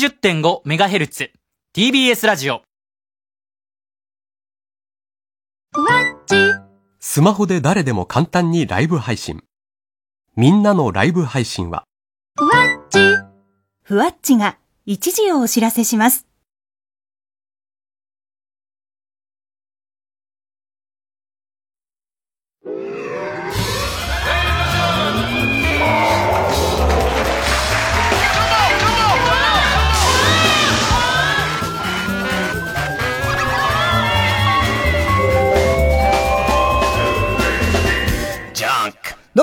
[0.00, 1.30] 90.5MHz
[1.76, 2.62] TBS ラジオ
[6.98, 9.42] スマホで誰でも簡単にライブ配信。
[10.36, 11.84] みんなのライブ配信は、
[13.82, 16.26] ふわっちが一時をお知らせします。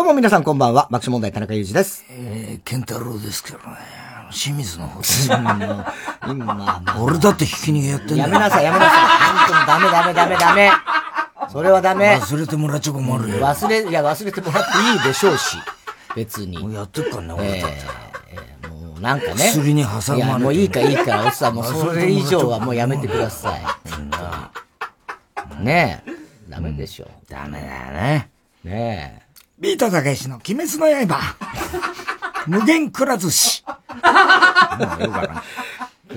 [0.07, 0.87] も皆さんこんばんは。
[0.89, 2.05] 爆笑問題田中裕二です。
[2.09, 3.63] えー、健太郎ですけどね。
[4.31, 5.01] 清水の方
[6.31, 8.19] 今、まあ、俺だってひき逃げやってんだよ。
[8.21, 8.99] やめなさい、やめなさい。
[9.03, 10.71] 本当にダメダメダメダメ。
[11.51, 12.19] それはダメ。
[12.21, 13.39] 忘れてもらっちゃ困るよ。
[13.39, 15.57] 忘れ、いや、忘れてもらっていいでしょうし。
[16.15, 16.57] 別に。
[16.57, 17.75] もうやってっからね、俺だって。
[18.31, 19.49] えーもうなんかね。
[19.51, 23.61] 薬に挟まれていや、もういいからいいから、おっさん、もうそれ以上はもうやめてください。
[23.91, 26.11] うんねえ。
[26.49, 27.09] ダメでしょ。
[27.29, 28.29] ダメだよね。
[28.63, 29.26] ねえ。
[29.59, 31.35] ビートたけしの鬼滅の刃。
[32.47, 33.63] 無限くら寿司。
[33.63, 33.67] く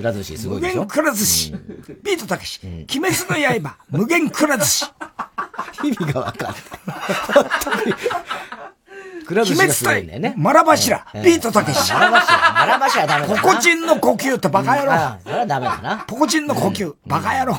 [0.01, 0.81] ら寿司すご無いでしょ？
[0.81, 1.51] 限くら寿司。
[2.03, 3.15] ビートたけし、鬼滅
[3.61, 3.75] の刃。
[3.89, 4.85] 無限くら寿司。
[5.83, 6.57] 意味がわかんない。
[9.25, 10.33] くら寿鬼滅司がすごいんだよ対ね。
[10.37, 11.05] マラ柱。
[11.15, 11.91] ビートたけし。
[11.93, 13.41] マラバシは、マラバシはダメだな。
[13.41, 14.93] ポコチンの呼吸ってバカ野郎。
[14.93, 15.97] あそれはダメだな。
[16.07, 16.93] ポコチンの呼吸。
[17.07, 17.57] バカ野郎。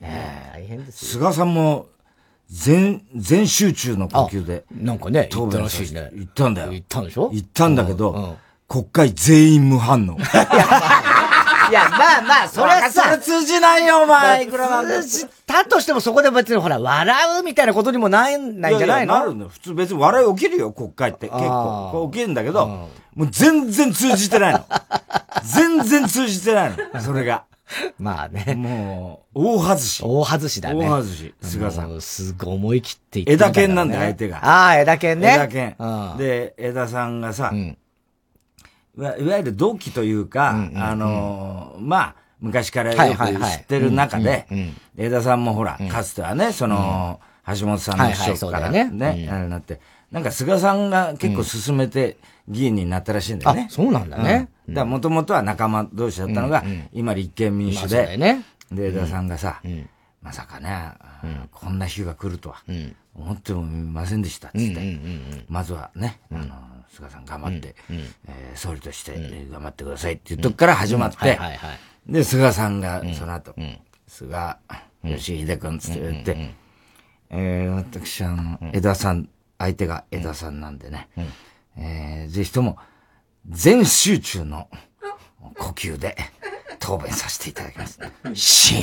[0.00, 1.22] 大変ですよ。
[1.30, 1.86] 菅さんも、
[2.50, 4.64] 全、全集中の呼吸で。
[4.72, 6.10] なんかね、言ったらしいね。
[6.14, 6.70] 言ったんだよ。
[6.70, 7.28] 言ったんでしょ？
[7.30, 8.36] 言ったんだけど、うんうん
[8.70, 10.12] 国会全員無反応。
[10.20, 14.44] いや、まあまあ、それはさ、通じないよ、お前。
[14.44, 19.14] いくら通じたとしてもそこで別にほら、笑うみたいなことにもないないんじゃないの？
[19.14, 21.28] なるの普通別に笑い起きるよ、国会って。
[21.28, 22.10] 結構。
[22.12, 22.88] 起きるんだけど、も
[23.24, 24.66] う全然通じてないの。
[25.44, 27.00] 全然通じてないの。
[27.00, 27.44] それが。
[27.98, 28.54] まあね。
[28.54, 30.02] もう、大外し。
[30.02, 30.88] 大外しだね。
[30.88, 31.34] 大外し。
[31.42, 32.00] 菅さん。
[32.00, 34.38] すごい思い切って言って枝剣なんで相手が。
[34.38, 35.34] ああ、枝剣ね。
[35.34, 36.16] 枝剣うん。
[36.16, 37.76] で、枝さんがさ、ん
[38.98, 44.46] いわゆる同期というか、あのー、まあ、昔からよく知ってる中で、
[44.96, 52.16] 枝さんもほら、かつてはね、その、橋本さんの秘書からはいはいそうだね、あれなって、なんか菅さんが結構進めて
[52.48, 53.66] 議員になったらしいんだよね。
[53.68, 54.48] あそうなんだね。
[54.66, 54.74] うん。
[54.74, 58.44] だからもともとは仲間同士だったのが、今立憲民主で、よね。
[58.72, 59.60] で、枝さんがさ、
[60.22, 60.92] まさかね、
[61.52, 62.62] こんな日が来るとは、
[63.14, 65.00] 思ってもみませんでしたっつって、
[65.48, 66.46] まずはね、あの、
[66.90, 71.38] 菅さん頑張って、えー総理としてえー頑張ってくださいっていうとこから始まっはいて
[72.12, 73.54] で、菅さんがその後、
[74.06, 74.56] 菅
[75.04, 76.54] 義偉君つって言って、
[77.30, 79.28] えー私、あの、枝さん、
[79.58, 81.08] 相手が枝さんなんでね、
[81.78, 82.76] えーぜひとも、
[83.48, 84.68] 全集中の
[85.56, 86.16] 呼吸で
[86.78, 87.98] 答弁させていただきます。
[88.34, 88.82] シーン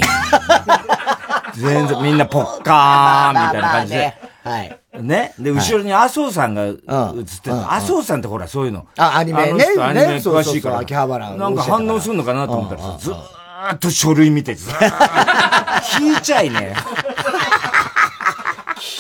[1.56, 4.14] 全然みんなポッカーンみたいな感じで。
[4.44, 4.80] はい。
[5.02, 5.34] ね？
[5.40, 7.56] で、後ろに麻生さんが映ってる。
[7.72, 8.88] 麻生さんってほら、そういうの。
[8.98, 10.80] あアニメねアニメね詳しいから。
[10.80, 14.96] 秋葉原なんか反応するのかなと思ったらさ、ずーっと書類見て、ずーっと
[16.04, 16.76] 引いちゃいね。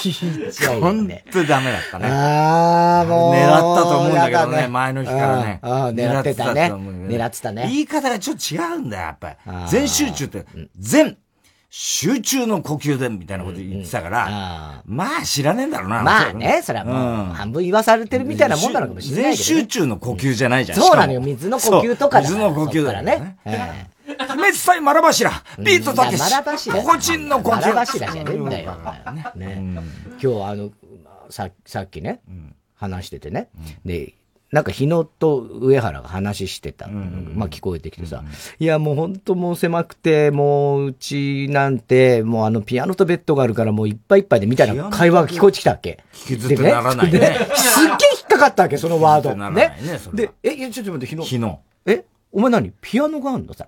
[0.09, 1.23] 聞いちゃうよ本ね。
[1.31, 2.07] 当にダメだったね。
[2.07, 3.33] ああ、もう。
[3.33, 5.59] 狙ったと思うんだけどやね、前の日からね。
[5.63, 6.71] 狙ってたね。
[6.73, 7.67] 狙ってたね。
[7.69, 9.35] 言い方がちょっと違うんだよ、やっぱり
[9.69, 10.45] 全集中って、
[10.77, 11.17] 全
[11.69, 16.03] 集中の呼吸で、みたいなこと言ってたかあら、まあ知らねえんだろうな。
[16.03, 19.61] まあね、それはもう、半分言わされてるみたいなもんなのかもしれないけど全ね。
[19.63, 20.79] 集中の呼吸じゃないじゃん。
[20.79, 23.37] そうなのよ、水の呼吸とかだそう水の呼吸だかねかららね。。
[23.45, 23.85] え
[24.35, 26.75] え鬼滅対マラ柱、ビートたけし、マラ柱。
[26.75, 27.61] ポコチンの呼吸。
[27.61, 28.77] マラ柱じゃねえんだよ。
[29.35, 29.63] ね。
[30.19, 30.71] 今日あの、
[31.29, 32.21] ささっきね、
[32.75, 33.49] 話しててね。
[33.83, 34.13] で、
[34.51, 38.23] なんか日野と上原が話してたまあ聞こえてきてさ、
[38.57, 46.03] いやもう本当もう狭くて、もううちなんて、もうあのピアノとベッドがあるからもういっぱいいっぱいでみたいな会話が聞こえてきたわけ。
[46.13, 49.35] 引きずってならないねですっげえ引っかかったわけ、そのワード。
[49.51, 49.77] ね
[50.13, 51.23] では、え、いやちょっと待って、日野。
[51.23, 51.61] 日野。
[51.87, 52.71] えお前何？
[52.79, 53.65] ピアノがあんのさ。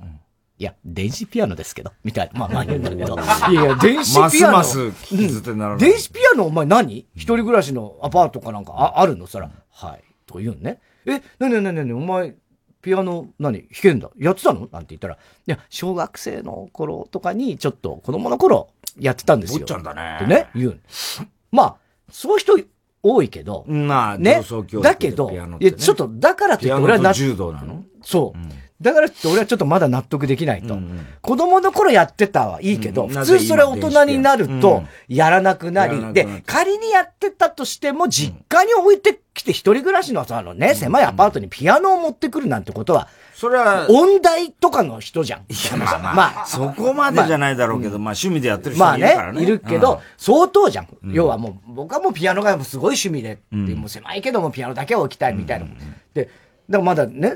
[0.59, 2.39] いや、電子ピアノですけど、みたいな。
[2.39, 3.15] まあまあ言うんだけど。
[3.51, 4.57] いやいや、電子ますピアノ。
[4.57, 5.79] ます引きずってならない。
[5.79, 7.05] 電子ピアノお前何？
[7.15, 9.27] 一人暮らしのアパートかなんかああるの？
[9.27, 10.03] そら、はい。
[10.25, 10.79] とか言うのね。
[11.05, 11.93] え、なになになになに？
[11.93, 12.35] お前、
[12.81, 13.59] ピアノ何？
[13.59, 14.09] 弾けんだ？
[14.17, 14.67] やってたの？
[14.71, 18.69] なんて言ったら、いや、小学生の頃とかに、ちょっと子供の頃
[18.99, 19.59] やってたんですよ。
[19.59, 20.75] 坊ちゃんだねってね、言うの。
[21.51, 21.75] まあ、
[22.09, 22.57] そういう人
[23.03, 24.41] 多いけど、まあ、ね。
[24.81, 27.83] だけど、ねいや、ちょっと、だからといって俺は柔道なの？
[28.01, 28.39] そう。
[28.79, 30.77] だからって俺はちょっとまだ納得できないと。
[31.21, 33.09] 子供の頃やってたはいいけど、うん。
[33.09, 34.89] 普通それは大人になるうとん。
[35.07, 43.07] やらなくなり、でやらなくなっ、て仮にやってたとしても実家に置いてきて一人暮らしのさ、あのね、狭いアパートにピアノを持ってくるなんてことは
[43.37, 45.41] それは、音大とかの人じゃん。
[45.41, 49.15] いや、まあまあ、まあ、そこまでじゃないだろうけど、まあ趣味でやってる人いるからね。
[49.15, 50.87] まあね、いるけど、相当じゃん。
[51.03, 55.67] 要はもう、僕はもうピアノがすごい趣味で、もう狭いけどもピアノだけは置きたいみたいな。
[56.15, 56.31] で、だか
[56.79, 57.33] らまだね、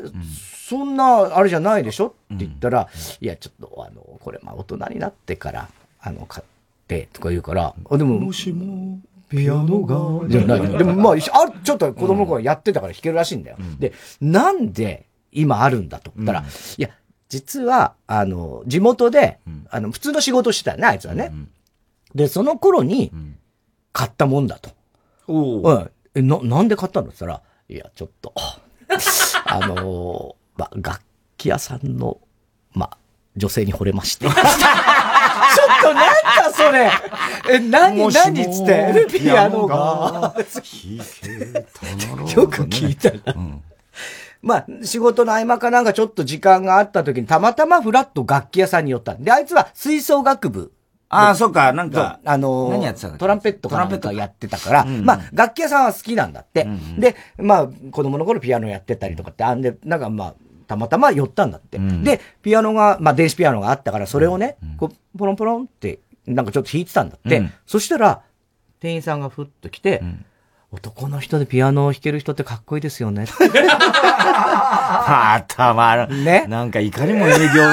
[0.71, 2.15] そんな、あれじゃないでしょ？
[2.33, 2.87] って言ったら、
[3.19, 5.69] いや、ちょっと、あの、これ、まあ大人になってから、
[5.99, 6.45] あの、買っ
[6.87, 10.77] てとか言うから、あ、でも、もしも、ピアノが、じゃない。
[10.77, 13.57] でもまあ、あちょっと子供の頃やってたから弾けるらしいんだよ。
[13.79, 13.91] で、
[14.21, 16.45] なんで今あるんだとたら、
[16.77, 16.89] いや、
[17.27, 19.39] 実は、あの、地元で、
[19.69, 21.33] あの、普通の仕事してたよね、あいつはね。
[22.15, 23.11] で、その頃に、
[23.91, 24.69] 買ったもんだと。
[25.27, 25.69] う。
[25.73, 25.89] ん。
[26.15, 27.07] え、な、なんで買ったの？
[27.07, 28.33] って言ったら、いや、ちょっと、
[29.45, 31.01] あのまあ、楽
[31.37, 32.19] 器屋さんの、
[32.73, 32.97] まあ、
[33.35, 34.27] 女性に惚れまして。
[34.29, 34.35] ちょっ
[35.81, 36.91] となんかそれ
[37.49, 40.35] え、何、何つって、ピアノが。
[42.35, 43.33] よく聞いたら。
[43.35, 43.61] うん
[44.41, 50.71] まあ、仕事の合間かなんかちょっと時間があった時に、たまたまフラット楽器屋さんに寄ったで、あいつは吹奏楽部。
[51.13, 56.63] ああ、そっか、なんか、あのー、何やってたトランペットかなんかやってたから、うんうん、まあ、楽器屋さんは好きなんだって。
[56.63, 60.33] うんうん、で、まあ、子供の頃ピアノやってたりとかって、あんで、なんかまあ、
[60.67, 61.77] たまたま寄ったんだって。
[61.77, 67.39] うん、で、ピアノが、まあ、電子ピアノがあったから、それをね、うん、こう、ポロンポロンって、なんかちょっと弾いてたんだって。
[67.39, 68.21] うん、そしたら、
[68.79, 70.01] 店員さんがふっと来て、
[70.71, 73.25] 男の人でピアノを弾ける人ってかっこいいですよね。
[73.37, 76.23] あ、たまらん。
[76.23, 76.45] ね。
[76.47, 77.63] なんかいかにも営業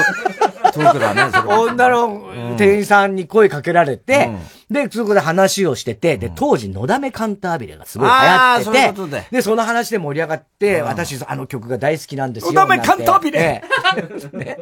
[0.79, 1.23] トークだね。
[1.47, 4.29] 女の店員さんに声かけられて、
[4.69, 9.27] うん、で、そこで話をしてて、で、当時、のだめカンタービレがすごい流行ってて、ううで。
[9.31, 12.53] で、その話で盛り上がって、うん、私、あの曲が大好きなんですよ。
[12.53, 13.63] のだめカンタービレ、
[14.33, 14.57] ね、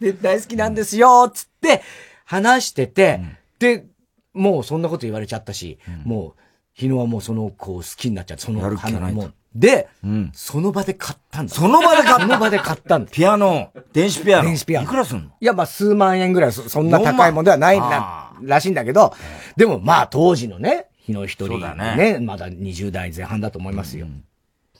[0.00, 1.82] で、大好きなんですよ、つって、
[2.24, 3.20] 話してて、
[3.58, 3.84] で、
[4.32, 6.40] もうそんなこと言われちゃったし、もう、
[6.72, 11.54] 日野はもうその子を好きになっちゃって、その花もで、うん、その場で買ったんだ。
[11.54, 13.10] その場で買ったその場で買ったんだ。
[13.10, 14.44] ピアノ、電子ピアノ。
[14.44, 14.86] 電子ピアノ。
[14.86, 15.30] いくらすんの？
[15.40, 19.14] いや、まあ数万円ぐらい、そんな高いものではないな、らしいんだけど、
[19.56, 24.06] でもまあ当時のね、日野一人ね、ねまだ20代前半だと思いますよ。
[24.06, 24.24] うん、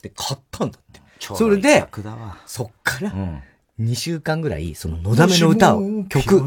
[0.02, 1.00] で、買ったんだって。
[1.20, 1.86] それで、
[2.44, 3.12] そっから、
[3.80, 6.42] 2週間ぐらい、その、のだめの歌を、曲、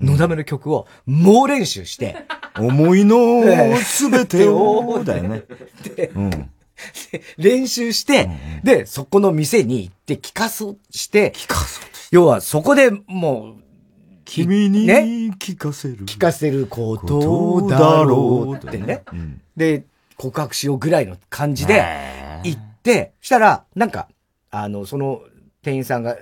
[0.00, 2.16] のだめの曲を、猛練習して。
[2.58, 3.42] 思いの
[3.76, 5.44] すべてを、だよね。
[5.94, 6.10] で、
[7.38, 8.28] 練習して、
[8.62, 13.62] で、そこの店に行って聞かそうして、聞かそう要は、そこでもう、
[14.24, 16.04] 君に聞かせる。
[16.04, 19.02] 聞かせることだろうってね。
[19.56, 19.84] で、
[20.16, 21.84] 告白しようぐらいの感じで、
[22.44, 24.08] 行って、したら、なんか、
[24.50, 25.22] あの、その
[25.62, 26.16] 店員さんが、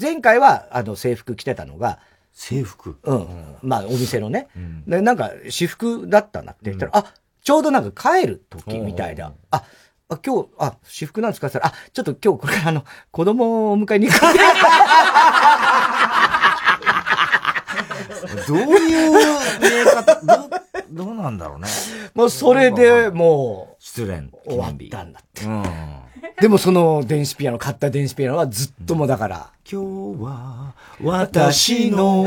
[0.00, 1.98] 前回は、あの、制服着てたのが、
[2.32, 2.98] 制服？
[3.02, 3.26] うん。
[3.62, 4.48] まあ、お店のね。
[4.86, 9.32] で、なんか、私服だったなって言ったら、あ、ちょうどなんか帰る時みたいな。
[9.50, 9.64] あ、
[10.08, 11.48] あ、今日、あ、私服なんですか？
[11.48, 14.20] って言ったら、あ、ちょっと今日これからあの、子供をお迎えに行く。
[18.46, 19.16] どういう見
[19.66, 20.48] え方、ど、
[20.90, 21.66] どうなんだろうね。
[22.14, 24.30] もうそれでもう、失恋。
[24.46, 25.44] 終わったんだって。
[25.44, 25.62] うん。
[26.40, 29.46] でもその電子ピアノ、買った電子ピアノはずっともだから。
[29.70, 32.24] 今日は私の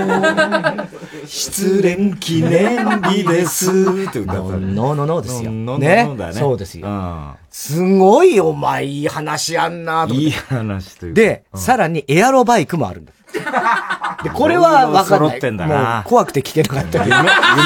[1.25, 4.41] 失恋記念日ですって歌った。
[4.41, 5.51] ノーノーノーですよ。
[5.51, 6.33] ノーノーだね。
[6.33, 7.37] そうですよ。
[7.49, 13.13] すごいお前いい話やんなといい話というで、さらにエアロバイクもあるんだ。
[14.23, 15.37] で、これは分かんない。
[15.37, 16.03] ってんだな。
[16.05, 17.15] 怖くて聞けなかったけど。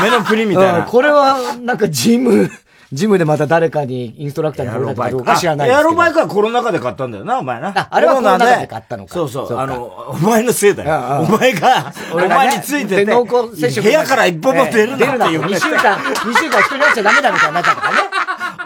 [0.04, 0.84] 夢の国みたいな。
[0.84, 2.52] これは、なんかジム、
[2.94, 7.74] ジムでまた誰かにインストラクターに来られたかどうか知らないエアロバイクはコロナ禍で買ったんだよな、お前な。
[7.76, 9.14] あ、あれはコロナ禍で買ったのか。
[9.14, 9.58] そうそう。
[9.58, 11.26] あの、お前のせいだよ。
[11.28, 15.42] お前が、お前についてて、部屋から一歩も出るなっていう。
[15.42, 18.00] 2週間、2週間一人になっちゃダメだみたいになっちゃったからね。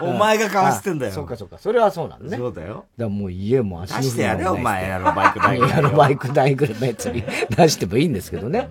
[0.02, 1.12] お前がかわしてんだよ。
[1.12, 1.56] そうかそうか。
[1.58, 2.36] それはそうなんね。
[2.36, 2.68] そうだよ。
[2.68, 5.58] だからもう家も足の出してやれよ、お前、エアロバイク代。
[5.58, 8.68] エアロバイク代ぐらい別に出してもいいんですけどね。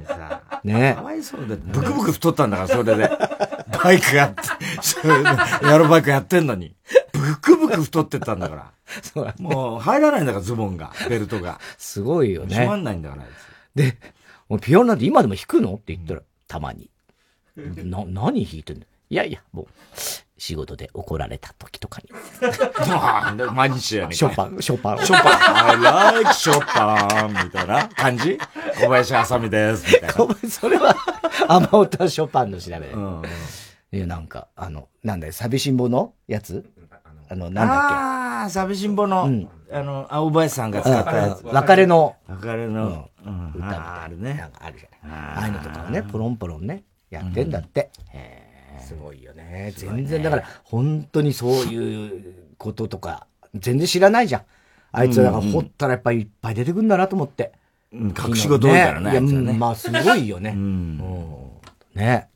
[0.64, 1.64] ねかわいそうだって。
[1.68, 3.10] ブクブク太ったんだから、それで。
[3.84, 4.42] バイクやって、
[5.66, 6.76] エアロバイクやってんのに。
[7.14, 8.72] ブクブク太ってったんだから。
[9.02, 11.60] そうだ、ね、もう入らないんだから、ズボンが、ベルトが。
[11.78, 12.56] すごいよね。
[12.56, 13.24] 閉まんないんだから。
[13.76, 13.98] で、
[14.48, 15.74] もうピアノなんて今でも弾くの？
[15.74, 16.90] って言ったら、たまに。
[17.56, 18.84] な、何弾いてんの？
[19.10, 19.68] いやいや、もう、
[20.38, 22.12] 仕事で怒られた時とかに。
[22.88, 25.06] なんで毎日やねショパン、ショパン。
[25.06, 25.68] ショパン。
[25.70, 28.38] I like ショパンみたいな感じ？
[28.80, 29.86] 小林あさみです。
[29.88, 30.50] みたいな。
[30.50, 30.96] それは、
[31.48, 32.78] 雨音ショパンの調べ。
[32.88, 33.22] うん。
[33.92, 36.66] いや、なんか、あの、なんだよ、寂しんぼのやつ？
[37.30, 37.72] あの、なんだっけ？
[37.72, 41.46] ああ、寂しんぼの、うん、あの、青林さんが使ったやつ。
[41.46, 42.16] 別れの。
[42.28, 44.04] 別れの、うん、歌みたいな。
[44.04, 44.34] あるね。
[44.34, 45.18] なんかあるじゃない。
[45.18, 47.90] ああいうのとかをね、ポロンポロンね、やってんだって。
[48.10, 48.44] へ
[48.80, 48.82] え。
[48.82, 49.74] すごいよね。
[49.76, 53.26] 全然、だから、本当にそういうこととか、
[53.56, 54.42] 全然知らないじゃん。
[54.92, 57.54] あいつら掘ったらやっぱりいっぱい出てくるんだなと思って。
[57.94, 59.54] うん隠し事多いからね、あいつはね。
[59.54, 60.52] まあすごいよね。
[60.52, 60.98] うん。
[61.96, 62.28] ね。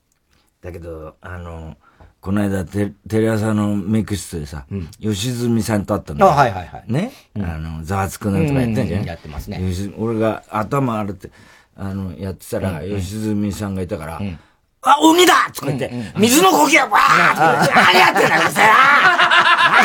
[0.62, 1.76] だけど、あの、
[2.20, 4.66] この間テ、テレ朝のメイク室でさ、
[5.00, 6.32] 吉住さんと会ったんだよ。
[6.32, 6.84] あはいはいはい。
[6.88, 9.58] ね、あの、ざわつくなんとかやってんじゃん、うんやってますね。
[9.58, 11.32] 吉俺が頭あるって、
[11.76, 14.22] あの、やってたら、吉住さんがいたから、
[14.84, 15.34] あ、鬼だ！
[15.54, 17.64] とか言って、水の呼吸わー！
[17.64, 18.74] って、何やってんだうるせえな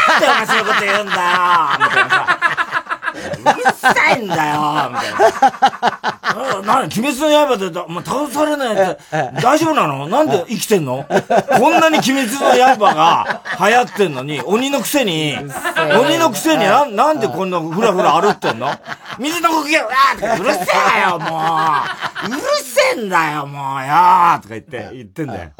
[0.09, 3.75] なんでお前そういうこと言うんだよみたいなさ。
[3.76, 6.62] さいんだよみたいな。
[6.62, 8.99] な、鬼滅の刃でだ、ま倒されないって、
[9.42, 10.09] 大丈夫なの？
[10.09, 11.06] なんで生きてんの？
[11.59, 18.68] こんなに鬼滅の刃が流行ってんのに、鬼のくせに、鬼のくせにな、なんでこんなふらふら歩ってんの？
[19.18, 20.61] 水の呼吸わーとか、うるせ
[20.99, 22.28] えよ、もう。
[22.28, 25.50] うるせえんだよ、もうよーとか言って、言ってんだよ。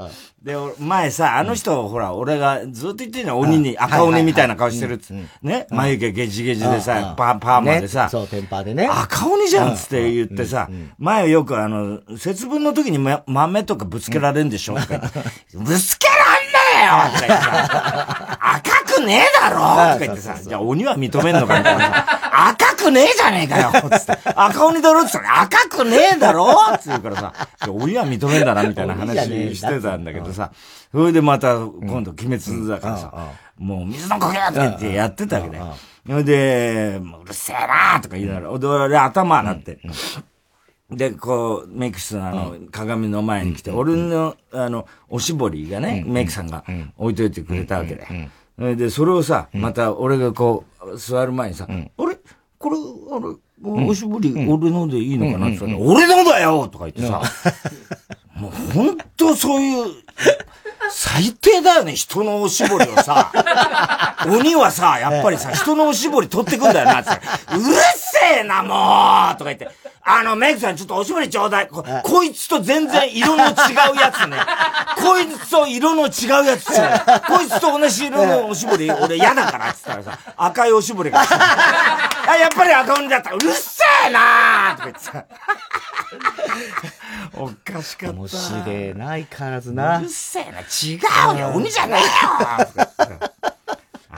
[0.43, 8.87] で、俺前さ、あの人、ほら、俺がずっと言ってんの鬼に、赤鬼みたいな顔してるっつね、眉毛ゲジゲジでさ、パー、パーマでさ、ねそう、テンパーでね。
[8.87, 15.19] 赤鬼じゃんっつって言ってさ、前よくあの、節分の時にま豆とかぶつけられんでしょとか言って。
[15.59, 22.07] ぶつけらんよとか言ってさ、 赤くねえだろとか言ってさ、じゃあ鬼は認めんのかみたいなさ。
[22.49, 24.19] 赤くねえじゃねえかよ つって。
[24.35, 27.33] 赤鬼だろって言ったら赤くねえだろって言うからさ、
[27.69, 30.51] 鬼は認めんだなみたいな話してたんだけどさ、
[30.93, 33.13] それでまた今度鬼滅だからさ、
[33.59, 35.75] もう水の呼吸とか言ってやってたわけだよ。
[36.07, 39.79] それで、もううるせえなとか言いながら、で俺頭洗って。
[40.91, 46.65] で、こう、メイク室のあの、鏡の前に来て、俺の、あの、おしぼりがね、メイクさんが
[46.97, 48.77] 置いといてくれたわけで。
[48.77, 51.89] で、それをさ、また俺がこう、座る前にさ、あれ？
[52.59, 52.77] これ、
[53.13, 53.37] あれ、
[53.89, 55.49] おしぼり俺のでいいのかな？
[55.49, 56.69] って言ったら、俺のだよ！
[56.69, 57.21] とか言ってさ、
[58.35, 59.93] もう本当そういう、
[60.91, 63.33] 最低だよね、人のおしぼりをさ。
[64.31, 67.11] 鬼はさ、やっぱりさ、人のおしぼり取ってくんだよな、って。
[67.11, 67.65] うる
[67.97, 69.69] せえな、もうとか言って。
[70.09, 71.69] あの、メイクさん、ちょっとおしぼりちょうだい。
[71.69, 73.51] ここいつと全然色の違
[73.93, 74.37] うやつね。
[75.03, 77.03] こいつと色の違うやつね。
[77.27, 81.21] こいつと同じ色のおしぼり、俺嫌だから、って言ったらさ、赤いおしぼりが。
[81.27, 83.33] あ、やっぱり赤鬼だった。
[83.33, 85.25] うるせえなとか言ってさ。
[87.35, 88.17] おかしかった。
[88.17, 90.09] 面白いな、相変わらずなうる。
[90.09, 93.56] せえな、違うよ、鬼じゃねえよ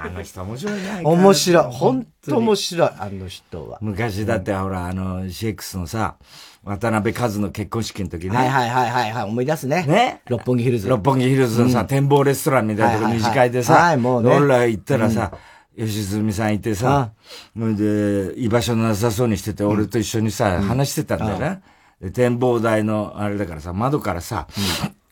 [0.00, 1.00] あの人面白いね。
[1.04, 1.64] 面白い。
[1.64, 3.78] 本当面白い、あの人は。
[3.80, 6.16] 昔だってほら、あの、CX のさ、
[6.64, 8.36] 渡辺和の結婚式の時ね。
[8.36, 9.84] はいはいはいはいはい、思い出すね。
[9.86, 10.22] ね。
[10.26, 10.88] 六本木ヒルズ。
[10.88, 13.28] 六本木ヒルズのさ、展望レストランみたいなとこはいはいはい。
[13.28, 14.36] 二次会でさ、はいもうね。
[14.36, 15.32] 俺ら行ったらさ、
[15.76, 17.12] 吉住さんいてさ、
[17.56, 21.62] それで、居場所なさそうにしてて、俺と一緒にさ、話してたんだよね。
[22.00, 24.48] で展望台の、あれだからさ、窓からさ、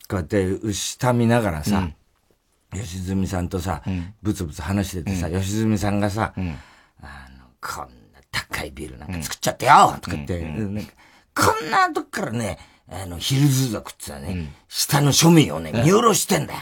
[0.09, 1.88] こうやって下見ながらさ、
[2.76, 3.83] 吉住さんとさ、
[4.23, 10.40] ブツブツ話しててさ、吉住さんがさ、あの、こんな高いビルなんか作っちゃってよとか言って、
[11.35, 16.61] こんなとこからね、あの、ヒルズ族ってのはね、下の庶民をね、見下ろしてんだよ。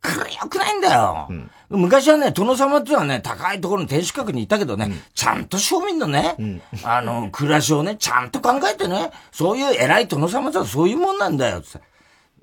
[0.00, 1.28] これ良くないんだよ。
[1.70, 6.36] 昔はね、殿様っていうのはね、高いところの天守閣にいたけどね、ちゃんと庶民のね、
[6.84, 11.80] あの、暮らしをね、ちゃんと考えてね、そういう偉い殿様とはそういうもんなんだよ、って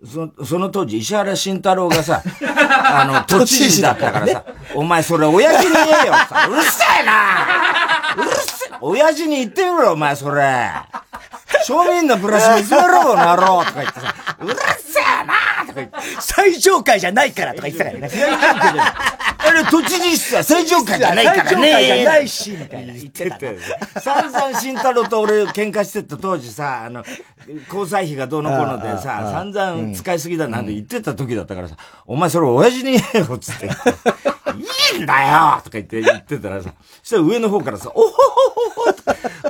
[0.05, 4.43] そその当時、石原慎太郎がさ、 あの、都知事だったからさ、
[4.75, 6.13] お前それ親父に言えよ。
[6.13, 7.13] さ、うるせえな。
[8.17, 8.31] うる
[8.87, 10.71] 親父に言ってみろ、お前それ。
[11.67, 15.33] 庶民の暮らし見つめろ、この野郎とか言ってさ、うるせえな
[15.65, 15.97] とか言って。
[16.19, 18.09] 最上階じゃないからとか言ってたからね。
[19.39, 21.49] あれ、都知事室は正常会じゃないからね。
[21.49, 23.29] 最上階じゃないし、みたいな言って
[23.91, 24.01] た。
[24.01, 27.03] 散々慎太郎と俺喧嘩してた当時さ、あの、
[27.67, 31.75] 交際費がどうのこうのでさ、散々使いすぎだなんて言ってた時だったからさ、
[32.05, 33.65] お前それ親父に言えよ、つって。
[34.95, 36.69] いいんだよとか言って言ってたらさ、
[37.01, 38.11] そしたら上の方からさ、おほほ
[38.71, 38.74] ほ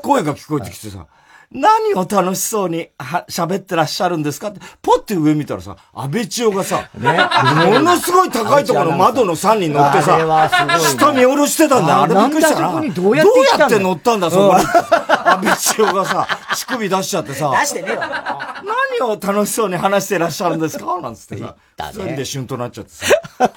[0.02, 1.08] 声が聞こえてきてさ、
[1.56, 11.98] 何を楽しそうには喋ってらっしゃるんですかって、ポッて上見たらさ、安倍千代がさ、ものすごい高いところの窓の山に乗ってあれはすさ、ごいな下見下ろしてたんだよ。
[12.00, 12.70] ああれびっくりしたな。
[12.70, 14.66] どうやって来たんだよどうやって乗ったんだ、そこに？
[14.66, 18.64] 安倍千代がさ、乳首出しちゃってさ、出してねえわ。
[19.00, 21.00] 何を楽しそうに話してらっしゃるんですか？
[21.00, 23.06] なんつってさ、一人で旬となっちゃってさ、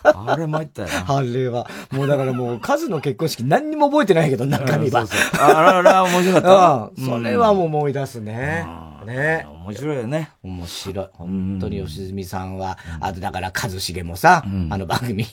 [0.05, 1.17] あれ参ったよな。
[1.17, 5.07] あれは、もうだからもう、数の結婚式何にも覚えてないけど、中身は。
[5.40, 6.90] あらら、面白かった。
[7.02, 7.07] うん。
[7.07, 8.66] それはもう思い出すね。
[9.07, 9.47] ね。
[9.64, 10.30] 面白いよね。
[10.42, 11.07] 面白い。
[11.12, 15.25] 本当に吉住さんは、あとだから一茂もさ、あの番組、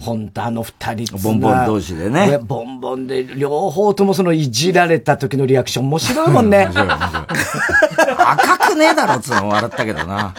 [0.00, 6.68] 本当あの二人ボンボン同士でねボンボンで、両方ともそのいじられた時のリアクション面白いもんね。
[6.74, 10.34] 赤くねえだろっつうの笑ったけどな。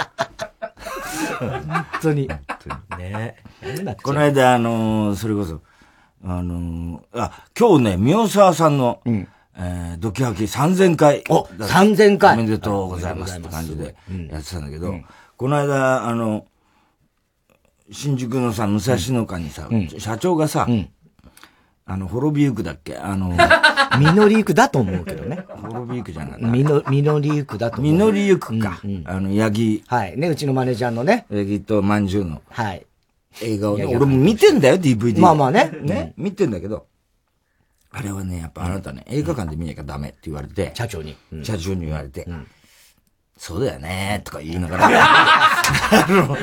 [1.40, 2.28] 本当に。
[2.98, 3.36] ね
[4.04, 5.62] この間、あのーそれこそ、
[6.26, 9.28] あのー、あ、今日ね、宮沢さんの、うん、
[9.58, 11.24] えー、ドキハキ3000回。
[11.30, 12.38] お、3000回。
[12.38, 13.96] おめでとうございますって感じで
[14.30, 15.06] やってたんだけど、うん、
[15.38, 16.46] この間、あの、
[17.92, 20.68] 新宿のさ、武蔵野間にさ、うん、社長がさ、
[21.86, 22.96] あの、滅びゆくだっけ？
[22.96, 23.36] あの、
[24.00, 25.46] 実りゆくだと思うけどね。
[25.50, 26.48] 滅びゆくじゃなかった。
[26.48, 27.94] 実りゆくだと思う。
[27.94, 28.80] 実りゆくか。
[28.84, 29.84] うんうん、あの、ヤギ。
[29.88, 30.18] はい。
[30.18, 31.26] ね、うちのマネージャーのね。
[31.30, 32.42] ヤギとまんじゅうの。
[32.50, 32.86] はい。
[33.42, 35.20] 映画をね、俺も見てんだよ、DVD。
[35.20, 35.72] まあまあね。
[35.82, 36.86] ね、見てんだけど、
[37.94, 40.72] あれはね、やっぱあなたね、映画館で見なきゃダメって言われて。
[40.76, 41.16] 社長に。
[41.44, 42.26] 社長に言われて。
[43.38, 44.88] そうだよねとか言いながら。
[44.88, 46.38] あの、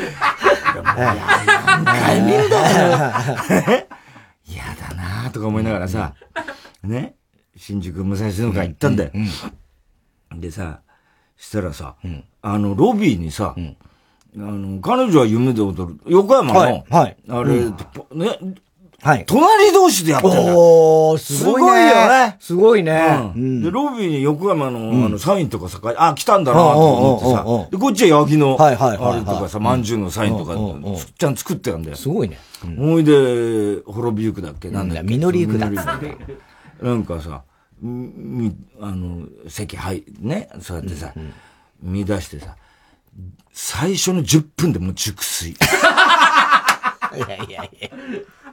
[0.85, 3.87] 何回見るだよ。
[4.47, 6.15] 嫌だなとか思いながらさ、
[6.83, 7.17] ね、
[7.57, 9.13] 新宿武蔵野間行ったんだよ。
[10.35, 10.81] でさ、
[11.37, 11.97] したらさ、
[12.43, 13.61] あの、ロビーにさ、あ
[14.37, 16.01] の、彼女は夢で踊る。
[16.07, 17.17] 横山の、はい。
[17.29, 17.73] あれ、ね、
[19.01, 19.25] はい。
[19.27, 21.69] 隣同士でやってるおー、すごいね。
[21.69, 22.37] すごいよね。
[22.41, 23.33] すごいね。
[23.37, 23.63] うん。
[23.63, 27.71] で、ロビーに横山の、あの、サインとかさ、あ、来たんだなと思ってさ。
[27.71, 30.55] で、こっちはヤギの、はいはいあれとかさ、まんじゅうのサインとか、
[31.17, 31.97] ちゃん作ってるんだよ。
[31.97, 32.39] すごいね。
[32.65, 34.69] 思い出、滅びゆくだっけ？
[34.71, 35.17] なんだっけ？
[35.17, 35.71] 実りゆくだっ
[36.83, 37.45] なんかさ、
[37.81, 41.13] み、あの、席入、ね、そうやってさ、
[41.81, 42.57] 見出してさ、
[43.53, 45.57] 最初の10分でもう熟睡。
[47.17, 47.89] いやいやいや。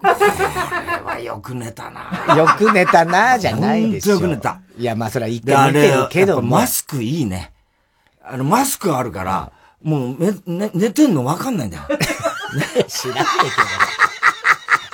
[0.01, 2.35] はよく寝たな。
[2.35, 4.13] よく寝たな、じゃないでしょ。
[4.15, 4.59] よく寝た。
[4.77, 7.53] いや、まあそれは一回寝てるけどマスクいいね。
[8.23, 9.51] あの、マスクあるから、
[9.83, 11.83] もう、ね、寝てんの分かんないんだよ。
[12.87, 13.51] 知らないけど。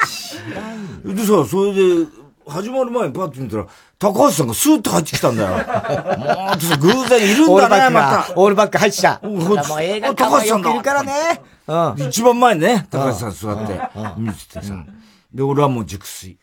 [0.06, 1.16] 知らん。
[1.16, 2.08] でさ、それで、
[2.48, 3.68] 始まる前にパッと見たら、
[3.98, 5.50] 高橋さんがスーッと入ってきたんだよ。
[5.50, 8.34] もう、さ、偶然いるんだね、また。
[8.36, 9.22] オールバック入ってきた。
[9.24, 11.42] もう映画高橋さんいるからね。
[11.68, 12.08] うん。
[12.08, 13.80] 一番前ね、高橋さん座って、
[14.18, 14.86] 見ててさ。
[15.34, 16.38] で、俺はもう熟睡。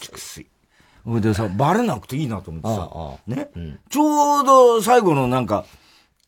[0.00, 0.46] 熟睡。
[1.04, 2.62] ほいでさ、バレなくていいなと思っ
[3.26, 3.36] てさ。
[3.36, 3.78] ね？
[3.88, 5.64] ちょうど最後のなんか、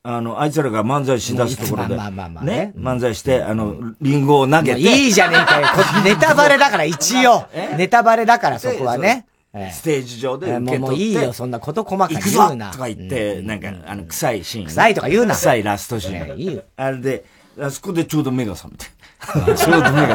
[0.05, 4.81] あの、あいつらが漫才しだすところで、ね、漫才して、あの、リンゴを投げて。
[4.81, 5.67] いいじゃねえかよ。
[6.05, 7.45] ネタバレだから一応。
[7.77, 9.27] ネタバレだからそこはね。
[9.73, 12.71] ステージ上で受けもういいよ、そんなこと細かく言うな。
[12.71, 14.67] とか言って、なんか、あの、臭いシーン。
[14.67, 15.35] 臭いとか言うな。
[15.35, 16.39] 臭いラストシーン。
[16.39, 16.63] いいよ。
[16.77, 17.25] あれで、
[17.61, 18.87] あそこでちょうど目が覚めて。
[19.57, 20.15] ちょうど目が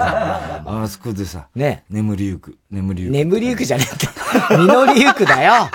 [0.64, 0.84] 覚めて。
[0.84, 1.84] あそこでさ、ね。
[1.90, 2.58] 眠りゆく。
[2.72, 3.14] 眠りゆく。
[3.14, 4.58] 眠りゆくじゃねえか。
[4.58, 5.70] 実りゆくだよ。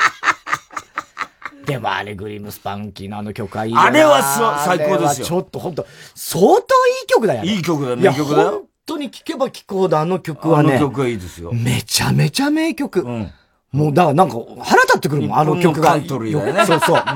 [1.66, 4.22] でもあれ、グリムスパンキーのあの曲はいいよあれは
[4.64, 5.26] 最高ですよ。
[5.26, 6.60] ちょっと本当相当い
[7.04, 7.52] い曲だよね。
[7.52, 8.08] いい曲だね。
[8.08, 8.50] いい曲だよ。
[8.50, 10.76] 本当に聴けば聴くほどあの曲はね。
[10.76, 11.52] あの曲はいいですよ。
[11.52, 13.02] めちゃめちゃ名曲。
[13.02, 13.30] うん。
[13.72, 15.88] もう、だからなんか、腹立ってくるもん、あの曲が。
[15.88, 16.64] カントリーね。
[16.64, 17.02] そうそう。
[17.04, 17.14] あ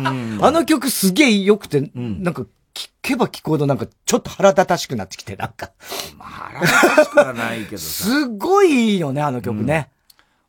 [0.50, 5.72] の曲すげえ良くて、なんか、聞けば聞くほどなんか、ちょっと腹立たしくなってきて、なんか。
[6.16, 7.84] まあ、腹立たしくはないけどさ。
[8.04, 9.90] すごいいいよね、あの曲ね。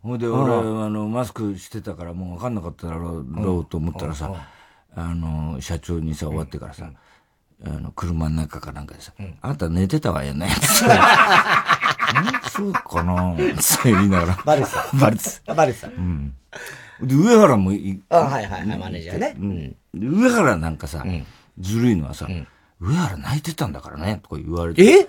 [0.01, 4.33] ほ、うんで、俺、あの、マスクしてたからもう分かんなかっただろうと思ったらさ、
[4.95, 6.91] あの、社長にさ、終わってからさ、
[7.65, 10.49] あの、車の中かなんかでさ、あなた寝てたわよね。
[12.51, 14.39] そうかなそう言いながら。
[14.45, 14.85] バレさ。
[14.93, 15.41] バレさ。
[15.55, 15.87] バレさ。
[15.87, 16.35] うん。
[17.01, 19.35] で、上原もい、あ、はいはいはい、マネージャーね。
[19.39, 19.75] うん。
[19.93, 21.03] 上原なんかさ、
[21.59, 22.27] ずるいのはさ、
[22.79, 24.83] 上原泣いてたんだからね、とか言われて。
[24.83, 25.07] え？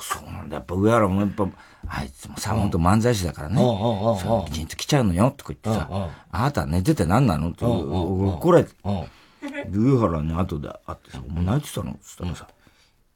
[0.00, 0.56] そうなんだ。
[0.56, 1.48] やっぱ上原もやっぱ、
[1.88, 2.70] あいつもさ、ほん。
[2.70, 3.56] と漫才師だからね。
[3.56, 7.50] そう、きちんと来ちゃうのよ、とか言ってさ、あなた寝てて何なの？
[7.50, 8.70] って怒られて。
[9.70, 11.90] 上原に後で会ってさ、もう泣いてたの？
[11.92, 12.54] って言ったらさ、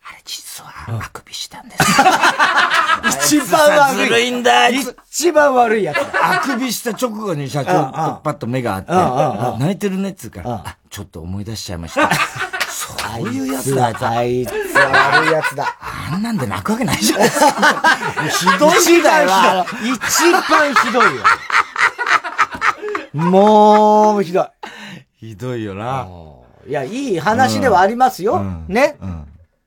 [0.06, 0.70] あれ実は
[1.02, 1.84] あくびしたんです。
[3.38, 3.96] 一番悪い。
[4.04, 4.68] ずるいんだ。
[4.68, 5.98] 一番悪いやつ。
[5.98, 12.10] あくびした直後に社長とパッと目があって、泣いてるねっつうから、あ、ちょっと思い出しちゃいました。
[12.68, 13.86] そういうやつだ。
[13.86, 15.74] あいつ悪いやつだ。
[16.12, 17.46] あんなんで泣くわけないじゃないですか。
[18.30, 18.72] ひどい。
[18.74, 21.22] 一番ひどいよ。
[23.14, 24.46] もう、ひどい。
[25.18, 26.06] ひどいよな。
[26.68, 28.42] いや、いい話ではありますよ。
[28.68, 28.96] ね。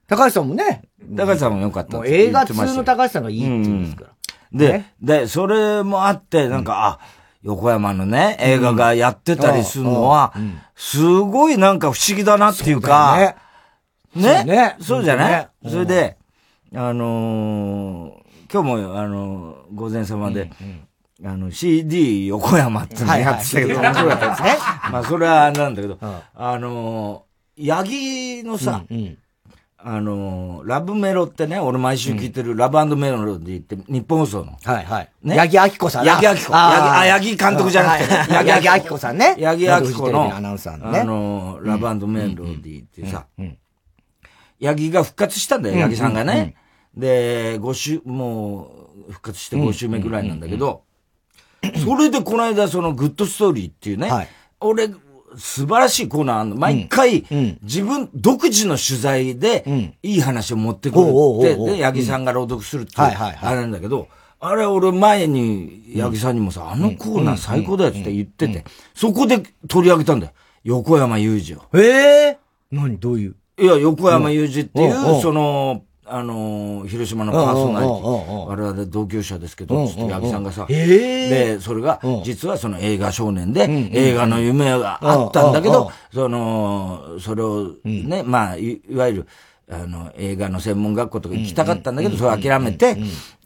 [0.07, 0.83] 高橋さんもね。
[1.15, 4.09] 高橋さんもよかったもう映画通の高橋さんがいいって言うんですから。
[4.53, 6.99] で、で、それもあって、なんか、あ、
[7.43, 10.33] 横山のね、映画がやってたりするのは、
[10.75, 13.35] すごいなんか不思議だなっていうか、
[14.15, 14.43] ね。
[14.45, 14.75] ね。
[14.81, 15.49] そうじゃない？
[15.69, 16.17] それで、
[16.73, 20.49] あの今日も、あの午前様で、
[21.23, 24.49] あの、CD 横山ってのやってたけど、面白かったですね。
[24.91, 27.23] まあ、それはなんだけど、あの
[27.57, 28.83] ヤギのさ、
[29.79, 34.57] あのー、ラブメロってね、俺毎週聞いてるラブメロディって、日本放送の。
[34.63, 35.09] はいはい。
[35.21, 35.37] ね。
[35.37, 36.55] 八木明子さん八木明子。
[36.55, 39.35] あ、八木監督じゃなくて、八木明子さんね。
[39.39, 40.99] 八木明子の、アナウンサーのね。
[41.01, 43.27] あのラブメロディってさ、
[44.59, 46.55] 八木が復活したんだよ、八木さんがね。
[46.95, 48.71] で、5週、も
[49.07, 50.83] う、復活して5週目ぐらいなんだけど、
[51.85, 54.27] それでこの間そのグッドストーリーっていうね、はい
[54.59, 54.89] 俺、
[55.37, 56.55] 素晴らしいコーナーあんの。
[56.55, 64.07] 毎回、うん自分、独自の取材でん、いい話を持ってくるって、八木さんが朗読するっていう、あれなんだけど、
[64.39, 70.33] あれ俺前に八木さんにもさ、あのコーナー最高だよって言ってて、そこで取り上げたんだよ。
[70.63, 71.63] 横山裕二を。
[71.73, 72.37] ええ
[72.71, 72.97] 何？
[72.99, 73.35] どういう？
[73.59, 81.29] いや、横山裕二っていう、その、あのー、広島のパーソナリティ、我々同級者ですけど、つって八木さんがさ、ええ。
[81.55, 89.27] で、それがうん、実はその映画少年で映画の夢があったんだけど、その、それをね、まあ、いいわゆる、
[89.69, 92.97] あの、映画の専門学校とか行きたかったんだけど、それを諦めて、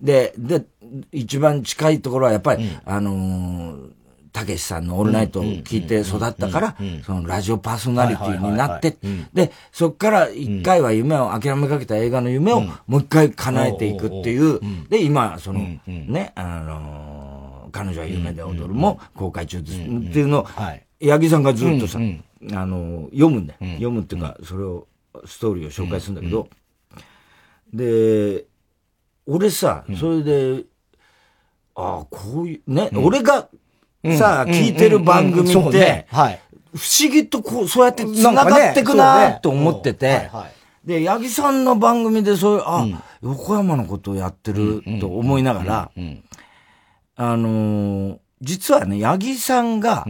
[0.01, 0.65] で、で、
[1.11, 3.89] 一番近いところはやっぱり、あのー、
[4.31, 8.97] たけしさんのオールナイトを聞いて育ったから、そのラジオパーソナリティになって、
[9.33, 19.77] で、そっから一回は夢を諦めかけた映画の夢をもう一回叶えていくっていう、で、今、その、ね、あのー、彼女は夢で踊るも公開中です。
[19.77, 20.85] っていうのを、はい。
[21.03, 23.59] 八木さんがずっとさ、あの、読むんだよ。
[23.73, 24.87] 読むっていうか、それを、
[25.25, 26.47] ストーリーを紹介するんだけど、
[27.73, 28.45] で、
[29.25, 30.63] 俺さ、それで、
[31.75, 33.47] ああ、こういう、ね、俺が
[34.17, 36.39] さ、聞いてる番組ってね、はい。
[36.75, 40.29] 不思議とこう、そうやって繋がってくなと思ってて。
[40.85, 42.87] で、八木さんの番組でそういう、あ、
[43.21, 45.91] 横山のことをやってると思いながら、
[47.15, 50.05] あのー、実はね、八木さんが、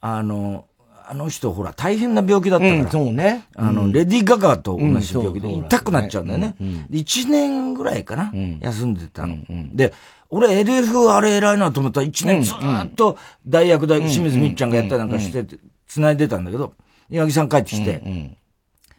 [0.00, 0.64] あの、
[1.10, 3.44] あの人ほら大変な病気だったから、うん、そうね。
[3.56, 6.54] あの、レディー・ガガと同じ病気で痛くなっちゃうんだよね。
[6.60, 8.58] うんで1年ぐらいかな、ん。
[8.60, 9.38] 休んでたの。
[9.72, 9.94] で、
[10.30, 12.00] 俺 LF あれ偉いなと思った。
[12.00, 16.74] ら1年ずーっと大役で清水みっちゃんがやったりなんかしてて、繋いでたんだけど、
[17.10, 18.36] 八木さん帰ってきて、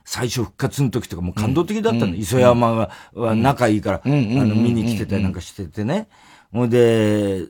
[0.06, 2.16] 最初復活の時とかもう感動的だったの。
[2.16, 6.08] 磯山がは仲いいから、あの、見に来てたりなんかしててね。
[6.52, 7.46] ほんで、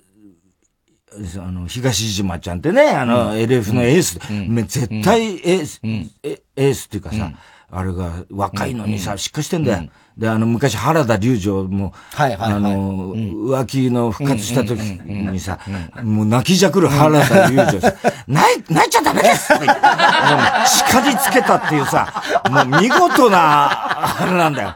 [1.38, 5.80] あの、東島ちゃんってね、あの、LF のエース、め絶対エース、
[6.22, 7.32] えエースっていうかさ、
[7.72, 9.90] あれが若いのにさ、しっかりしてんだよ。
[10.18, 15.60] で、あの、昔原田龍二も、はいはいはいあの、浮気の復活した時にさ、
[16.04, 17.94] もう泣きじゃくる原田龍二をさ、
[18.28, 24.76] 泣い、泣いちゃダメですって叱りつけたっていうさ、もう見事な、あれなんだよ。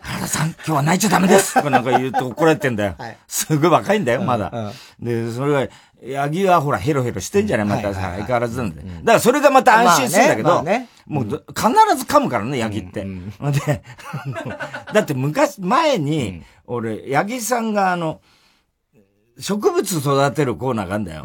[0.00, 2.94] 原田さん、今日は泣いちゃダメですとかなんか言うと怒られてんだよ。
[3.26, 4.72] すごい若いんだよ、まだ。
[5.00, 7.66] で、それが、八木はほら、ヘロヘロしてんじゃない？
[7.66, 8.88] またさ、相変わらずなんだよ。
[8.88, 10.64] だからそれがまた安心するんだけど
[11.06, 13.04] もうど必ず噛むからね、八木って。
[13.04, 13.82] で、
[14.94, 18.20] だって昔、前に、俺、八木さんがあの、
[19.38, 21.24] 植物育てるコーナーがあるんだよ。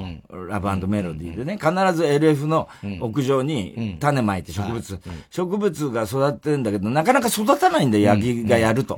[0.49, 1.53] ラブメロディーでね。
[1.57, 2.69] 必ず LF の
[3.01, 8.97] 屋上に種まいて植物、植物が育ってるんだけど、なかなか育たないんだよ、八木がやると。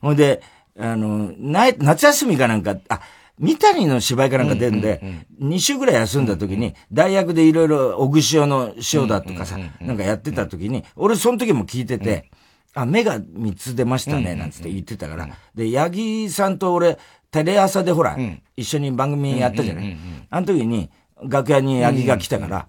[0.00, 0.40] ほいで、
[0.78, 3.00] あの、な夏休みかなんか、あ、
[3.38, 5.00] 三谷の芝居かなんか出るんで、
[5.40, 12.30] 2週ぐらい休んだ時に、大学でいろいろ、小串塩の塩だとかさ、なんかやってた時に、俺その時も聞いてて、
[12.74, 15.28] あ、目が3つ出ましたね、なんつって言ってたから。
[15.54, 16.98] で、八木さんと俺、
[17.30, 18.16] テレ朝でほら、
[18.56, 19.96] 一緒に番組やったじゃない？
[20.30, 20.90] あの時に、
[21.22, 22.68] 楽屋に八木が来たから、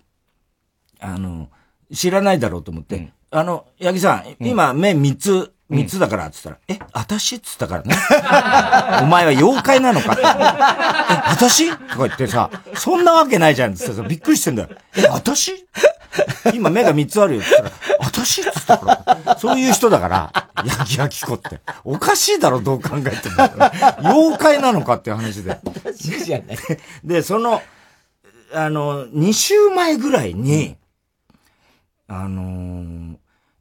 [0.99, 1.49] あの、
[1.93, 7.95] 知らないだろうと思って、あの、八木さん、今目3つ、三つだから、つったら、え、私っつったからね。
[9.01, 10.21] お前は妖怪なのかって。
[10.21, 10.25] え、
[11.31, 14.69] 私とか言ってさ、そんなわけないじゃんっつってさ、びっくりしてんだよ。
[14.95, 15.65] え、私
[16.53, 19.37] 今目が三つあるよって言ったら、私っつったから。
[19.37, 21.59] そういう人だから、八木亜希子って。
[21.83, 24.09] おかしいだろ、どう考えても。
[24.09, 25.59] 妖怪なのかっていう話で。
[25.95, 26.57] じゃない。
[27.03, 27.61] で、その、
[28.53, 30.77] あの、2週前ぐらいに、
[32.07, 33.15] あのー、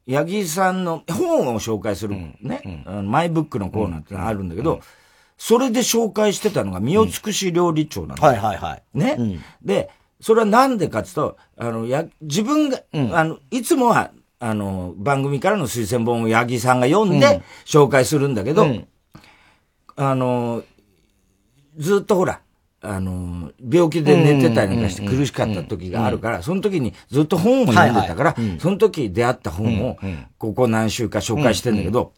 [0.07, 4.81] 八木さんの本を紹介するね、あのマイブックのコーナーってのあるんだけど、
[5.37, 8.41] それで紹介してたのが、身を尽くし料理長なんだよ。
[8.43, 8.83] はいはいはい。
[8.93, 9.89] ね、で、
[10.21, 18.65] それはなんでかっていうと、あの、や、自分が、あの、いつもは、あの、番組からの推薦本を八木さんが読んで紹介するんだけど、
[19.95, 20.63] あの、
[21.77, 22.41] ずっとほら、
[22.87, 29.97] あの、病気で寝てたりなんかして苦しかった時があるから、その時にずっと本を読んでたから、その時出会った本を、
[30.37, 32.13] ここ何週か紹介してんだけど、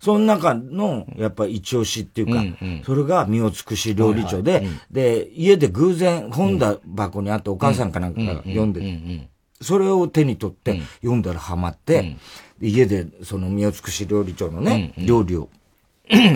[0.00, 2.44] その中の、やっぱ一押しっていうか、
[2.84, 9.28] それが身を尽くし料理長で、で、家で偶然本だ箱にあってお母さんかなんかが読んで、
[9.60, 12.16] それを手に取って読んだらハマって、
[12.60, 15.48] で家でその身を尽くし料理長のね、料理を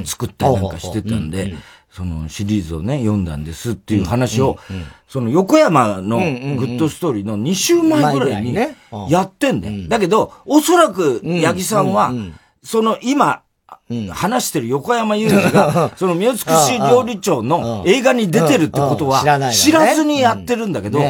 [0.05, 1.55] 作ったりなんかしてたんで、
[1.99, 4.57] そのシリーズをね、読んだんですっていう話を、
[5.09, 6.25] その横山のグ
[6.67, 8.55] ッドストーリーの2週前ぐらいに
[9.09, 9.89] やってんだよ。
[9.89, 12.13] だけど、おそらく八木さんは、
[12.63, 13.41] その今、
[14.13, 21.01] 話してる横山裕二が、 その三つし料理長の映画に出てるってことは、知らずにやってるんだけど、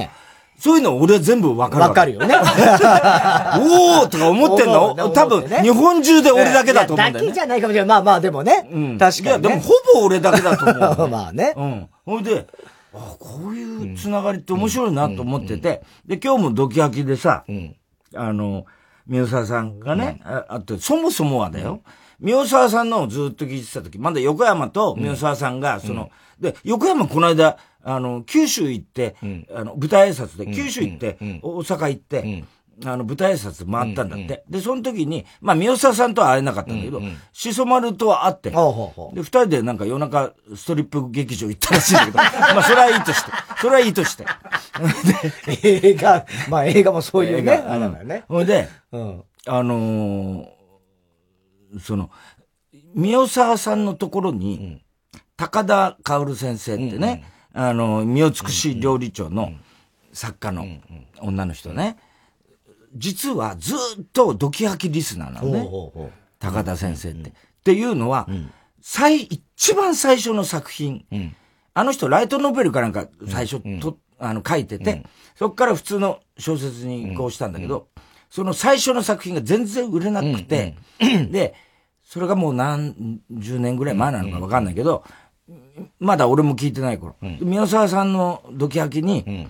[0.58, 2.34] そういうの俺は全部わかるわかるよね。
[2.36, 5.10] おーとか思ってんの？
[5.10, 7.30] 多分、日本中で俺だけだと思うんだよ、ね。
[7.30, 7.88] だけじゃないかもしれない。
[7.88, 8.68] まあまあでもね。
[8.70, 8.98] うん。
[8.98, 9.30] 確かに、ね。
[9.30, 11.54] いや、でもほぼ俺だけだと思う、 まあね。
[11.56, 11.88] うん。
[12.04, 12.46] ほいで、
[12.92, 17.44] あこういうつながりって面白いなと思ってて、で、今日もドキハキでさ、
[18.14, 18.64] あの、
[19.06, 21.80] 宮沢さんがね、ああと、そもそもはだよ、
[22.20, 29.16] 宮沢さんのをずっと聞いてた時、まだ横山と宮沢さんが、その、で、横山この間、あの、九州行って、
[29.54, 32.44] あの、舞台挨拶で、九州行って、大阪行って、
[32.84, 34.44] あの、舞台挨拶回ったんだって。
[34.48, 37.00] で、その時に、まあ、三好さんとは会えなかったんだけど、
[37.32, 42.18] しそ丸とは会って、で、二人でなんか夜中、ストリップ劇場行ったらしいんだけど、
[42.54, 43.30] まあ、それはいいとして。
[43.60, 44.26] それはいいとして。
[45.62, 48.24] 映画、まあ、映画もそういうね、あれだからね。
[48.28, 48.68] ほいで、
[49.46, 50.48] あの
[51.80, 52.10] その、
[52.94, 54.82] 三沢さんのところに、
[55.36, 59.52] 高田薫先生ってね、あの、身を尽くし料理長の
[60.12, 60.66] 作家の
[61.20, 61.96] 女の人ね。
[62.94, 66.12] 実はずっとドキハキリスナーなのね。
[66.38, 67.30] 高田先生って。
[67.30, 67.32] っ
[67.64, 68.28] ていうのは、
[68.80, 71.04] 最、一番最初の作品、
[71.74, 75.04] あの人ライトノベルかなんか最初と、あの書いてて、
[75.36, 77.88] そっから普通の小説に移行したんだけど、
[78.30, 80.76] その最初の作品が全然売れなくて、
[81.30, 81.54] で、
[82.04, 85.04] それがもう何十年ぐらい前なのかわかんないけど、
[85.98, 87.16] まだ俺も聞いてない頃。
[87.40, 89.48] 宮沢さんのドキハキに、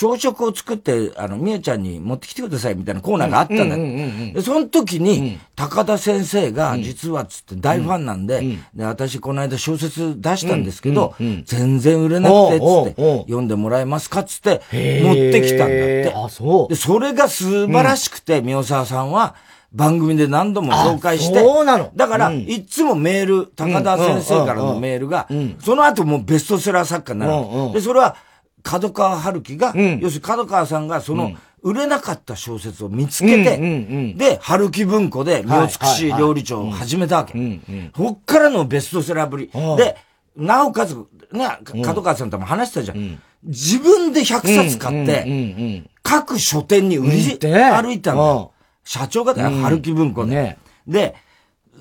[0.00, 3.76] 朝食を作って、あの、みえちゃんに持ってきてくださいみたいなコーナーがあったんだ。
[3.76, 16.14] で、その時に、高田先生が、実はつって大ファンなんで、で、私この間小説出したんですけど、全然売れなくて、つって、読んでもらえますかつって、持ってきたんだって。
[16.16, 16.68] あ、そう。
[16.70, 19.34] で、それが素晴らしくて、宮沢さんは、
[19.70, 21.40] 番組で何度も紹介して。
[21.40, 21.90] そうなの。
[21.94, 25.28] だから、いつもメール、高田先生からのメールが、
[25.62, 27.74] その後もうベストセラー作家になる。
[27.74, 28.16] で、それは、
[28.62, 37.60] 角川春樹が、要するに角川さんがその、売れなかった小説を見つけて、で、春樹文庫で、身を尽くし料理長を始めたわけ。
[37.96, 39.50] そっからのベストセラーぶり。
[39.76, 39.96] で、
[40.36, 40.96] なおかつ、
[41.32, 43.20] ね、角川さんとも話したじゃん。
[43.42, 48.52] 自分で100冊買って、各書店に売り歩いたんだよ。
[48.84, 50.58] 社長がだよ、春樹文庫で。
[50.86, 51.14] で、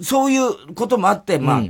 [0.02, 1.64] そういうこともあって、まあ、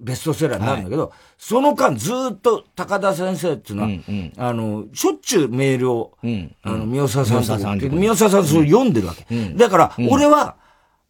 [0.00, 9.26] ベストセラーになるんだけど、はい、その間ずっと高田先生っていうのは、うんうん、あの、しょっちゅうメールを、うん、あの、三好さん三好さんそれ読んでるわけ。
[9.34, 10.56] うん、だから、俺は、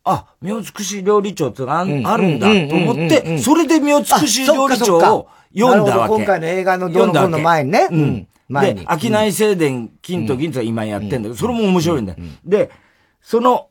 [0.04, 1.92] あ、身を尽くし料理長ってあ,、ある
[2.28, 6.14] んだと思って、それで身を尽くし料理長を読んだわけ。
[6.14, 7.88] 今回の映画のどの本の前にね。
[7.90, 8.28] うん。
[8.48, 8.86] 前に。
[8.86, 12.18] で、商い静電、金と銀と今やってんだけど、それも面白いんだよ。
[12.44, 12.70] で、
[13.20, 13.68] その、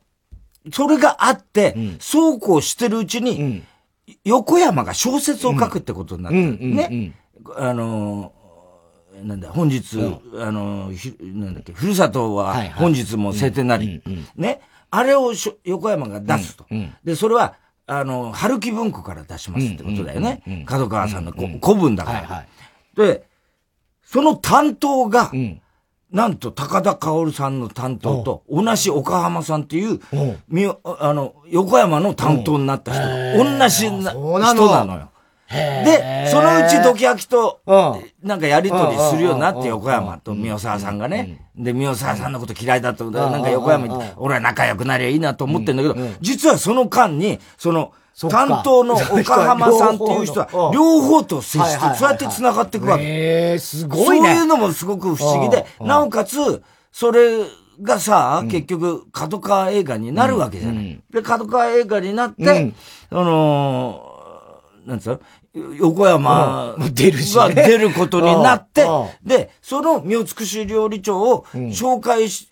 [0.71, 3.63] それがあって、そうこうしてるうちに、
[4.23, 6.37] 横山が小説を書くってことになった。
[6.37, 7.13] ね。
[7.57, 8.33] あの、
[9.23, 9.97] なんだ、本日、
[10.39, 10.91] あの、
[11.21, 14.01] なんだっけ、ふるさとは本日も晴天なり。
[14.35, 14.61] ね。
[14.89, 15.33] あれを
[15.65, 16.65] 横山が出すと。
[17.03, 20.63] で、それは、あの、春樹文庫から出しますってことだよね。
[20.65, 22.45] 角川さんの古文だから。
[22.95, 23.27] で、
[24.03, 25.31] その担当が、
[26.11, 29.99] なんと、高田薫さんの担当と、同じ岡浜さんっていう、
[30.47, 35.09] みあの、横山の担当になった人、同じな人なのよ。
[35.49, 37.59] で、そのうちドキアキと、
[38.23, 41.45] なんかやりとりするようになって、横山と宮沢さんがね。
[41.57, 53.03] で、宮沢さんのこと嫌いだと、なんか横山に、俺は仲良くなりゃいいなと思ってんだけど、実はその間に、その、担当の岡浜さんっていう人は、両方と接して、そうやって繋がっていくわけ。
[53.03, 54.29] へえ、すごいね。
[54.29, 57.37] そういうのもすごく不思議で、なおかつ、それ
[57.81, 60.99] がさ、結局、角川映画になるわけじゃない。
[61.11, 62.73] で、角川映画になって、
[63.11, 64.01] あの、
[64.85, 65.19] なんつうの？
[65.75, 67.11] 横山が出
[67.77, 68.85] ることになって、
[69.23, 72.49] で、その身を尽くし料理長を紹介し、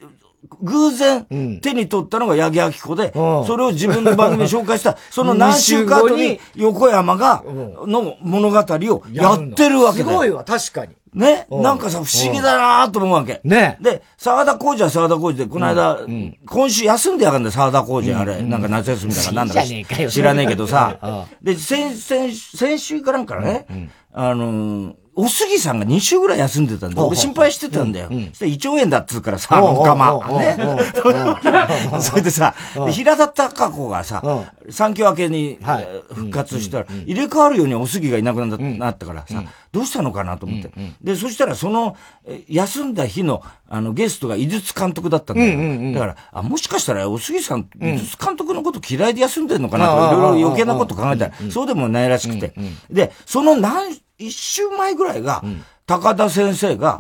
[0.62, 1.25] 偶然
[1.62, 10.93] 手に取ったのが八木明子で、それを自分の番組で紹介した、 その何週間後に横山が、の物語をやってるわけだすごいわ、確かに。
[11.15, 13.39] ね、なんかさ、不思議だなと思うわけ。
[13.45, 13.77] ね。
[13.79, 15.99] で、沢田浩二は沢田浩二で、この間、
[16.45, 18.41] 今週休んでやがんだよ、沢田浩二、あれ。
[18.41, 19.62] なんか夏休みだからなんだか
[20.10, 21.25] 知らねえけどさ。
[21.41, 23.65] で、先、先、先週からんからね、
[24.12, 28.08] あの、おすぎさんが2週ぐらい休んでたんで、俺心配してたんだよ。
[28.12, 28.25] うんうん。
[28.28, 31.93] そして胃腸炎だっつうからさ、あのおうおう我おうおう慢。
[31.93, 31.99] ね。
[32.01, 32.54] それでさ、
[32.91, 34.21] 平田孝子がさ、
[34.69, 35.58] 産休明けに
[36.13, 39.43] 復活したら、入れ替わるようにおすぎがいなくなったからさ、
[39.75, 40.71] どうしたのかなと思って。
[41.01, 45.53] で、そしたらその、え休んだ日の、あの、ゲストが井筒監督だったんだよ。
[45.53, 45.93] うんうんうん。
[45.93, 52.53] だから、あ、もしかしたらおすぎさん、井筒監督のこと嫌いで休んでんのかなとか、いろいろ余計なこと考えたら、そうでもないらしくて。
[52.89, 55.43] で、その何、一週前ぐらいが、
[55.85, 56.97] 高田先生が、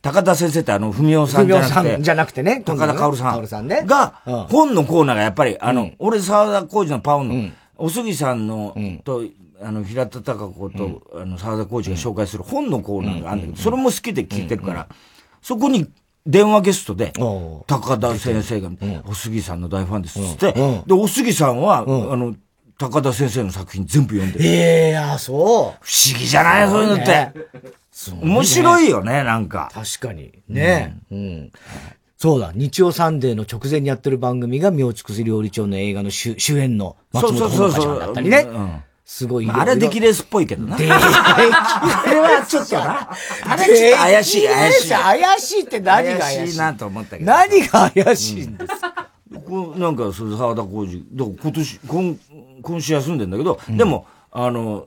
[0.00, 3.32] 高田先生ってあの、文雄さんじゃなくて、文雄さんじゃなくてね高田薫さん。
[3.34, 3.82] 薫さんね。
[3.84, 9.24] がうん、本のコーナーがやっぱり、あの、俺沢田浩二のパオの、おすぎさんの、と、
[9.64, 14.88] あの、平田孝子と、あの、沢田浩二が紹介する本のコーナーがあるんだけど、それも好きで聞いてるから、
[15.40, 15.88] そこに
[16.26, 17.12] 電話ゲストで、
[17.66, 18.70] 高田先生が、
[19.06, 22.34] おすぎさんの大ファンですっつってうん、で、おすぎさんは、あの、
[22.78, 24.44] 高田先生の作品全部読んでる。
[24.44, 25.36] ええあ、そう。
[25.36, 27.32] 不思議じゃないそういうのって。
[28.22, 29.70] 面白いよね、なんか。
[29.74, 30.32] 確かに。
[30.48, 30.96] ね。
[31.10, 31.52] うん。
[32.16, 38.46] そうだ、日曜サンデーの直前にやってる番組が、明畜料理長の映画の主主演の松本穂香ちゃんだったりね。
[38.48, 39.46] うんすごい。
[39.46, 40.74] まああれ出来レースっぽいけどな。
[40.74, 40.98] であ
[42.06, 43.10] れはちょっとな。
[43.44, 44.88] あれちょっと怪しい、怪しい。
[44.90, 46.38] 怪しいって何が怪しい？
[46.38, 47.30] 怪しいなと思ったけど。
[47.30, 48.56] 何が怪しいん。
[48.56, 49.10] ですか、
[49.46, 52.18] こうなんか、それ沢田浩二、だから今年、今、
[52.62, 54.86] 今週休んでんだけど、でも、あの、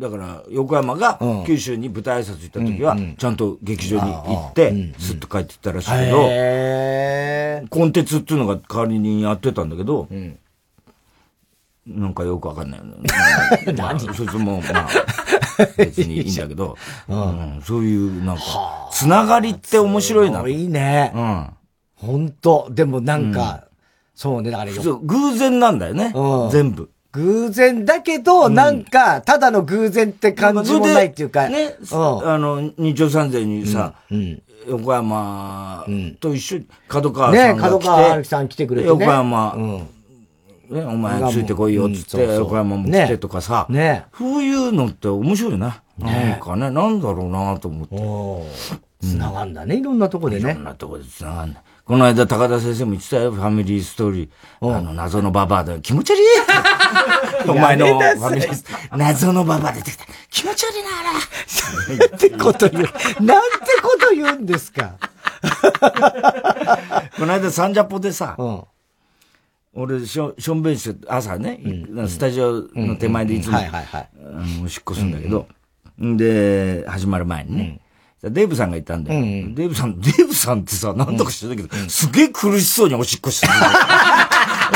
[0.00, 1.44] だから、横山がうん。
[1.44, 10.08] 九州に舞台挨拶行った時は、ちゃんと劇場に行って、スッと帰ってったらしいけど、コンテンツっていうのが代わりにやってたんだけど、
[11.86, 12.80] なんかよくわかんない。
[13.76, 14.88] まあ、そいつも、まあ、
[15.76, 16.76] 別にいいんだけど、
[17.08, 18.42] うんそういう、なんか、
[18.90, 20.46] つながりって面白いな。
[20.48, 21.12] いいね。
[21.14, 21.50] うん。
[21.94, 23.64] 本当でもなんか、
[24.14, 26.50] そうね、だからよ偶然なんだよねうん。
[26.50, 26.90] 全部。
[27.12, 31.48] 偶然だけど、なんか、ただの偶然って感じもないっていうか。
[31.48, 34.42] ね、うんあの、日曜三世にさ、うん。
[34.66, 35.84] 横山
[36.20, 38.88] と一緒に、角川さねんが来て、角川春樹さん来てくれてね。
[38.88, 39.88] 横山、うん。
[40.68, 45.82] ね、お前ついてこいよっつって、横山も来てとかさ、ねそういうのって面白いな。
[45.98, 47.96] なんかね、なんだろうなと思って。
[47.96, 48.46] お
[49.00, 50.64] つながんだね、いろんなとこでねいろん。
[50.64, 51.62] なとこで繋がんない。
[51.84, 54.74] この間、高田先生も言ってたよ、ファミリーストーリー。
[54.74, 56.20] あの、謎のババアで、気持ち悪い
[57.50, 60.04] お前のファミリーストーリー、謎のババア出てきた。
[60.30, 61.96] 気持ち悪いな、あれ。
[61.98, 62.84] なんてこと言う。
[63.22, 64.94] なんてこと言うんですか。
[67.18, 68.62] この間、サンジャポでさ、うん。
[69.76, 71.60] 俺、しょ、しょんべんして、朝ね、
[72.06, 73.58] スタジオの手前でいつも、
[74.64, 75.46] おしっこするんだけど、
[76.02, 77.80] んで、始まる前にね、
[78.22, 79.20] デーブさんがいたんだよ。
[79.20, 83.52] デーブさん、デーブさんってさ、なんとかしてたけど、すげえ苦しそうにおしっこしてる。
[83.54, 83.72] んだよ。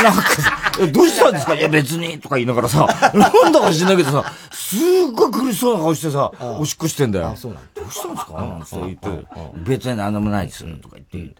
[0.03, 1.55] なんかさ、えどうしたんですか？
[1.57, 4.79] いや別に、とか言いながらさ、なんだか知んないけどさ、すっ
[5.15, 7.25] ごい苦しそうな顔してさ、おしっこしてんだよ。
[7.29, 8.33] どうしたんですか？
[8.33, 9.25] なんて言って、
[9.65, 11.35] 別に何でもないです、とか言って。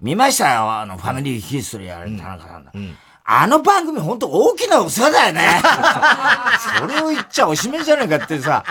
[0.00, 2.72] 見ましたよ、あの、ファミリーヒストリーやる田中さんだ。
[3.28, 5.60] あの番組本当大きなお世話だよね。
[6.78, 8.62] それを言っちゃおしめじゃねえかってさ、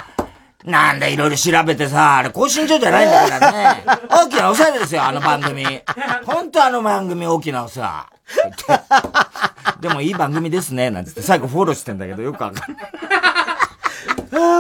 [0.64, 3.84] なんだいろいろ調べてさ、あれ更新所じゃないんだからね。
[4.10, 5.66] 大きなお世話ですよ、あの番組。
[6.26, 8.08] 本当あの番組大きなお世話。
[9.82, 12.78] でもいい番組ですね、なんつって最後フォローしてんだけどよくわかんない。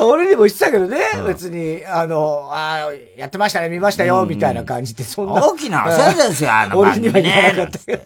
[0.03, 5.33] 俺にも言ってたけどね、別に、あの、ああ、やってましたね、見ましたよ、みたいな感じで、そんな。
[5.45, 8.03] 大きなお世話ですよ、 あの俺には言わねなかったけど。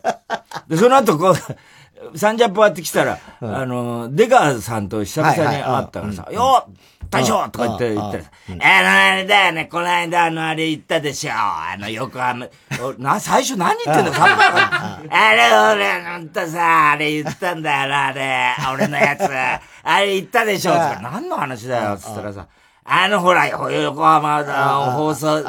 [0.67, 6.73] で、その後こう、サンジャポ終わってきたら、あの、出川さんと久々に会ったからさ、よっ
[7.09, 12.47] 大将とか言って、言ったらさ、あの、あれだよね、この間あの、あれ言ったでしょ、あの、横浜、
[12.81, 15.07] おな、最初何言ってんだよ、さっぱりわかん。
[15.07, 19.21] ないあれ、俺、ほんとさ、あれ言ったんだよな、あれ、俺のやつ、
[19.83, 21.03] あれ言ったでしょ、つって。
[21.03, 22.45] 何の話だよ、つったらさ、
[22.91, 25.45] あの、ほら、横浜の放送、横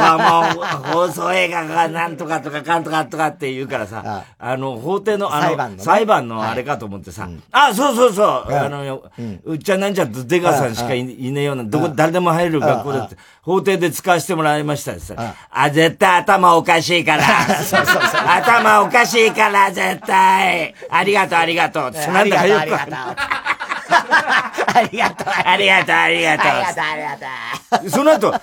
[0.00, 4.56] 浜放送映画がなんとかとかかんとかとかって言うからさ、あ。
[4.56, 5.82] の、法廷の、あの、裁判のね。
[5.82, 9.02] 裁判のあれかと思ってさ、あ、そうそうそう、あの、よ
[9.44, 17.24] うっちゃんなんちゃんと出川さんしかいいねえような、どこ、誰でも入れる学校だって、法廷で使わせてもらいましたってさ、あ、絶対頭おかしいから、
[18.36, 22.70] 頭おかしいから、絶対、ありがとう、ありがとう、つなんだかよく
[24.66, 25.28] ありがとう。
[25.28, 26.50] ありがとう、ありがとう。
[26.50, 27.16] ありがとう、ありが
[27.80, 27.90] とう。
[27.90, 28.34] その後、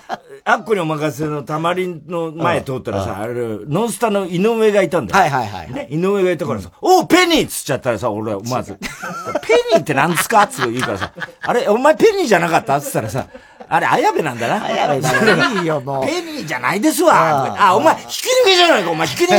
[0.46, 3.34] アッコにお任せのたまりの前通ったらさ、あれ、
[3.68, 5.22] ノンスタの井上がいたんだよ。
[5.22, 5.74] はいはいはい。
[5.74, 13.28] ね、井上がいたからさ、おう、ペニーっつっちゃったらさ、俺はまず、 ペニーって何ですかって言うからさ、あれ、お前ペニーじゃなかったっつったらさ、
[13.74, 14.66] あれ、綾部なんだな。
[14.66, 16.06] 綾部だいいよ、もう。
[16.06, 17.60] ペニーじゃないですわ。
[17.60, 19.36] あ、お前、ひき逃げじゃないか、お前、ひき逃げ。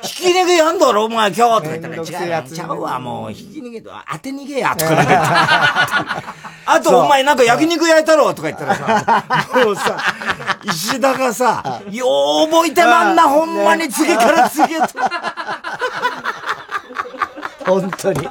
[0.00, 1.64] ひき逃げやんだろ、お前、今日。
[1.64, 1.94] とか言ったら、
[2.38, 5.12] 違う、ちゃうわ、もう、ひき逃げと、当て逃げや、とか言って。
[6.64, 9.24] あと、お前、なんか焼肉焼いたろ、とか言ったらさ、
[9.62, 9.94] もうさ、
[10.64, 12.06] 石田がさ、よ
[12.46, 14.86] う覚えてまんな、ほんまに次から次へと。
[17.70, 18.28] 本当に。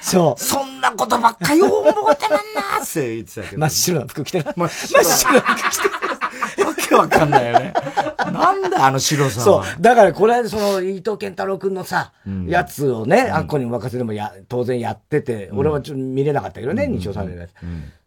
[0.00, 0.40] そう。
[0.42, 3.60] そんなことばっかよう覚えてまんなって言ってたけど。
[3.60, 4.46] 真っ白な服着てる。
[4.56, 5.92] 真っ白な服着てる。
[6.66, 7.72] わけわかんないよね。
[8.18, 9.82] なんだあの白さそう。
[9.82, 12.12] だからこれ間その伊藤健太郎くんのさ、
[12.46, 17.48] やつをね、あっこに任せでもや、当然やってて、俺はちょっと見れなかったけどね、日曜さん。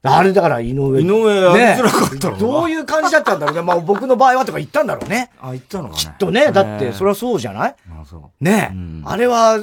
[0.08, 1.02] あれだから井上。
[1.02, 3.62] 井上やりづらかったのどういう感じだったんだろうね。
[3.64, 5.32] まあ僕の場合はとか言ったんだろうね。
[5.42, 5.98] あ、言ったのかね。
[6.00, 6.52] きっとね。
[6.52, 7.76] だって、それはそうじゃない？
[8.40, 8.76] ね
[9.06, 9.58] あれは、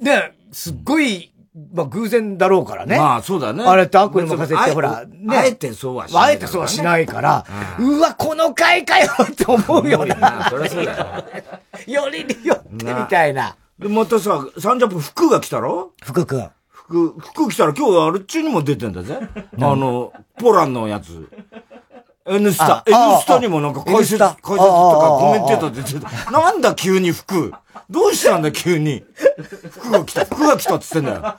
[0.00, 1.32] ねすっごい、
[1.72, 2.98] まあ偶然だろうからね。
[2.98, 3.64] まあそうだね。
[3.64, 5.36] あれって悪に任せて、ほら、ね。
[5.36, 6.24] あえてそうはしない。
[6.24, 7.44] あえてそうはしないから、
[7.78, 10.48] うわ、この回かよって思うよな。
[10.50, 12.04] そりゃそうだよ。
[12.04, 13.56] よりによってみたいな。
[13.78, 15.92] で、またさ、30分服が来たろ？
[16.02, 16.50] 福くん。
[16.70, 19.18] 服、服来たら今日あれっちゅうにも出てんだぜ。
[19.18, 21.28] あの、ポランのやつ。
[22.28, 24.58] N スタ、N スタにもなんか解説、解説とか
[25.20, 26.30] コメンテーター出てた。
[26.30, 27.52] なんだ急に服。
[27.88, 29.04] どうしたんだ急に？
[29.70, 31.36] 服が来た、服が来たって言ってんだよ。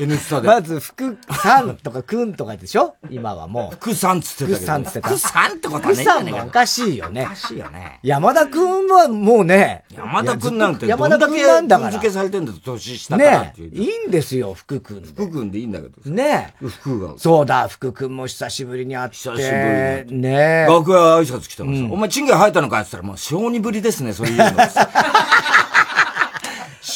[0.00, 0.48] N スタで。
[0.48, 2.96] まず、服さんとかくんとかでしょ？
[3.10, 3.74] 今はもう。
[3.76, 4.56] 服さんつってたけど。
[4.58, 5.08] 服さんつってた。
[5.08, 5.94] 服さんってことはね。
[5.94, 7.22] 服さんもおかしいよね。
[7.24, 8.00] おかしいよね。
[8.02, 9.84] 山田くんはもうね。
[9.94, 11.92] 山田くんなんて、山田くんなんだから。
[11.92, 15.02] 付けされてんだと、年下からねいいんですよ、福くん。
[15.02, 16.10] 福くんでいいんだけど。
[16.10, 17.14] ね福が。
[17.18, 19.16] そうだ、福くんも久しぶりに会って。
[19.16, 20.22] 久しぶりに。
[20.22, 24.44] ね楽屋挨拶来たからさ、お前チンゲ生えたのかって言ったら、もう小児ぶりですね、そういうの。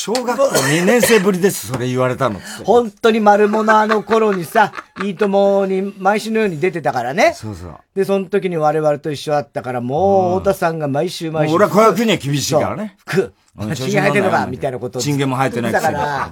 [0.09, 2.41] 小学校2年生ぶりです、それ言われたの。
[2.65, 4.73] 本当に丸物あの頃にさ、
[5.05, 7.35] いいともに毎週のように出てたからね。
[7.37, 7.75] そうそう。
[7.95, 11.55] で、その時に我々と一緒だったから、もう、太田さんが毎週毎週。
[11.55, 12.97] 俺は子役には厳しいからね。
[13.05, 13.35] 服。
[13.75, 16.31] チンゲ生えてるのかみたいなことチンゲも生えてないだから。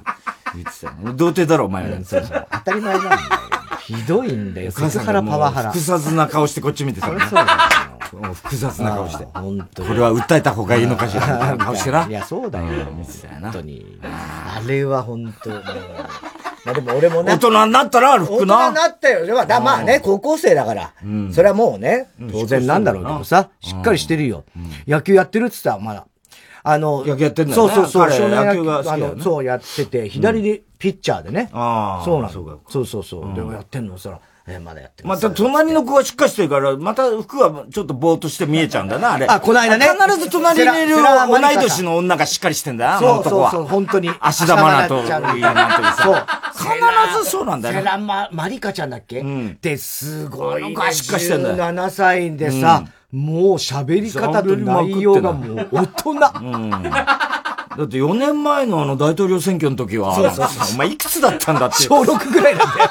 [0.55, 1.13] 言ってたよ。
[1.15, 1.99] 童貞だろ、お前ら。
[2.01, 3.21] 当たり前なんだよ。
[3.87, 4.73] ひどいんだよ。
[4.73, 5.71] セクハラパワハラ。
[5.71, 7.19] 複雑な顔してこっち見てたそう。
[8.35, 9.27] 複雑な顔して。
[9.33, 11.57] 本当これは訴えた方がいいのかしら？
[11.57, 12.07] 顔してな。
[12.07, 12.67] いや、そうだよ。
[13.41, 14.01] 本当に。
[14.03, 15.63] あれは本当もう。
[16.65, 17.33] まあでも俺もね。
[17.35, 18.57] 大人になったらある服な。
[18.57, 19.61] 大人になったよ。
[19.61, 20.93] まあね、高校生だから。
[21.33, 24.45] それはもうね、当然なんだろうけどさ、しっかりしてるよ。
[24.89, 26.07] 野球やってるって言ったら、まだ。
[26.69, 27.73] あの、野球やってんだよね。
[27.73, 28.29] そうそうそう。
[28.29, 31.49] 野球があの、そうやってて、左でピッチャーでね。
[31.53, 32.05] ああ。
[32.05, 32.61] そうなの。
[32.69, 33.35] そうそうそう。
[33.35, 33.99] でもやってんの？
[33.99, 34.19] さ、
[34.49, 39.27] え、まだやってまた隣の子はしっかりしてるから、また服はちょっとぼーっとして見えちゃうんだな、あれ。
[39.27, 39.87] あ、この間ね。
[39.87, 44.09] 必ず隣にいる同い年の女がしっかりしてんだな、そうそうそう、本当に。
[44.21, 45.03] 芦田愛菜と、
[46.03, 46.17] そう。
[46.57, 47.81] 必ずそうなんだよね。
[47.81, 49.21] セラマ、マリカちゃんだっけ？
[49.21, 49.59] うん。
[49.61, 50.93] で、すごいね。
[50.93, 51.57] しっかりしてんだよ。
[51.57, 56.11] 17歳でさ、もう喋り方と内容がもう大人。
[56.13, 56.71] うん。
[57.77, 61.85] だって4年前のあの大統領選挙の時は、そうそうそうお前いくつだったんだって。
[61.85, 62.91] 小6ぐらいなんだよ。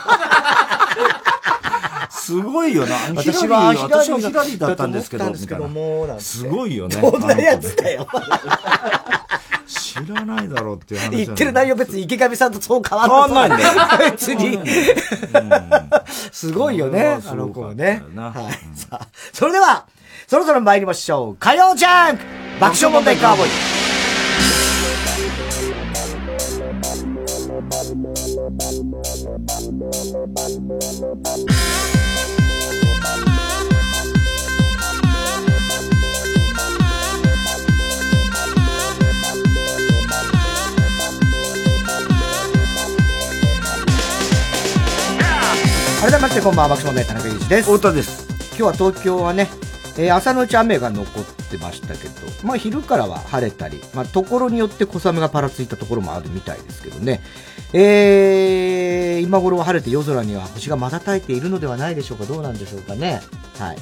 [2.10, 2.96] すごいよな。
[3.16, 6.20] 私は、私はヒラリーだったんですけど、みたいな。
[6.20, 6.96] すごいよね。
[6.96, 8.08] どんなやつだよ。
[9.68, 11.26] 知らないだろうっていう話。
[11.26, 14.12] 言ってる内容別に池上さんとそう変わ変わんないんだよ。
[14.12, 14.60] 別に。
[16.32, 18.04] すごいよね、あの子はね。
[18.16, 18.78] はい。
[18.78, 19.86] さあ、それでは、
[20.28, 21.36] そろそろ参りましょう。
[21.36, 22.24] 火曜ジャンク
[22.60, 23.75] 爆笑問題カーボーイ。
[29.48, 29.62] 改
[46.12, 47.72] めましてこんばんは、爆笑問題田中裕二です。
[47.72, 48.26] 太田です。
[48.50, 49.48] 今日は東京はね、
[49.98, 57.22] えー、朝のうち雨が残ってましたけど、まあ昼からは晴れたり、まあところによって小雨がパラついたところもあるみたいですけどね。
[57.78, 62.24] えー、今頃は晴れて夜空には星が瞬いているのではないでしょうか。
[62.24, 63.22] どうなんでしょうかね。
[63.60, 63.76] はい。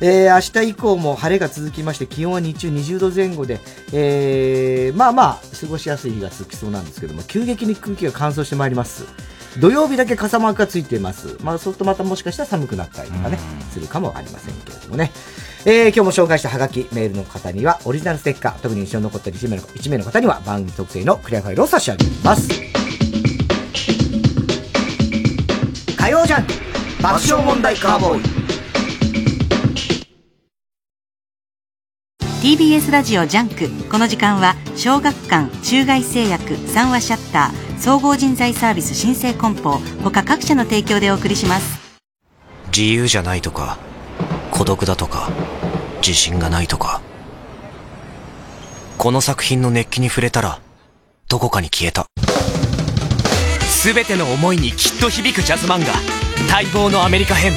[0.00, 3.60] えー、明日以降も晴れが続きまして、気温は日中20度前後で、
[3.92, 9.04] えー、まあまあ、過ごしやすい日が続きそうなんですけども、急激に空気が乾燥してまいります。
[9.60, 11.36] 土曜日だけ傘マークがついています。
[11.42, 13.38] まあ、そうするとまたもしかしたら寒くなったりとかね、
[13.70, 15.12] するかもありませんけれどもね。
[15.66, 22.83] えー、今日も紹介したハガキ、メールの方には、オリジナルステッカー、特に印象に残った1名の ,1 名の方には、番組特製のクリアファイルを差し上げます。
[26.04, 26.52] 火曜ジャンク
[27.02, 28.22] 爆笑問題カーボーイ
[32.42, 41.80] TBS ラジオジャンクこの時間は小学館中外製薬三和シャッター総合人材サービス新生梱包他各社の提供でお送りします
[42.66, 43.78] 自由じゃないとか、
[44.50, 45.30] 孤独だとか、
[46.02, 47.00] 自信がないとか。
[48.98, 50.60] この作品の熱気に触れたら、
[51.28, 52.06] どこかに消えた。
[53.84, 55.92] すべての思いにきっと響くジャズ漫画
[56.50, 57.52] 待望のアメリカ編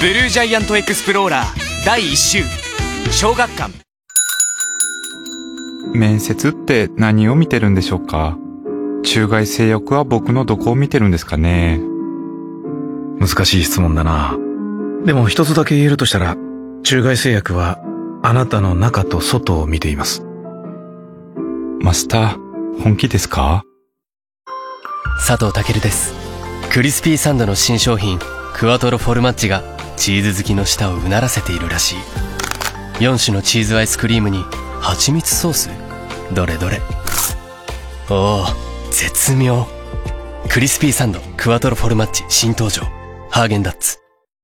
[0.00, 2.44] ブルージャイアントエクスプローラー第1集
[3.10, 3.72] 小学館
[5.92, 8.38] 面接って何を見てるんでしょうか？
[9.02, 11.80] 中外性欲は僕のどこを見てるんですかね？
[13.18, 14.38] 難しい質問だな。
[15.04, 16.36] でも一つだけ言えるとしたら、
[16.84, 17.80] 中外製薬は
[18.22, 20.24] あなたの中と外を見ています。
[21.80, 23.64] マスター、本気ですか？
[25.26, 26.12] 佐藤健です。
[26.72, 28.18] クリスピーサンドの新商品、
[28.54, 29.62] クワトロフォルマッチが
[29.96, 31.98] チーズ好きの舌をうならせているらしい。
[33.00, 34.44] 4種のチーズアイスクリームに
[34.80, 35.70] 蜂蜜ソース？
[36.34, 36.80] どれどれ。
[38.08, 38.46] おお、
[38.90, 39.66] 絶妙。
[40.48, 42.82] クリスピーサンド、クワトロフォルマッチ新登場。
[43.30, 43.98] ハーゲンダッツ。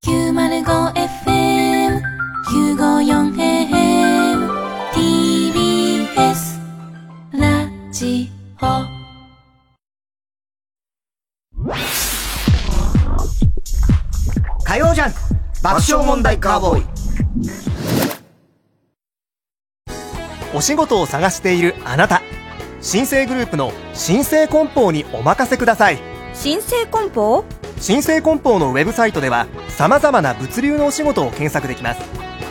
[0.04, 2.00] 905FM
[2.76, 4.50] 954AM
[4.94, 6.61] TBS
[7.32, 8.30] ラジ
[8.62, 8.95] オ
[14.67, 15.19] 火曜ジャンク
[15.62, 16.87] 爆笑問題カーボーイ。
[20.57, 22.21] お仕事を探しているあなた。
[22.81, 26.01] 新生グループの新生梱包にお任せください。
[26.35, 27.45] 新生梱包？
[27.79, 32.01] 新生梱包のウェブサイトでは様々な物流のお仕事を検索できます。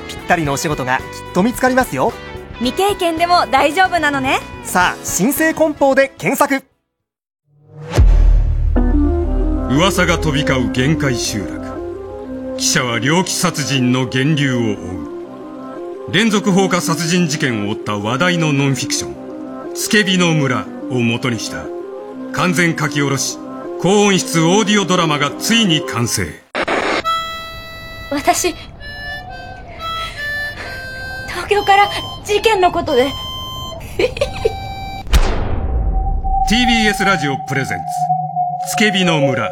[0.08, 1.04] ぴったりのお仕事がきっ
[1.34, 2.14] と見つかりますよ。
[2.60, 4.40] 未経験でも大丈夫なのね。
[4.64, 6.66] さあ新生梱包で検索。
[9.70, 11.65] 噂が飛び交う限界集落
[12.58, 14.74] 記者は猟奇殺人の源流を追
[16.10, 16.12] う。
[16.14, 21.66] 連続放火殺人事件を追った話題のノンフィクション「つけびの村」を元にした。
[22.32, 23.38] 完全書き下ろし
[23.82, 26.28] 高音質オーディオドラマがついに完成。
[28.10, 28.56] 私
[31.28, 31.90] 東京から
[32.24, 33.12] 事件のことで。
[36.50, 37.84] TBS ラジオプレゼンツ
[38.72, 39.52] 「つけびの村」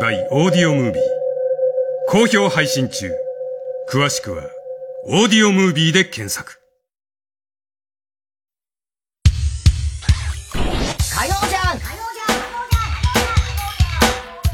[0.00, 1.25] by オーディオムービー
[2.08, 3.10] 好評配信中
[3.90, 4.44] 詳しくは
[5.06, 6.60] オーディオムービーで検索
[9.24, 9.30] 火
[11.26, 11.86] 曜ジャンク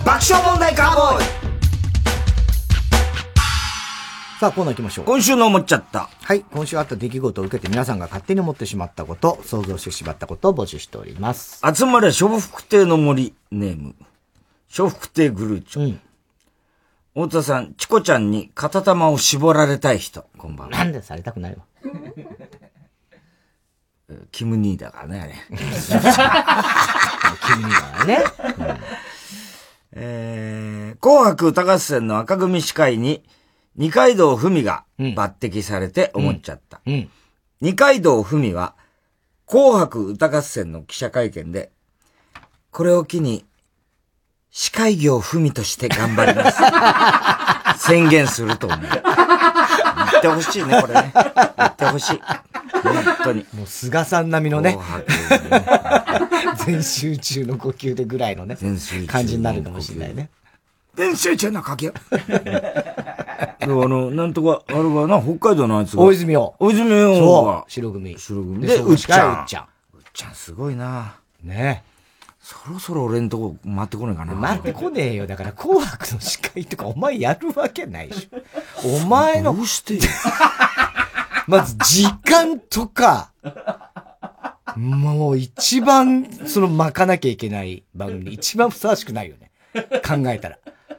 [0.03, 1.25] 爆笑問題カーボーイ
[4.41, 5.05] さあ、コーナー行きましょう。
[5.05, 6.09] 今週の思っちゃった。
[6.21, 6.41] はい。
[6.41, 11.61] 今週あった出来事を受けて皆さんが勝手に思ってしまったこと、想像してしまったことを募集しております。
[11.73, 13.95] 集まれ、笑福亭の森ネーム。
[14.77, 15.97] 笑福亭グルーチョ。
[17.15, 20.25] 太田さん、チコちゃんに片玉を絞られたい人。
[20.39, 20.79] こんばんは。
[20.79, 21.65] なんでされたくないわ。
[24.31, 25.35] キム兄だからね、あれ。
[25.57, 25.71] キム
[27.67, 28.25] 兄だからね。
[29.93, 33.23] えー、紅白歌合戦の赤組司会に、
[33.77, 36.81] 二階堂ふみが抜擢されて思っちゃった。
[37.61, 38.75] 二階堂ふみは、
[39.47, 41.73] 紅白歌合戦の記者会見で、
[42.71, 43.45] これを機に、
[44.55, 46.61] 司会業ふみとして頑張ります。
[47.89, 48.81] 宣言すると思う。
[48.81, 51.13] 言ってほしいね、これね。
[51.57, 52.21] 言ってほしい。
[52.83, 52.95] 本
[53.25, 53.47] 当に。
[53.55, 54.79] もう菅さん並みのね。
[56.67, 58.59] 全集中の呼吸でぐらいのね。
[59.07, 60.29] 感じになるかもしれないね。
[60.97, 61.93] 全集中の呼吸。
[63.63, 66.03] あの、なんとか、あれはな、北海道のあいつが。
[66.03, 66.55] 大泉洋。
[66.59, 67.71] 大泉洋そう。
[67.71, 68.19] 白組。
[68.19, 68.61] 白組。
[68.61, 69.41] でで、うっちゃん。
[69.41, 69.63] うっちゃん。
[69.95, 71.15] うっちゃんすごいな。
[71.43, 71.85] ね
[72.43, 74.35] そろそろ俺んとこ回ってこねえかな。
[74.35, 75.29] 回ってこねえよ。
[75.29, 78.97] だから、紅白の司会とかお前やるわけないでしょ。
[78.97, 79.55] お前の。
[79.55, 79.97] どうして
[81.47, 83.31] まず、時間とか、
[84.77, 89.53] もう一番、その巻かなきゃいけない番組に一番ふさわしくないよね。
[90.05, 90.59] 考えたら。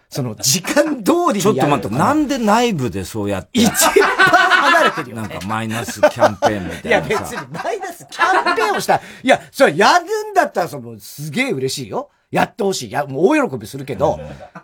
[0.10, 3.60] その、時間通りにちょっと待って、なんで内部でそうやって。
[3.60, 4.43] 一番
[4.84, 5.28] 離れてるよ、ね。
[5.30, 6.90] なんかマイナスキャンペーンみたいな。
[6.90, 8.96] いや、別にマイナスキャンペーンをした。
[8.96, 12.10] いや、それやるんだったら、その、すげえ嬉しいよ。
[12.32, 12.90] やってほしい。
[12.90, 14.20] いや、もう大喜びするけど、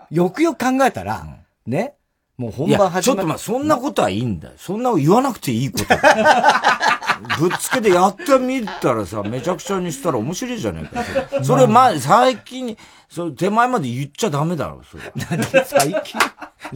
[0.10, 1.26] よくよく考えたら、
[1.66, 1.94] ね。
[2.40, 4.54] もう本番始まちょっとまあ、そんなことはいいんだよ。
[4.56, 5.86] そんな言わなくていいこと。
[7.38, 11.04] ぶっつけでやってみたらさ、めちゃくちゃにしたら面白いじゃないか。
[11.44, 12.78] それ、まあ、最近に、
[13.10, 15.04] それ手前まで言っちゃダメだろ、それ。
[15.38, 15.66] 何？
[15.66, 16.22] 最近？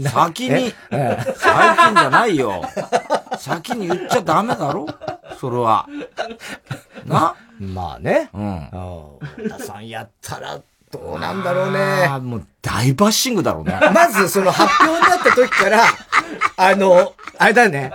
[0.09, 2.61] 先に、最近じゃないよ。
[3.39, 4.86] 先に言っちゃダメだろ
[5.39, 5.88] それは。
[7.05, 7.36] な？
[7.57, 8.30] まあね。
[8.34, 8.70] うん。
[9.38, 10.59] 太田さんやったら、
[10.94, 11.80] どうなんだろうね。
[12.08, 13.78] あもう大バッシングだろうね。
[13.94, 15.84] まず、その発表になった時から、
[16.56, 17.91] あの、あれだね。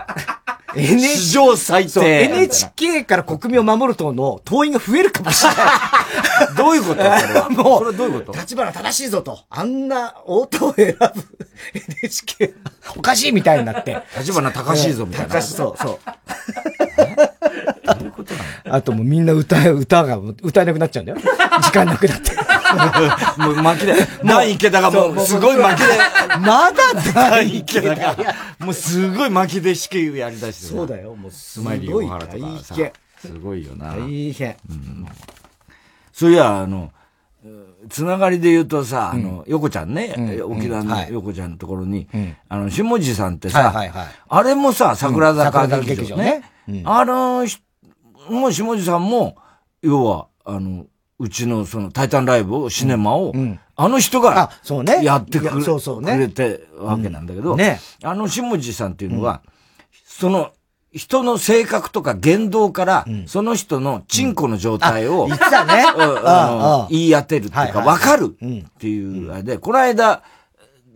[0.76, 6.56] 史上最低 NHK から国民を守る党の党員が増えるかもしれない。
[6.56, 7.08] どういうことそれ
[7.40, 7.48] は？
[7.50, 8.38] もう、それはどういうこと？
[8.38, 9.38] 立花正しいぞと。
[9.48, 11.10] あんな応答を選ぶ
[12.02, 12.54] NHK、
[12.96, 14.02] おかしいみたいになって。
[14.18, 15.98] 立花隆しいぞみたいな高しそう、そう。
[18.64, 21.18] あともうみんな歌え、歌が歌えなくなっちゃうんだよ。
[21.62, 22.32] 時間なくなって。
[23.38, 25.98] もう巻きで、第池田がもうすごい巻きで、
[26.40, 26.74] まだ
[27.14, 28.16] 第池田が、
[28.58, 32.74] もうすごい巻きで式やりだしてそうだよ、もうすスマイリーごい小原とかさ。
[33.20, 33.94] すごいよな。
[33.96, 34.56] 大変。
[36.12, 36.92] そういや、あの、
[37.88, 40.14] つながりで言うとさ、あの、横ちゃんね、
[40.44, 42.08] 沖縄の横ちゃんのところに、
[42.48, 43.72] あの、下地さんってさ
[44.28, 46.42] あれもさ、桜坂劇場ね。
[46.84, 47.62] あの人、
[48.28, 49.36] もう下地さんも、
[49.82, 50.86] 要は、あの、
[51.18, 53.32] うちのその、タイタンライブを、シネマを、
[53.76, 55.04] あの人が、そうね。
[55.04, 56.12] やってくれそうそうね。
[56.12, 57.58] くれてわけなんだけど、うん。
[57.58, 57.80] ね。
[58.02, 59.42] あの下地さんっていうのは、
[60.04, 60.52] その、
[60.92, 65.36] 人の性格とか言動から、その人のチンコの状態を、言
[66.90, 70.22] 言い当てるっていうか、わかるっていうあれで、この間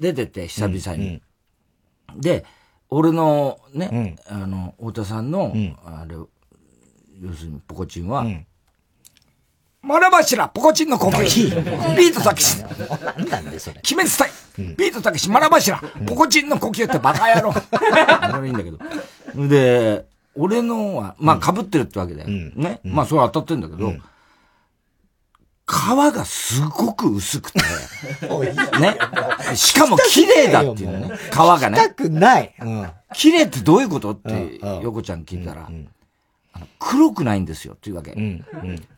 [0.01, 1.23] 出てて、久々に。
[2.17, 2.45] で、
[2.89, 5.55] 俺のね、あの、太田さんの、
[5.85, 6.17] あれ、
[7.23, 8.27] 要するにポコチンは、
[9.81, 11.51] マラバシラ、ポコチンの呼吸。
[11.97, 12.59] ビートたけし。
[12.61, 13.81] なんなんでそれ。
[13.93, 14.31] 鬼滅隊。
[14.77, 17.53] ビートたけし、マラバシラ、ポコチンの呼吸ってバカ野郎。
[17.53, 18.79] それいいんだけど。
[19.49, 20.05] で、
[20.35, 22.29] 俺のは、まあ被ってるってわけだよ。
[22.29, 22.81] ね。
[22.85, 23.93] まあそれは当たってんだけど、
[25.67, 25.75] 皮
[26.15, 27.61] がすごく薄くて、
[28.81, 28.97] ね。
[29.55, 31.17] しかも綺麗だっていうね。
[31.31, 31.79] 皮がね。
[31.79, 32.55] したくない。
[32.61, 32.91] うん。
[33.15, 35.69] 綺麗ってどういうことって、横ちゃん聞いたら、
[36.53, 38.13] あの黒くないんですよっていうわけ。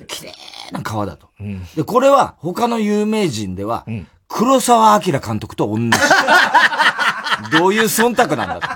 [0.06, 0.32] 綺麗
[0.72, 1.28] な皮だと。
[1.76, 3.86] で、これは他の有名人では、
[4.28, 5.90] 黒沢明監督と同じ。
[7.50, 8.68] どういう忖度なんだと。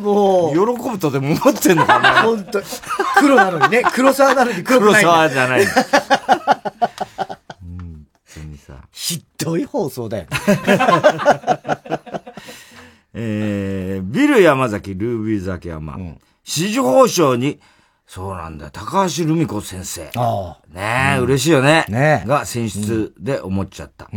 [0.00, 0.52] もう。
[0.52, 0.58] 喜
[0.90, 2.62] ぶとでも思ってんのかな本当
[3.18, 5.12] 黒なのにね、黒沢なのに黒く黒ないんだ。
[5.12, 5.66] 沢じゃない。
[5.66, 5.74] 本
[8.34, 8.74] 当にさ。
[8.92, 10.26] ひどい放送だよ。
[13.14, 15.96] えー、ビル山崎、ルービー崎山。
[16.44, 17.60] 紫綬褒章に、
[18.06, 20.10] そうなんだよ、高橋留美子先生。
[20.16, 21.86] あねえ、嬉しいよね。
[21.88, 24.08] ねが選出で思っちゃった。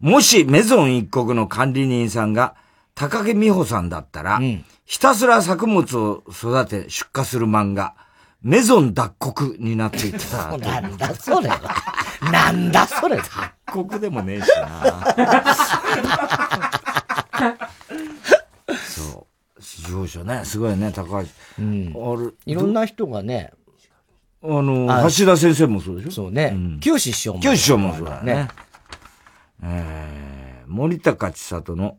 [0.00, 2.54] もしメゾン一国の管理人さんが
[2.94, 4.40] 高木美穂さんだったら、
[4.84, 7.94] ひたすら作物を育て出荷する漫画、
[8.42, 10.58] メゾン脱穀になっていったら。
[10.80, 11.48] なんだそれ。
[12.30, 13.16] なんだそれ。
[13.16, 13.24] 脱
[13.66, 14.72] 穀でもねえしな。
[18.78, 19.26] そ
[19.58, 19.62] う。
[19.62, 21.28] 市場所ね、すごいね、高橋。
[21.58, 21.94] うん。
[21.94, 23.52] あれ、いろんな人がね、
[24.42, 26.10] あの、あ橋田先生もそうでしょ？
[26.10, 26.56] そうね。
[26.80, 27.40] 清志師匠も。
[27.40, 28.48] 清志師匠もそうだよね。
[29.62, 31.96] えー、森高千里の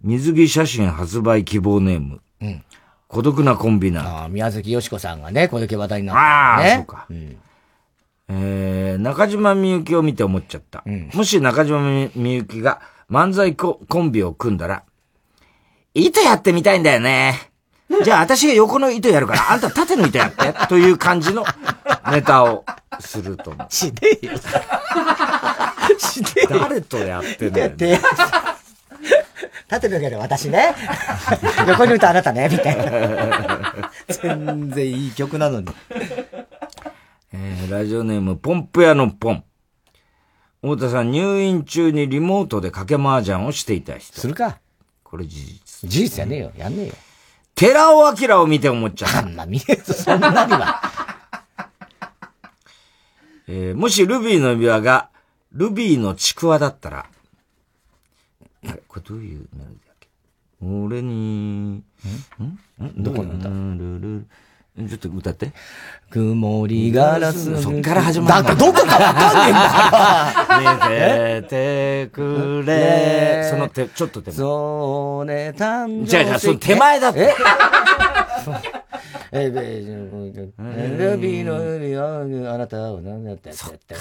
[0.00, 2.22] 水着写真発売希望ネーム。
[2.40, 2.64] うん。
[3.06, 4.10] 孤独なコンビナート。
[4.10, 6.76] ああ、宮崎よしこさんがね、これだけ話題になっああ、たね。
[6.76, 7.06] そうか。
[8.28, 10.82] えー、中島みゆきを見て思っちゃった。
[11.12, 11.80] もし中島
[12.16, 12.80] みゆきが
[13.10, 14.84] 漫才ココンビを組んだら、
[15.94, 17.50] 糸やってみたいんだよね。
[18.02, 21.44] じゃあ私が横の糸やるから、あんた縦の糸やって、という感じの
[22.10, 22.64] ネタを
[23.00, 23.66] すると思う。
[23.72, 23.92] しね
[24.22, 24.32] えよ。
[25.98, 26.60] しねえよ。
[26.60, 27.76] 誰とやってんだよ、ね。
[27.76, 28.00] で、
[29.68, 30.74] 縦のやる私ね。
[31.68, 33.90] 横に歌あなたね、みたいな。
[34.08, 35.68] 全然いい曲なのに。
[37.32, 39.44] えー、ラジオネーム、ポンプ屋のポン。
[40.64, 44.18] 太田さん、入院中にリモートで賭け麻雀をしていた人。
[44.18, 44.60] するか。
[45.02, 45.90] これ事実。
[45.90, 46.52] 事実やねえよ。
[46.56, 46.94] やんねえよ。
[47.54, 49.18] 寺尾明を見て思っちゃった。
[49.18, 50.80] あんま見えず、そんなには。
[53.46, 55.10] えー、もしルビーの指輪が、
[55.52, 57.06] ルビーのちくわだったら、
[58.66, 60.08] あれ、これどういうメロディーだっけ？
[60.66, 61.74] 俺に、ん？
[61.76, 61.84] ん？
[62.96, 64.26] どこなんだルルル
[64.76, 65.52] ちょっと歌って。
[66.10, 67.62] 曇りガラス。
[67.62, 69.52] そっから始まるだってどこかわかんね
[70.58, 71.42] えんだ。
[71.42, 73.48] 見ててくれ。
[73.48, 74.36] その手、ちょっと手前。
[74.36, 77.34] そうね、誕生じゃあじゃあその手前だって
[79.32, 83.94] え え、え、ルビーの指輪、あなたは何だってってって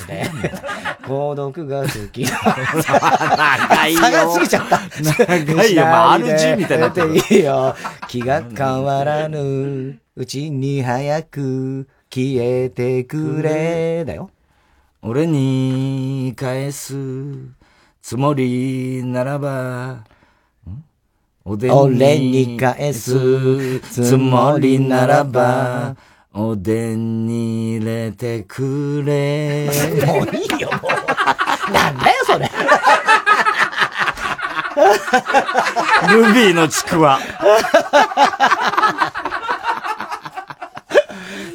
[1.07, 2.23] 孤独が好き。
[2.23, 4.79] 長いよ差が過ぎちゃった。
[5.25, 7.75] 長いよまあ RG みたいになってるいいよ。
[8.07, 14.05] 気が変わらぬうちに早く消えてくれ。
[14.05, 14.29] だよ。
[15.01, 16.95] 俺に返す
[18.01, 20.03] つもりならば、
[21.45, 25.97] 俺に返すつもりならば、
[26.33, 29.69] おでんに入れてくれ。
[30.05, 31.71] もういいよ、もう。
[31.73, 32.49] なんだよ、それ。
[36.13, 37.19] ルビーのちくわ。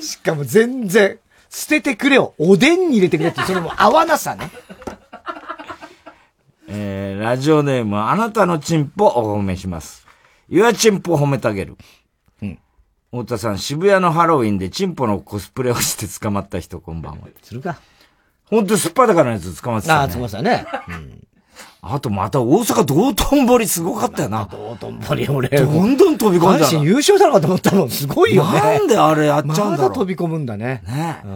[0.01, 1.19] しかも全然、
[1.49, 2.35] 捨ててくれよ。
[2.39, 4.51] おでんに入れてくれって、それも合わなさね。
[6.71, 10.07] えー、ラジオネーム、あなたのチンポお褒めします。
[10.49, 11.77] ゆあチンポ褒めてあげる。
[12.43, 12.59] うん。
[13.11, 17.29] 太田さん、渋谷のハロウィンでチンポのコスプレをして捕まった人、こんばんは。
[17.43, 17.79] するか。
[18.51, 20.01] ほんとすっぱだからのやつ捕まってた、ね。
[20.01, 20.67] ああ、捕まってたね。
[20.89, 21.29] うん。
[21.81, 24.47] あとまた大阪道頓堀すごかったよな。
[24.51, 25.49] 道頓堀俺。
[25.49, 27.91] どんどん飛び込んだ阪神優勝したのかと思ったもん。
[27.91, 28.61] すごいよね。
[28.61, 29.71] なんであれやっちゃうんだろう。
[29.71, 30.83] まだ飛び込むんだね。
[30.87, 31.29] ねえ。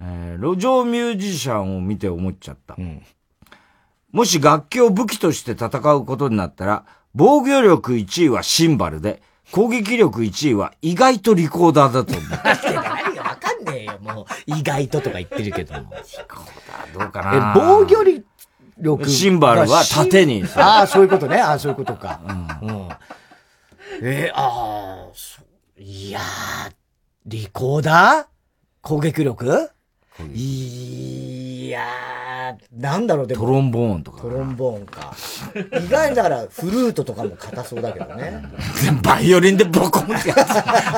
[0.00, 2.76] えー、路上ミュージシャンを見て思っちゃった。
[4.14, 6.84] もし楽器を武器として戦うことになったら、
[7.16, 12.30] 防御力1位はシンバルで、攻撃力1位は意外とリコーダーだと思う。
[12.32, 14.26] 何がわかんねえよ、もう。
[14.46, 15.90] 意外ととか言ってるけども。
[16.96, 17.54] どうかな？
[17.56, 18.04] え、防御
[18.78, 19.08] 力。
[19.10, 21.40] シンバルは縦にああ、そういうことね。
[21.40, 22.20] ああ、そういうことか。
[22.62, 22.68] うん。
[22.68, 22.88] うん、
[24.00, 25.12] えー、ああ、
[25.76, 26.72] いやー、
[27.26, 28.26] リコーダー？
[28.80, 29.70] 攻撃力？
[30.32, 33.40] いやー、なんだろう、でも。
[33.40, 34.22] トロンボーンとか。
[34.22, 35.12] トロンボーンか。
[35.84, 38.42] 意外にだから、フルートとかも硬そうだけどね。
[39.02, 40.36] バイオリンでボコンってや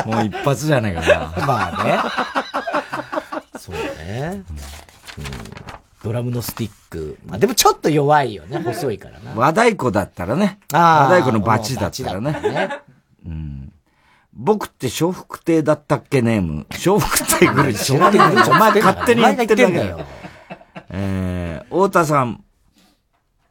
[0.05, 0.07] つ。
[0.07, 1.47] もう一発じゃないかな。
[1.47, 1.99] まあね。
[3.59, 4.43] そうね。
[4.49, 4.57] うん
[6.05, 7.19] ドラムのスティック。
[7.27, 8.59] まあでもちょっと弱いよね。
[8.59, 9.33] 細いからな。
[9.35, 10.61] 和太鼓だったらね。
[10.73, 12.33] あー和太鼓のバチだったらね。
[12.33, 12.81] バチだったね
[13.27, 13.66] うん。
[14.37, 16.67] 僕って笑福亭だったっけネーム。
[16.71, 17.75] 笑福亭ぐらい。
[17.75, 20.07] 知らねえよお前勝手に言ってるんだよよ。
[20.91, 22.45] えー、太田さん。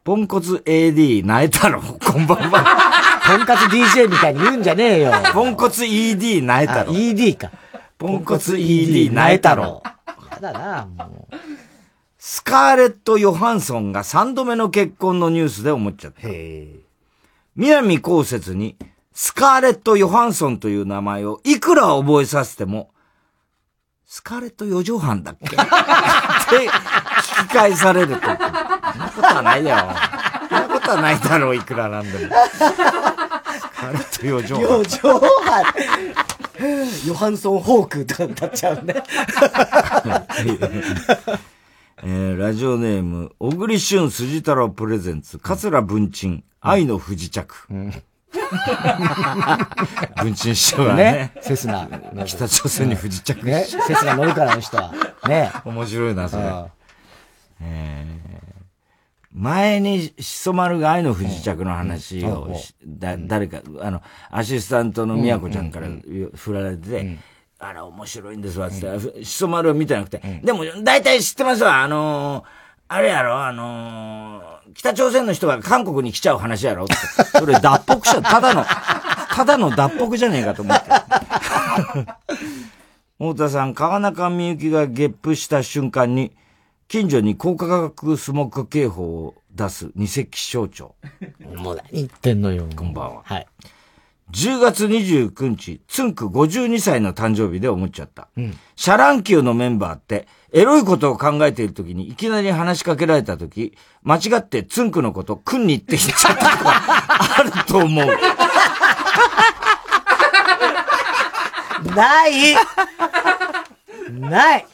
[0.03, 1.81] ポンコツ AD ナエ太郎。
[1.81, 2.95] こんばんは。
[3.25, 5.13] ポンコツ DJ みたいに言うんじゃねえよ。
[5.33, 6.93] ポンコツ ED ナエ太郎。
[6.93, 7.51] ED か。
[7.97, 9.81] ポンコツ ED ナエ太郎。
[10.33, 11.35] やだな、もう。
[12.19, 16.27] スカーレット・ヨハンソンが3度目の結婚のニュースで思っちゃった。
[17.55, 18.75] 南こうせつに、
[19.17, 22.91] スカーレット・ヨハンソンという名前をいくら覚えさせても、
[24.05, 25.45] スカーレット・ヨジョハンだっけ？
[25.47, 28.21] って聞き返されると。
[28.21, 29.77] そんなことはないよ。
[30.49, 32.35] そんなことはないだろう、いくらなんでも。
[32.35, 34.63] スカーレット・ヨジョハン。
[34.77, 35.65] ヨジョハン。
[37.07, 38.95] ヨハンソン・ホークとか歌っちゃうね。
[42.03, 47.55] えー、ラジオネーム、小栗旬辻太郎プレゼンツ、桂文鎮、愛の不時着。
[50.21, 51.87] 文鎮師匠がねね、セスナ。
[52.25, 54.93] 北朝鮮に不時着しね、セスナ乗るからあの人は。
[55.27, 55.51] ね。
[55.63, 56.65] 面白いな、それうん。
[57.61, 58.35] えー
[59.37, 65.87] 前にしそ丸が愛の不時着の話をし、だ、誰か、あの、アシスタントの宮子ちゃんから
[66.33, 67.17] 振られてて、
[67.59, 76.83] あら、面白いんですわ、つって、しそ丸を見てなくて、でも、大体知ってますわ、あのーあれやろ、あのー北朝鮮の人が韓国に来ちゃう話やろ？
[76.83, 76.93] って。
[77.39, 80.89] それ脱北者、ただの、ただの脱北じゃねえかと思って。
[83.17, 86.33] 太田さん、川中美幸がゲップした瞬間に、
[86.89, 90.95] 近所に高価格スモック警報を出す二石省庁。
[91.55, 92.67] もう何言ってんのよ。
[92.75, 93.21] こんばんは。
[93.23, 93.47] はい。
[94.31, 98.27] 10月29日、つんく52歳の誕生日で思っちゃった。
[98.75, 106.73] シャ乱Q のメンバーって、エロいことを考えている時にいきなり話しかけられた時、間違ってつんくのこと、クンニって言っちゃったことが
[107.37, 108.05] あると思う。
[111.95, 112.55] ない。
[114.09, 114.65] ない。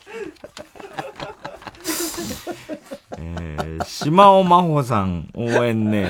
[3.17, 6.09] えー、島尾真帆さん応援ネー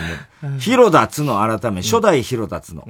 [0.54, 2.88] ム、広田つの改め、初代広田つの。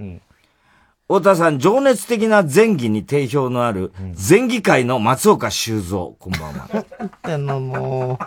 [1.12, 6.70] 太田さん、情熱的な前儀に定評のある、前儀界の松岡修造、こんばんは。
[6.72, 8.18] 言ってんのも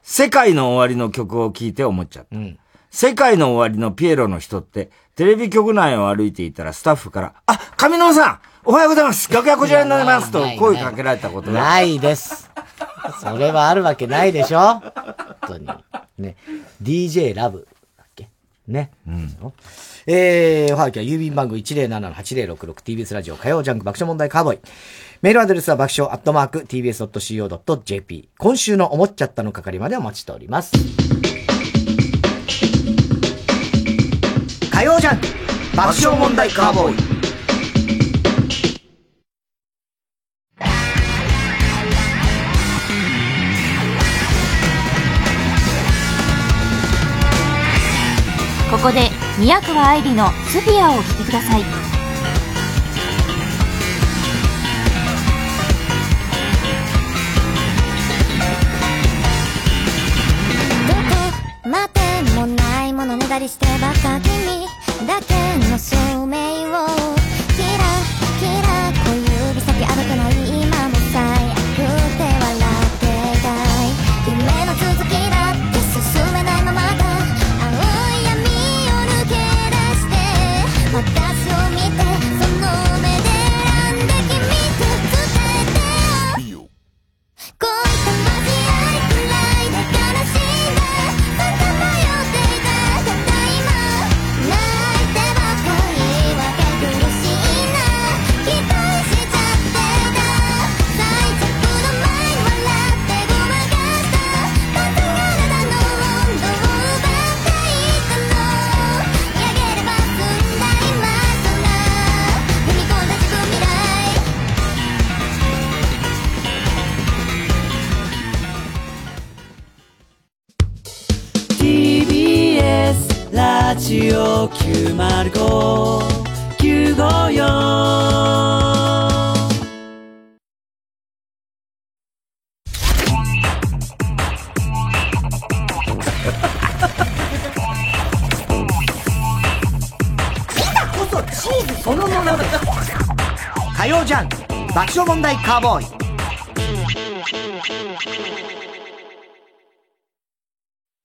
[0.00, 2.38] 世界の終わりの曲を聴いて思っちゃった。
[2.92, 11.54] 世界の終わりのピエロの人って、テレビ局内を歩いていたらスタッフから、あ、上野さんおはようございます楽屋こちらになりますと声かけられたことう。
[11.54, 11.62] が。
[11.62, 12.48] ないです。
[13.20, 15.66] それはあるわけないでしょ本当に。
[16.16, 16.36] ね。
[16.80, 17.66] DJ ラブ
[18.72, 18.90] ね。
[19.06, 19.36] うん。
[20.06, 24.58] えー、おはがきは郵便番号 107-8066TBS ラジオ火曜ジャンク爆笑問題カーボーイ。
[25.22, 28.28] メールアドレスは爆笑アットマーク tbs.co.jp。
[28.38, 30.72] 今週の思っちゃったの係までお待ちしております。
[34.72, 35.26] 火曜ジャンク
[35.76, 37.11] 爆笑問題カーボーイ。
[48.72, 51.60] ここで宮川愛理のスフィアをお聴きください。
[51.60, 51.66] ど
[60.94, 62.00] こまで
[62.34, 64.66] もないものねだだりしてばか君
[65.06, 65.34] だけ
[65.68, 66.91] の証明を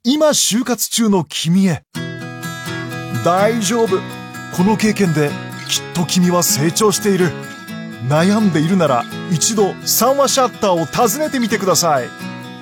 [0.04, 1.84] 今就活中の君へ。
[3.24, 3.98] 大丈夫。
[4.56, 5.30] この経験で
[5.68, 7.32] きっと君は成長している。
[8.08, 12.10] 悩んでいるなら一度三話シャッターを訪ねてみてください。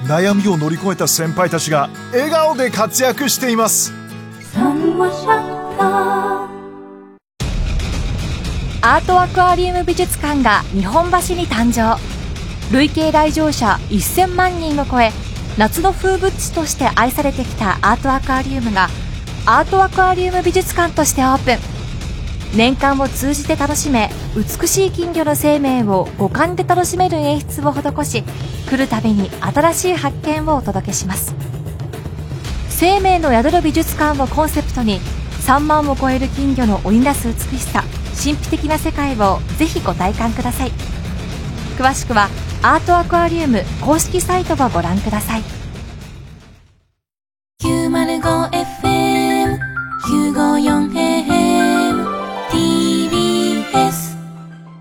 [0.07, 3.93] 悩みを乗り越えた先輩たちが笑顔で活躍しています。
[4.53, 6.45] 三話シャッター。
[8.81, 11.99] アートアクアリウム美術館が日本橋に誕生。
[12.71, 15.11] 累計来場者1000万人を超え
[15.57, 18.89] 夏の風物詩として愛されてきたアートアクアリウムが
[19.47, 22.57] アートアクアリウム美術館としてオープン。
[22.57, 31.35] 年間を通じて楽しめ美しい金魚の生命を五感で楽しめる演出を施し来るたびに新しい発見をお届けします。
[32.69, 34.99] 生命の宿る美術館をコンセプトに
[35.45, 37.83] 3万を超える金魚の織りなす美しさ
[38.17, 40.71] 神秘的な世界をぜひご体感ください。
[41.77, 42.29] 詳しくは
[42.63, 45.43] アートアクアリウム公式サイトをご覧ください。
[47.61, 49.14] 905FM
[50.05, 52.05] 954AM
[52.51, 54.15] TBS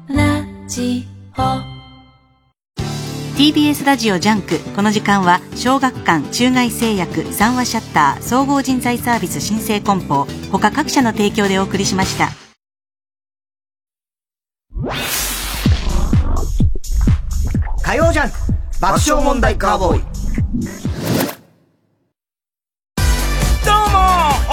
[0.09, 1.09] ラジ
[1.39, 1.41] オ。
[3.35, 4.59] TBS ラジオジャンク。
[4.77, 12.29] この時間は小学館中外製薬三和シャッター総合人材サービス新生梱包他各社の提供でお送りしました。
[17.83, 18.37] 火曜ジャンク
[18.79, 20.03] 爆笑問題カーボーイ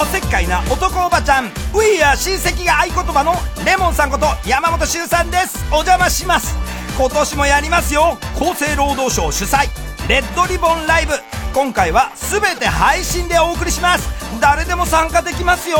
[0.02, 1.44] おせっかいな男おばちゃん。
[1.44, 3.34] ウィーや親戚が合言葉の
[3.64, 5.64] レモンさんこと山本修さんです。
[5.70, 6.56] お邪魔します。
[6.98, 8.18] 今年もやりますよ。
[8.34, 9.68] 厚生労働省主催。
[10.08, 11.12] レッドリボンライブ。
[11.54, 14.08] 今回は全て配信でお送りします。
[14.40, 15.78] 誰でも参加できますよ。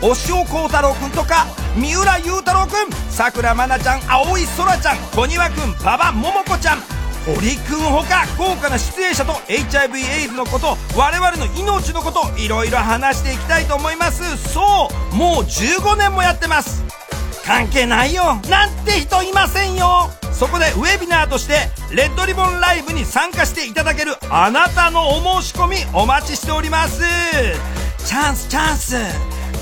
[0.00, 1.46] 押尾幸太郎くんとか
[1.76, 6.78] 三浦雄太郎くんさくらまなちゃん青井空ちゃん小庭くん馬場桃子ちゃん
[7.26, 14.36] 堀くんほか豪華な出演者と HIV エイズのこと我々の命のこといろいろ話していきたいと思います。
[14.52, 16.82] そうもう15年もやってます。
[17.44, 18.40] 関係ないよ。
[18.48, 20.10] なんて人いませんよ。
[20.32, 27.02] そこでウェビナーとしてレッドリボンライブに参加していただけるあなたのお申し込みお待ちしております。
[28.04, 28.96] チャンスチャンス。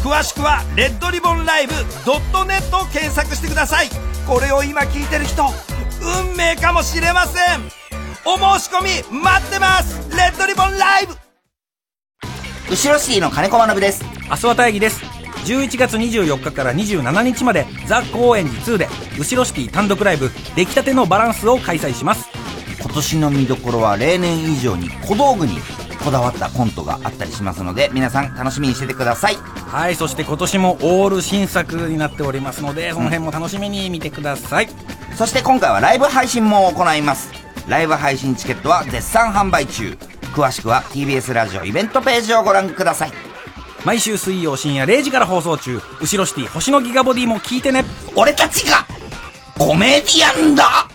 [0.02, 3.88] 詳しくはレッドリボンライブ .net を検索してください。
[4.26, 5.44] これを今聞いてる人
[6.00, 7.60] 運命かもしれません。
[8.24, 8.82] お申し込
[9.12, 10.10] み待ってます。
[10.16, 11.14] レッドリボンライブ。
[12.70, 14.04] 後ろシティの金子学です。
[14.30, 15.00] 明日は大義です。
[15.46, 18.88] 11月24日から27日までザ・高円寺2で
[19.18, 22.28] 後ろシティ単独ライブ出来たてのバランスを開催します。
[22.80, 25.58] 今年の見どころは例年以上に小道具に
[26.04, 29.36] こだわったコントがあったりしますので皆さん楽しみにしててください。
[29.36, 34.68] はいそして今年もオール新作になっておりますのでその辺も楽しみに見てください、
[35.16, 37.30] そして今回はライブ配信も行います。
[37.68, 39.96] ライブ配信チケットは絶賛販売中。
[40.34, 43.12] 詳しくは TBS ラジオイベントページをご覧ください。
[43.84, 45.80] 毎週水曜深夜0時から放送中。
[46.00, 47.84] 後ろシティ星のギガボディも聞いてね。
[48.16, 48.86] 俺たちが
[49.56, 50.88] コメディアンだ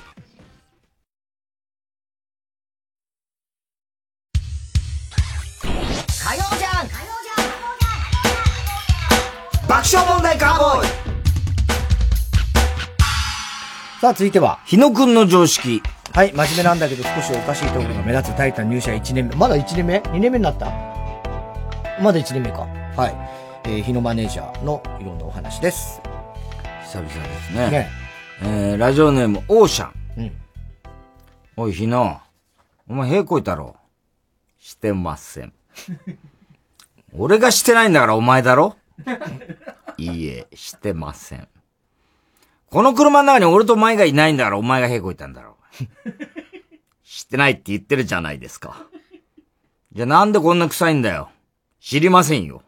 [14.02, 14.60] さあ、続いては。
[14.66, 15.82] 日野くんの常識。
[16.14, 19.36] はい、真面目なんだけど少しおかしいところが目立つタイタン入社1年目。
[19.36, 20.68] まだ1年目 ?2 年目になった？
[22.02, 22.62] まだ1年目か。
[22.96, 23.70] はい。
[23.70, 26.02] えー、日野マネージャーのいろんなお話です。
[26.84, 27.14] 久々で
[27.50, 27.70] すね。
[27.72, 27.90] ね
[28.44, 29.92] えー、ラジオネーム、オーシャン。
[30.18, 30.32] うん。
[31.58, 32.22] おい、日野。
[32.88, 33.76] お前、平行いたろ
[34.60, 35.54] してません。
[37.18, 38.76] 俺がしてないんだからお前だろ？
[39.98, 41.48] いいえ、してません。
[42.76, 45.56] この車の中に俺とお前がいないんだからお前が平行いたんだろ。
[47.06, 48.76] してないって言ってるじゃないですか。
[49.94, 51.30] じゃあなんでこんな臭いんだよ。
[51.80, 52.64] 知りませんよ。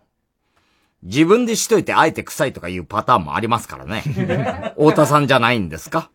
[1.03, 4.01] 自分でしといてあえて臭いとかいうパターンもありますからね。
[4.79, 6.09] 太田さんじゃないんですか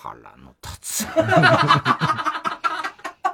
[0.00, 1.08] 腹の立つ。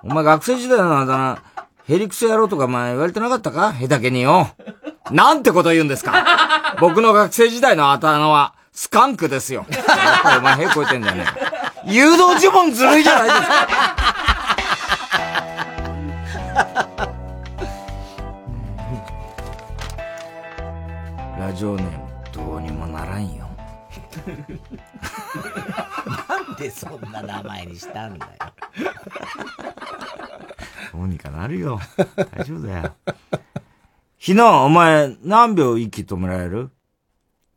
[0.05, 1.42] お前学生時代のあだ名、
[1.84, 3.74] ヘリクソ野郎とか前言われてなかったか？
[3.74, 4.49] 下手けによ。
[5.11, 9.64] なんてこと言うんですか僕の学生時代のあだ名は、スカンクですよ。
[10.39, 11.24] お前、へこいてんだよね。
[11.87, 13.66] 誘導呪文ずるいじゃないですか。
[21.41, 21.93] ラジオネーム、
[22.33, 23.49] どうにもならんよ。
[26.29, 28.33] なんでそんな名前にしたんだよ。
[30.93, 31.81] どうにかなるよ。
[32.37, 32.93] 大丈夫だよ。
[34.18, 36.70] ひな、お前、何秒息止められる？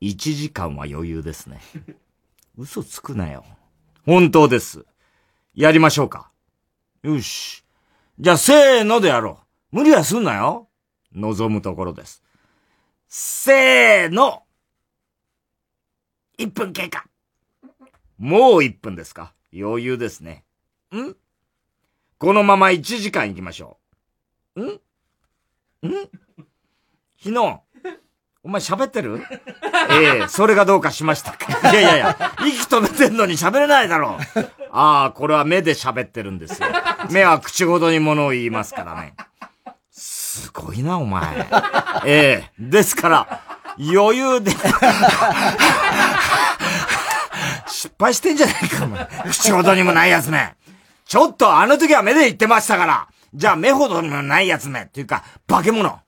[0.01, 1.61] ?1 時間は余裕ですね。
[2.57, 3.45] 嘘つくなよ。
[4.05, 4.85] 本当です。
[5.53, 6.31] やりましょうか。
[7.03, 7.63] よし。
[8.19, 9.39] じゃあ、せーのでやろ
[9.71, 9.77] う。
[9.77, 10.69] 無理はすんなよ。
[11.13, 12.23] 望むところです。
[13.07, 14.43] せーの
[16.37, 17.07] !1 分経過。
[18.17, 20.45] もう1分ですか余裕ですね。
[20.93, 21.15] ん？
[22.17, 23.79] このまま1時間行きましょ
[24.55, 24.63] う。
[24.63, 24.67] ん？
[24.69, 24.79] ん？
[27.15, 27.63] 日野、
[28.43, 29.21] お前喋ってる？
[29.91, 31.45] ええそれがどうかしましたか？
[31.71, 32.15] いやいやいや、
[32.45, 34.39] 息止めてんのに喋れないだろう。
[34.71, 36.69] ああ、これは目で喋ってるんですよ。
[37.11, 39.13] 目は口ごとに物を言いますからね。
[39.91, 41.47] すごいな、お前。
[42.05, 43.41] ええですから、
[43.77, 44.51] 余裕で、
[47.67, 49.07] 失敗してんじゃないか、お前。
[49.29, 50.53] 口ほどにもないやつめ。
[51.05, 53.07] ちょっとあの時は目で言ってましたから。
[53.33, 54.81] じゃあ目ほどにもないやつめ。
[54.83, 55.99] っていうか、化け物。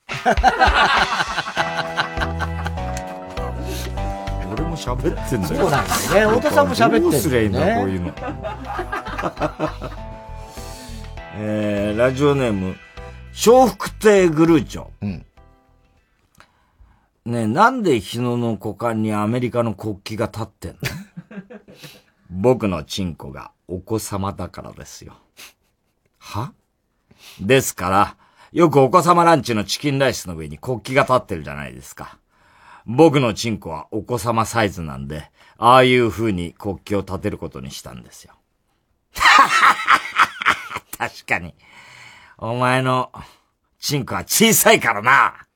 [4.81, 5.55] 喋ってんだよ。
[5.55, 8.13] そうなんだよね太田さんも喋ってんだよねどうすりゃいいんだ、こういうの。
[11.37, 12.75] えー、ラジオネーム、
[13.45, 14.87] 笑福亭グルーチョ。
[15.01, 15.23] ね
[17.25, 20.77] え、なんで日野の股間にアメリカの国旗が立ってんの？
[22.31, 25.13] 僕のチンコがお子様だからですよ。
[26.17, 26.53] は？
[27.39, 28.17] ですから、
[28.51, 32.17] よくお子様ランチのチキンライスの上に国旗が立ってるじゃないですか。
[32.85, 38.33] 僕のチンコはお子様サイズなんで、ああいう風に国旗を立てることにしたんですよ。
[40.97, 41.53] 確かに。
[42.37, 43.11] お前の
[43.79, 45.47] チンコは小さいからな。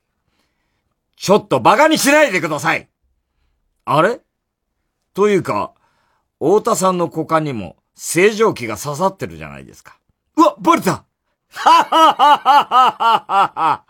[1.15, 2.89] ちょっと馬鹿にしないでください
[3.85, 4.21] あれ？
[5.13, 5.73] というか、
[6.39, 9.97] 太田さんの股間にも正常期が刺さってるじゃないですか。
[10.35, 13.84] うわ、バレたはははははは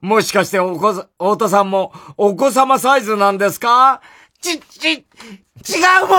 [0.00, 4.00] もしかしてお子さ、太田さんもお子様サイズなんですか？
[4.40, 6.14] ち、ち、違うも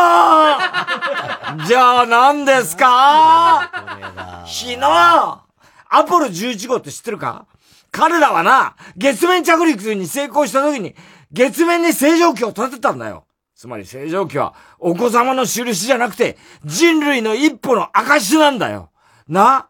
[1.63, 1.65] ん！
[1.67, 4.43] じゃあ何ですか？
[4.45, 7.45] ひのアポロ11号って知ってるか？
[7.91, 10.95] 彼らはな、月面着陸に成功した時に、
[11.31, 13.25] 月面に正常期を立てたんだよ。
[13.55, 18.91] つまり正常期は、お子様の印じゃなくて、人類の一歩の証なんだよ。
[19.27, 19.69] な？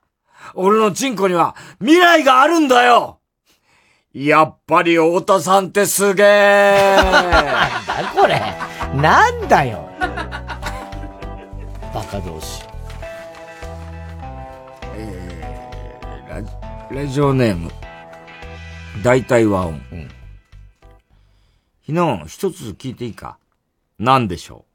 [0.55, 3.19] 俺のチンコには、未来があるんだよ
[4.25, 8.39] やっぱり太田さんってすげえなんだこれ
[8.99, 9.87] なんだよ
[11.93, 12.63] バカ同士。
[16.27, 16.51] ラジ
[16.91, 17.71] ラジオネーム、
[19.03, 19.81] 大体和音。
[19.91, 20.09] うん。
[21.81, 23.37] ひの、一つ聞いていいか？
[23.99, 24.65] なんでしょ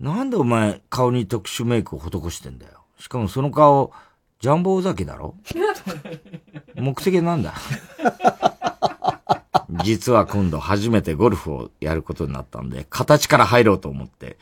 [0.00, 0.04] う？
[0.04, 2.72] なんでお前、顔に特殊メイクを施してんだよ。
[2.98, 3.92] しかもその顔、
[4.40, 5.34] ジャンボ尾崎だろ？
[6.76, 7.54] 目的なんだ？
[9.84, 14.38] 実は今度初めてゴルフをやることになったんで、形から入ろうと思って、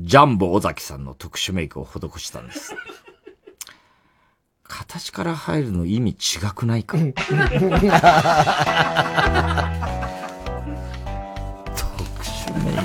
[0.00, 2.74] ジャンボ尾崎さんの特殊メイクを施したんです。
[4.62, 6.96] 形から入るの意味違くないか？
[6.96, 7.12] 特
[12.24, 12.76] 殊メイ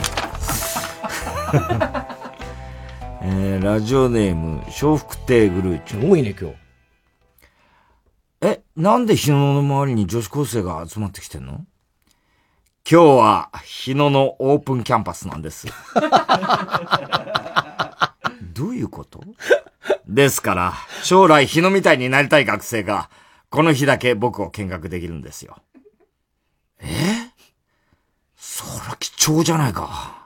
[2.14, 2.19] ク。
[3.22, 6.10] えー、ラジオネーム、笑福亭グルーチョ。
[6.10, 6.56] 多いね、今日。
[8.42, 11.66] え、なんで日野の周りに女子高生が集まってきてんの？
[12.90, 15.68] 今日は日野のオープンキャンパスなんです。
[18.54, 19.22] どういうこと？
[20.08, 23.10] ですから、将来日野みたいになりたい学生が、
[23.50, 25.58] この日だけ僕を見学できるんですよ。
[26.80, 26.88] え？
[28.38, 30.19] そら貴重じゃないか。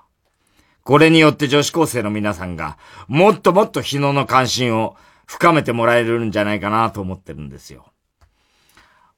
[0.84, 2.78] これによって女子高生の皆さんが、
[3.08, 7.86] もっともっと日野の関心を深めてもらえるんじゃないかなと思ってるんですよ。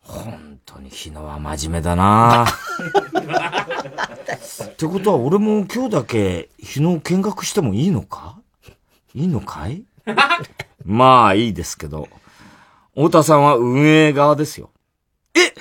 [0.02, 2.46] 本当に日野は真面目だな。
[2.46, 2.48] っ
[4.76, 8.38] てことは俺も今日だけ日野を見学してもいいのか？
[9.16, 9.84] いいのかい？
[10.86, 12.08] まあいいですけど、
[12.94, 14.70] 太田さんは運営側ですよ。
[15.34, 15.56] え？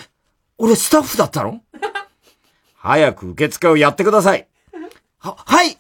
[0.58, 1.62] 俺スタッフだったの？
[2.76, 4.46] 早く受付をやってください。
[5.18, 5.78] は、はい！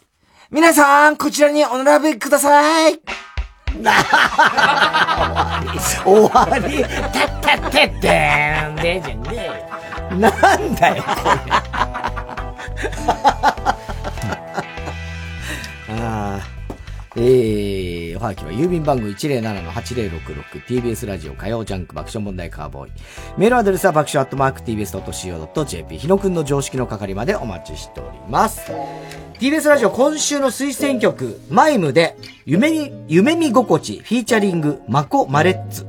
[0.50, 3.00] 皆さん、こちらにお並びください
[6.04, 6.84] 終わり。
[6.84, 9.54] たったってってーんでじゃねえよ。
[10.30, 11.30] なんだよ、これ。
[15.90, 16.23] ああ。
[17.16, 22.92] えー、おはがきは郵便番号 107-8066TBS ラジオ火曜ジャンク爆笑問題カーボーイ。
[23.36, 28.72] メールアドレスは爆笑アットマーク TBS.CO.JP 日野くんの常識の係までお待ちしております。
[29.38, 35.86] TBS ラジオ今週の推薦曲、マイムで、夢に、夢見心地、フィーチャリング、マコ・マレッツ。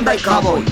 [0.00, 0.64] 問題カーボーイ。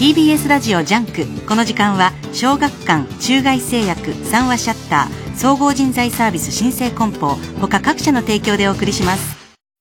[0.00, 1.46] TBS ラジオジャンク。
[1.46, 9.35] この時間は小学館中外製薬三和シャッター総合人材サービス新生梱包他各社の提供でお送りします。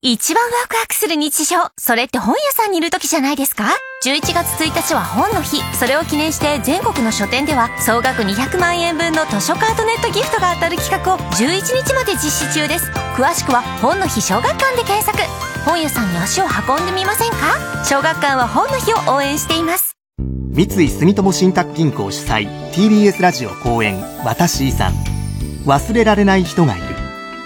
[0.07, 1.57] 一番ワクワクする日常。
[1.79, 3.63] それって本屋さんにいる時じゃないですか
[4.05, 5.63] ?11 月1日は本の日。
[5.75, 12.85] それを記念して全国の書店では総額200万円分の図書カードネットギフトが当たる企画を11日まで実施中です。
[13.17, 15.17] 詳しくは本の日小学館で検索。
[15.65, 17.83] 本屋さんに足を運んでみませんか？
[17.83, 19.97] 小学館は本の日を応援しています。
[20.19, 24.93] 三井住友信託銀行主催 TBS ラジオ公演「私遺産」
[25.65, 26.95] 忘れられない人がいる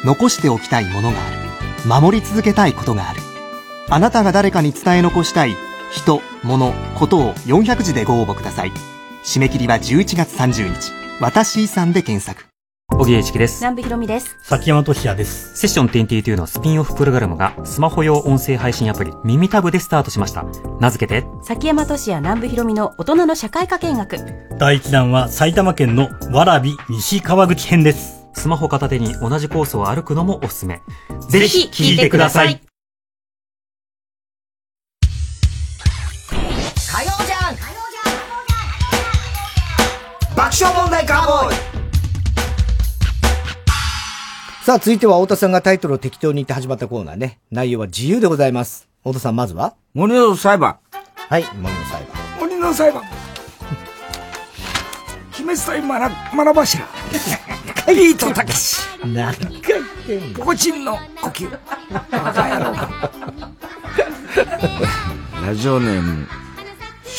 [0.03, 1.48] 残しておきたいものがある
[1.85, 3.19] 守り続けたいことがある
[3.89, 5.55] あなたが誰かに伝え残したい
[5.91, 8.71] 人物ことを400字でご応募ください
[9.23, 12.49] 締め切りは11月30日私遺産で検索
[12.99, 13.59] 小木栄一です。
[13.61, 14.35] 南部ひろみです。
[14.41, 15.55] 崎山俊也です。
[15.55, 20.43] セッション22のスピンオフプログラムがスマホ用音声配信アプリ耳タブでスタートしました。
[20.81, 24.17] 名付けて、崎山俊也南部ひろみの大人の社会科見学。
[24.57, 28.18] 第1弾は埼玉県のわらび西川口編です。
[28.33, 30.81] スマホ片手に同じコースを歩くのもおすすめ。
[31.29, 32.61] ぜひ聞いてください。
[36.91, 37.61] 火曜ジャンク
[40.35, 41.55] 爆笑問題カーボーイ
[44.63, 47.39] さあ、続いては太田さんがタイトルを適当に言って始まったコーナーね。
[47.51, 48.87] 内容は自由でございます。
[48.99, 49.75] 太田さん、まずは？
[49.93, 50.77] 森の裁判。
[50.91, 52.39] はい、森の裁判。
[52.39, 53.03] 森の裁判。
[55.31, 56.85] 姫伝いまな、まな柱。
[57.95, 58.79] ビートたけし。
[59.05, 61.49] 何回言ってんのポコチンの呼吸。
[61.91, 61.99] バ
[62.33, 62.75] カ野郎。
[65.45, 66.27] ラジオネーム、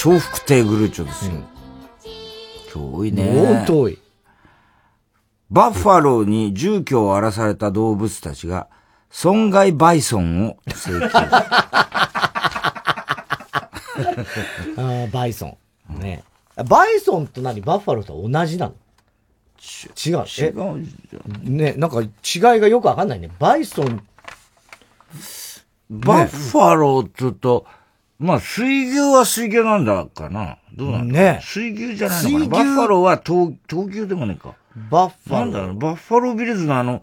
[0.04, 1.32] 笑福亭グルーチョですよ。
[2.72, 3.24] 今日多いね。
[3.32, 3.98] もっと多い。
[5.50, 8.68] バッファローに住居を荒らされた動物たちが、
[9.10, 11.10] 損害賠損を請求。
[14.76, 15.98] あーバイソン。
[15.98, 16.22] ね。
[16.68, 17.60] バイソンと何？
[17.60, 18.74] バッファローと同じなの？
[19.60, 20.24] 違う。
[20.26, 20.82] 違う
[21.42, 22.10] ね、なんか違い
[22.60, 23.30] がよくわかんないね。
[23.38, 24.02] バイソン。
[25.90, 27.66] バッファローって言うと、
[28.18, 30.58] まあ、水牛は水牛なんだかな。
[30.74, 31.40] どうなんだね。
[31.42, 32.48] 水牛じゃないのかな。
[32.48, 34.54] バッファローは闘闘牛でもねえか。
[34.90, 35.40] バッファロー。
[35.40, 37.02] なんだろう、バッファロービルズのあの、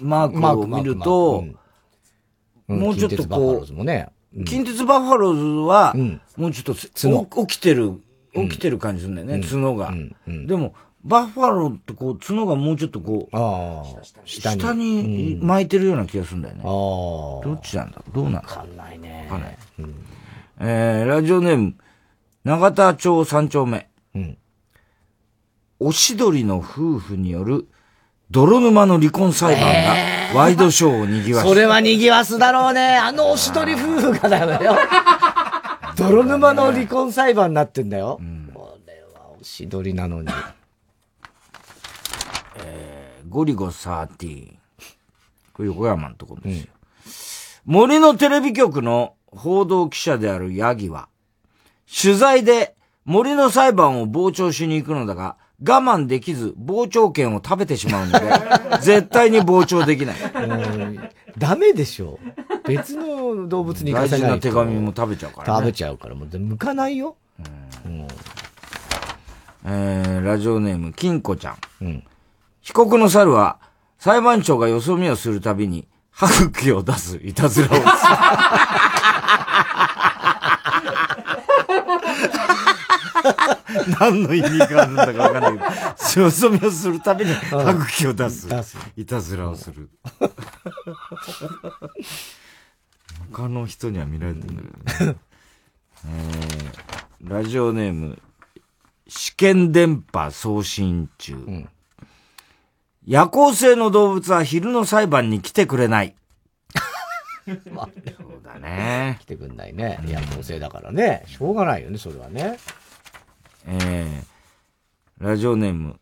[0.00, 1.44] マークを見ると、
[2.68, 2.80] うん。
[2.80, 4.08] もうちょっと近鉄バッファローズもね。
[4.34, 5.94] う、近鉄バッファローズは、
[6.36, 8.00] もうちょっと起きてる、
[8.34, 9.42] 起きてる感じするんだよね、うん。
[9.42, 9.94] 角が。
[10.26, 10.74] でも、
[11.04, 13.36] バッファローってこう、角がもうちょっとこう、
[14.24, 16.62] 下に下に巻いてるような気がするんだよね。
[16.62, 18.14] どっちなんだろう？
[18.14, 18.48] どうなんだろう？
[18.48, 19.28] わかんないね。
[19.30, 19.58] わかんない。
[20.60, 21.74] えー、ラジオネーム、
[22.44, 23.88] 長田町三丁目。
[25.80, 27.66] おしどりの夫婦による、
[28.30, 29.64] 泥沼の離婚裁判
[30.32, 32.96] が、ワイドショーを賑わしそれは賑わすだろうね。
[32.96, 34.76] あのおしどり夫婦がだよ。
[35.98, 38.20] 泥沼の離婚裁判になってんだよ。
[38.54, 40.28] これはおしどりなのに。
[43.32, 44.58] ゴリゴ13。
[45.54, 46.72] これ横山のところですよ。
[47.64, 51.08] 森のテレビ局の報道記者であるヤギは、
[52.02, 52.74] 取材で
[53.06, 58.30] 森の裁判を傍聴しに行くのだが、我慢できず傍聴券を食べてしまうので、
[58.82, 60.16] 絶対に傍聴できない。
[61.38, 62.18] ダメでしょ。
[62.66, 65.58] 別の動物に行か大事せないとな手紙も食べちゃうからね。
[65.60, 67.16] 食べちゃうから、もう向かないよ。
[69.64, 72.02] えー、ラジオネーム、金子ちゃん。
[72.62, 73.58] 被告の猿は、
[73.98, 77.86] 裁判長がよそ見をするたびに、歯茎を出すいたずらをする。
[84.00, 85.58] 何の意味があるんだかわかんないけ
[86.16, 88.48] ど、よそ見をするたびに歯茎を出す。
[88.96, 89.88] いたずらをする。
[93.32, 95.16] 他の人には見られてんだけどね。
[96.04, 98.20] えー、ラジオネーム、
[99.08, 101.66] 試験電波送信中。
[103.04, 106.14] 夜行性の動物は昼の裁判に来てくれない。
[107.72, 109.18] まあ、そうだね。
[109.20, 109.98] 来てくんないね。
[110.06, 111.24] 夜行性だからね。
[111.26, 112.58] しょうがないよね、それはね。
[113.66, 115.98] えー、ラジオネーム、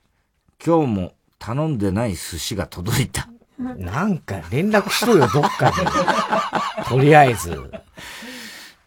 [0.64, 3.28] 今日も頼んでない寿司が届いた。
[3.58, 6.84] なんか連絡しろよ、どっかで。
[6.86, 7.70] とりあえず。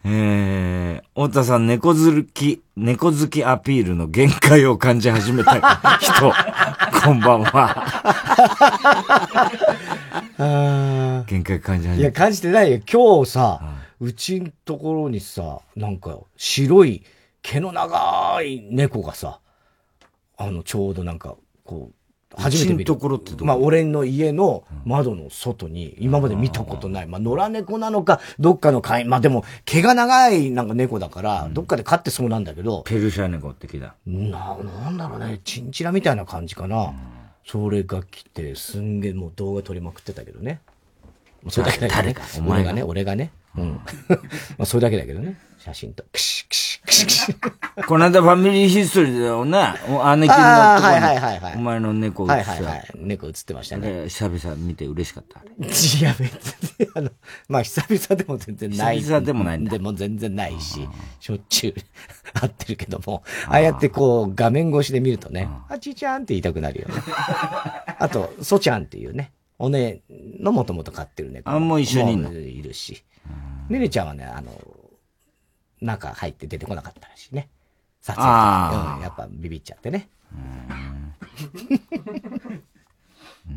[0.06, 5.60] えー、太田さん、猫好き、猫好きアピールの限界を感じ始めた
[6.02, 6.34] 人、
[7.06, 8.04] こんばんは。
[11.28, 12.22] 限界感じ始いや、めた。
[12.22, 12.82] 感じてないよ。
[12.92, 13.62] 今日さ、
[14.02, 17.04] うちんところにさ、なんか、白い、
[17.42, 19.40] 毛の長い猫がさ、
[20.38, 21.96] あの、ちょうどなんか、こう、
[22.38, 27.08] 初めて見ところってまあ、俺の家の窓の外に、今まで見たことない。
[27.08, 32.84] まあ、野良猫なのか、どっかの飼い、まあでも、毛が長いなんか猫だから、どっかで飼ってそうなんだけど。
[32.84, 33.96] ペルシャ猫って聞いた。
[34.06, 36.94] な、なんだろうね、チンチラみたいな感じかな。
[37.46, 40.62] それが来て、すんげえもう動画撮りまくってたけどね。
[41.50, 42.22] それだけだけどね誰が？
[42.38, 42.64] お前が？
[42.64, 43.32] 俺がね、俺がね。
[43.58, 43.72] うん。
[44.58, 45.38] まあ、それだけだけどね。
[45.60, 46.04] 写真と。
[46.12, 46.73] クシクシ。
[47.88, 49.58] この間ファミリーヒストリーでよね、
[49.90, 52.92] お姉貴のとこはいはいはいはいに、お前の猫映ってたはいはいはい。
[52.98, 54.04] 猫映ってましたね。
[54.04, 55.40] で久々見て嬉しかった。
[55.40, 57.10] いや、別に、あの、
[57.50, 59.00] まあ、久々でも全然ない。
[59.00, 60.88] 久々でもないんだでも全然ないし、
[61.20, 61.74] しょっちゅう
[62.40, 66.96] 会ってるけども、ああやってこう、画面越しで見るとね、あちちゃんって言いたくなるよね。
[68.00, 70.02] あと、そちゃんっていうね、おね
[70.40, 71.50] のもともと飼ってる猫。
[71.50, 73.04] あもう一緒にいるし。
[73.70, 74.52] ねねちゃんはね、あの、
[75.84, 77.50] 中入って出てこなかったらしいね。
[78.02, 80.10] 撮影あーうんやっぱビビっちゃってね。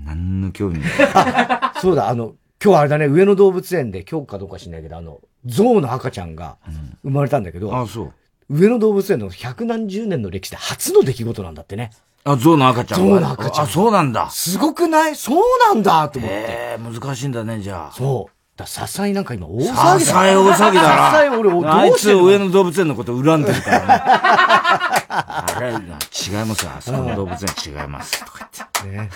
[0.04, 0.92] 何の興味もない。
[1.14, 6.56] あ、 そうだ、あの、今日あれだね、上野動物園で、今日かどうか知んないけど、あの、象の赤ちゃんが
[7.02, 8.12] 生まれたんだけど、あそう。
[8.48, 11.90] 上野動物園の百何十年の歴史で初の出来事なんだってね。
[12.24, 13.64] あ、象の赤ちゃん象の赤ちゃん。
[13.64, 14.30] あ、そうなんだ。
[14.30, 15.16] すごくない？
[15.16, 16.36] そうなんだと思って。
[16.48, 17.92] ええ難しいんだね、じゃあ。
[17.92, 18.35] そう。
[18.56, 19.74] だ笹井なんか今大騒ぎだ。
[20.00, 21.10] 笹井大騒ぎだな。
[21.10, 23.86] 笹井俺、どうあいつ上野動物園のこと恨んでるからね。
[25.08, 25.80] あれ、違い
[26.46, 26.70] ますよ。
[26.76, 27.48] あそこの動物園
[27.82, 28.24] 違います。
[28.24, 28.48] とか
[28.86, 29.10] ね。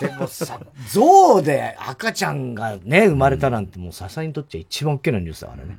[0.00, 0.58] でもさ、
[0.90, 5.78] 象で赤ちゃんがね、生まれたなんてもう笹井にとっちゃ一番大きなニュースだからね。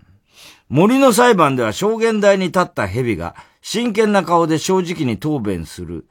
[0.70, 6.08] 森の裁判では証言台に立った蛇が真剣な顔で正直に答弁する。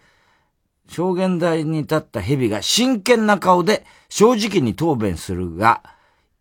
[0.89, 5.83] 証言台に立った蛇が真剣な顔で正直に答弁するが、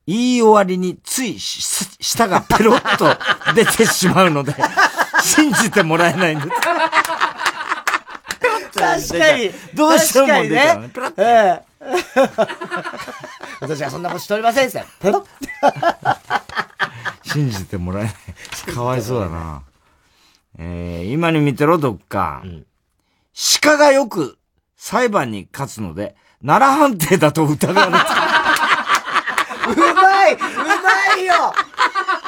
[0.06, 1.62] 言い終わりについし
[2.02, 3.06] 舌がペロッと
[3.56, 4.54] 出てしまうので、
[5.24, 6.50] 信じてもらえないんです。
[8.74, 9.52] 確かに。
[9.74, 11.16] どうしても出ちゃうね確かにね。
[11.18, 11.74] ええ。
[13.62, 14.84] 私はそんなことしておりませんって。
[15.00, 16.18] ペロッ
[17.24, 18.76] 信じてもらえない。
[18.76, 19.64] かわいそうだな。
[20.60, 22.44] えー、今に見てろ、どっか。
[23.62, 24.38] 鹿がよく
[24.76, 26.16] 裁判に勝つので、
[26.46, 27.98] 奈良判定だと疑われて
[29.66, 31.34] うまいうまいよ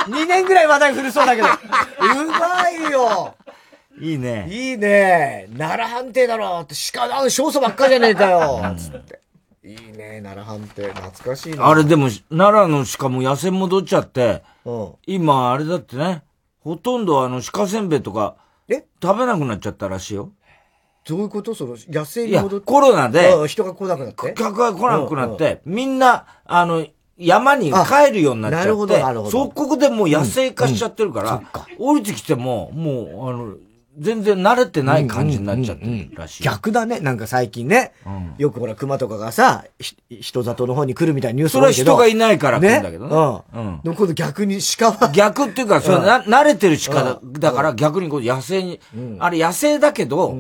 [0.08, 1.48] 2年ぐらい話題古そうだけど。
[1.48, 1.52] う
[2.28, 3.36] まいよ。
[4.00, 4.48] いいね。
[4.50, 5.48] いいね。
[5.58, 8.62] 奈良判定だろって、鹿の少佐ばっかじゃねえかよ。
[8.78, 9.22] つって。
[9.64, 10.88] いいね、奈良判定。
[10.94, 11.68] 懐かしいな。
[11.68, 14.44] あれでも、奈良の鹿も野生戻っちゃって、
[15.08, 16.24] 今あれだってね、
[16.60, 18.36] ほとんどあの鹿せんべいとか、
[19.02, 20.32] 食べなくなっちゃったらしいよ。
[21.08, 21.56] どういうこと？
[21.56, 22.66] その、野生に戻って。
[22.66, 24.34] コロナでうん、人が来なくなって？
[24.36, 26.86] 客が来なくなって、みんな、あの、
[27.18, 31.42] 山に帰るようになっちゃって、あなるほどなるほどそこでもう野生化しちゃってるから、
[31.78, 33.56] 降りてきても、もう、あの、
[33.98, 36.44] 全然慣れてない感じになっちゃってるらしい。
[36.44, 37.00] 逆だね。
[37.00, 37.94] なんか最近ね。
[38.38, 43.82] よくほら、熊とかがさ、ひ人里の方に来るみたいなニュースそれは人がいないから来るんだけどねうん。
[43.84, 45.12] うん逆に鹿は。
[45.14, 48.82] 逆っていうか、それうんな、慣れてる鹿だうんだから逆にこう野生に、
[49.20, 50.36] あれ野生だけど、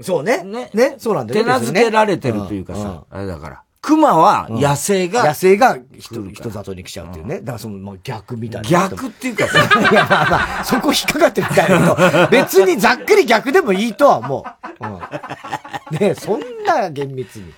[0.00, 0.42] そうね。
[0.42, 0.70] ね。
[0.72, 1.52] ね、そうなんだよ手ね。
[1.52, 3.62] なずけられてるというかさ、あれだから。
[3.80, 7.40] 熊は野生が、野生が人人里に来ちゃうっていうね。
[7.40, 8.68] だからその、まあ、逆みたいな。
[8.68, 9.58] 逆っていうかさ、
[9.90, 14.44] いや、まあまあ、そこ引っかかってみたいなけど、別にざっくり逆でもいいとは思
[14.80, 14.84] う。
[14.84, 15.98] うん。
[15.98, 17.52] ねそんな厳密に。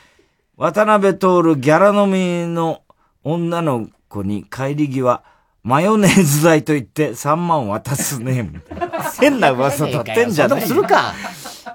[0.56, 2.82] 渡辺徹ギャラ飲みの
[3.24, 5.22] 女の子に帰り際、
[5.62, 8.50] マヨネーズ代と言って3万渡すね。
[9.20, 11.14] 変な噂立ってんじゃないするか。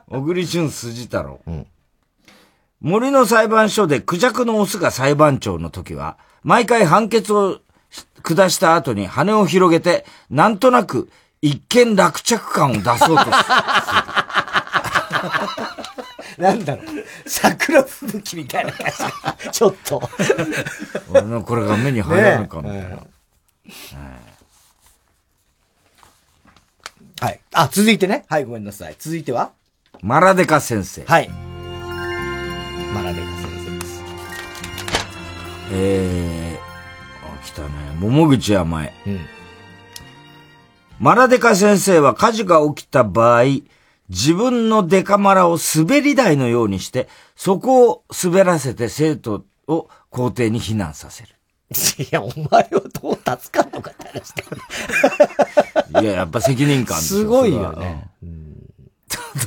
[0.07, 1.39] 小栗旬筋太郎。
[2.85, 7.57] 森の裁判所でクジャクのオスが裁判長の時は、毎回判決を
[8.21, 11.09] 下した後に羽を広げて、なんとなく
[11.41, 13.15] 一見落着感を出そうとする。
[16.37, 16.85] なんだろう。
[17.25, 18.91] 桜吹雪みたいな感
[19.41, 19.49] じ。
[19.49, 20.07] ちょっと。
[21.09, 22.97] 俺のこれが目に入らぬかみたいな。
[27.19, 27.39] はい。
[27.51, 28.25] あ、続いてね。
[28.29, 28.95] はい、ごめんなさい。
[28.99, 29.53] 続いては？
[30.01, 31.03] マラデカ先生。
[31.05, 31.54] はい。
[32.95, 34.03] マラデカ先生です。
[35.73, 37.69] えー、あ、来たね。
[37.99, 38.93] 桃口山へ。
[39.05, 39.19] うん。
[41.01, 43.43] マラデカ先生は火事が起きた場合、
[44.07, 51.35] 自分のデカマラを滑り台のようにして、そこを滑らせて生徒を校庭に避難させる。
[52.01, 54.43] いや、お前はどう助かんのかって話だ
[55.99, 56.01] よ。
[56.01, 58.07] いや、やっぱ責任感すごいよね。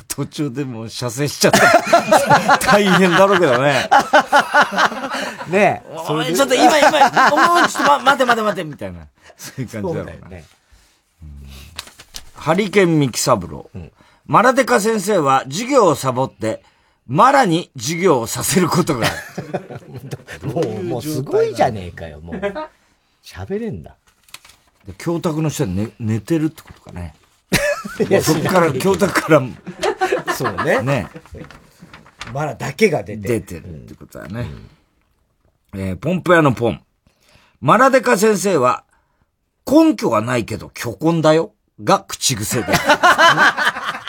[0.09, 2.59] 途中でもう射精しちゃった。
[2.59, 3.89] 大変だろうけどね。
[5.49, 5.97] ねえ。
[6.09, 9.07] おいちょっと今今、おいちょっと、ま、待て待て待て、みたいな。
[9.37, 10.13] そういう感じだろうな。
[10.13, 10.45] そうね。
[12.35, 13.71] ハリケン三木三郎。
[14.27, 16.63] マラデカ先生は授業をサボって、
[17.07, 19.11] マラに授業をさせることがあ
[20.43, 20.49] る。
[20.53, 22.37] もう、もうすごいじゃねえかよ、もう。
[23.25, 23.97] 喋れんだ。
[24.87, 27.15] で教託の下で寝寝てるってことかね。
[28.09, 29.43] いやそこから、教託から、
[30.35, 30.83] そうね。
[30.83, 31.09] ね。
[32.33, 34.47] マラだけが出て出てるってことだね。
[35.75, 36.83] えーポンプ屋のポン。
[37.61, 38.85] マラデカ先生は、
[39.67, 41.55] 根拠はないけど虚婚だよ。
[41.83, 42.73] が口癖で。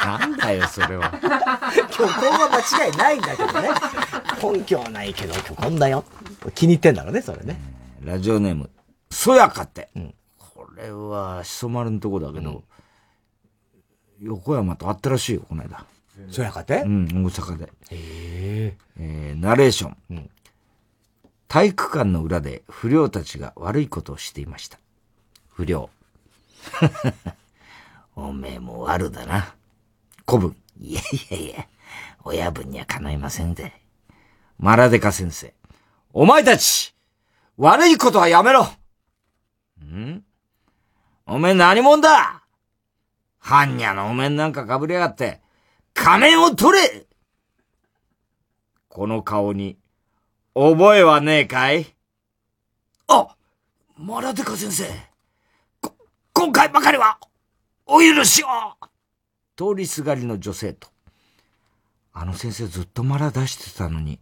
[0.05, 1.11] なんだよ、それは。
[1.91, 3.69] 虚婚は間違いないんだけどね。
[4.41, 6.03] 根拠はないけど、虚婚だよ。
[6.55, 7.59] 気に入ってんだろうね、それね。
[8.01, 8.69] ラジオネーム、
[9.11, 9.89] そやかって。
[10.37, 12.63] これは、しそ丸のとこだけど、
[14.21, 15.85] 横山と会ったらしいよ、この間。
[16.29, 16.81] そやかて？
[16.85, 17.71] うん、大阪で。
[17.91, 20.29] へえーナレーション。
[21.47, 24.77] 体育館の裏で不良たちが悪いことをしていました。
[25.47, 25.89] 不良。
[28.15, 29.55] おめえも悪だな。
[30.27, 30.55] 古文。
[30.79, 31.67] いやいやいや、
[32.23, 33.73] 親分には叶いませんで。
[34.57, 35.53] マラデカ先生。
[36.11, 36.93] お前たち
[37.57, 38.65] 悪いことはやめろ
[39.85, 40.23] ん？
[41.25, 42.38] おめえ何者だ？
[43.49, 45.41] 般若のお面なんか被りやがって、
[45.95, 47.07] 仮面を取れ
[48.89, 49.79] この顔に、
[50.53, 51.87] 覚えはねえかい？
[53.07, 53.35] あ
[53.97, 54.85] マラデカ先生。
[55.81, 55.93] こ、
[56.31, 57.17] 今回ばかりは、
[57.87, 58.47] お許しを
[59.57, 60.87] 通りすがりの女性と。
[62.13, 64.19] あの先生ずっとマラ出してたのに、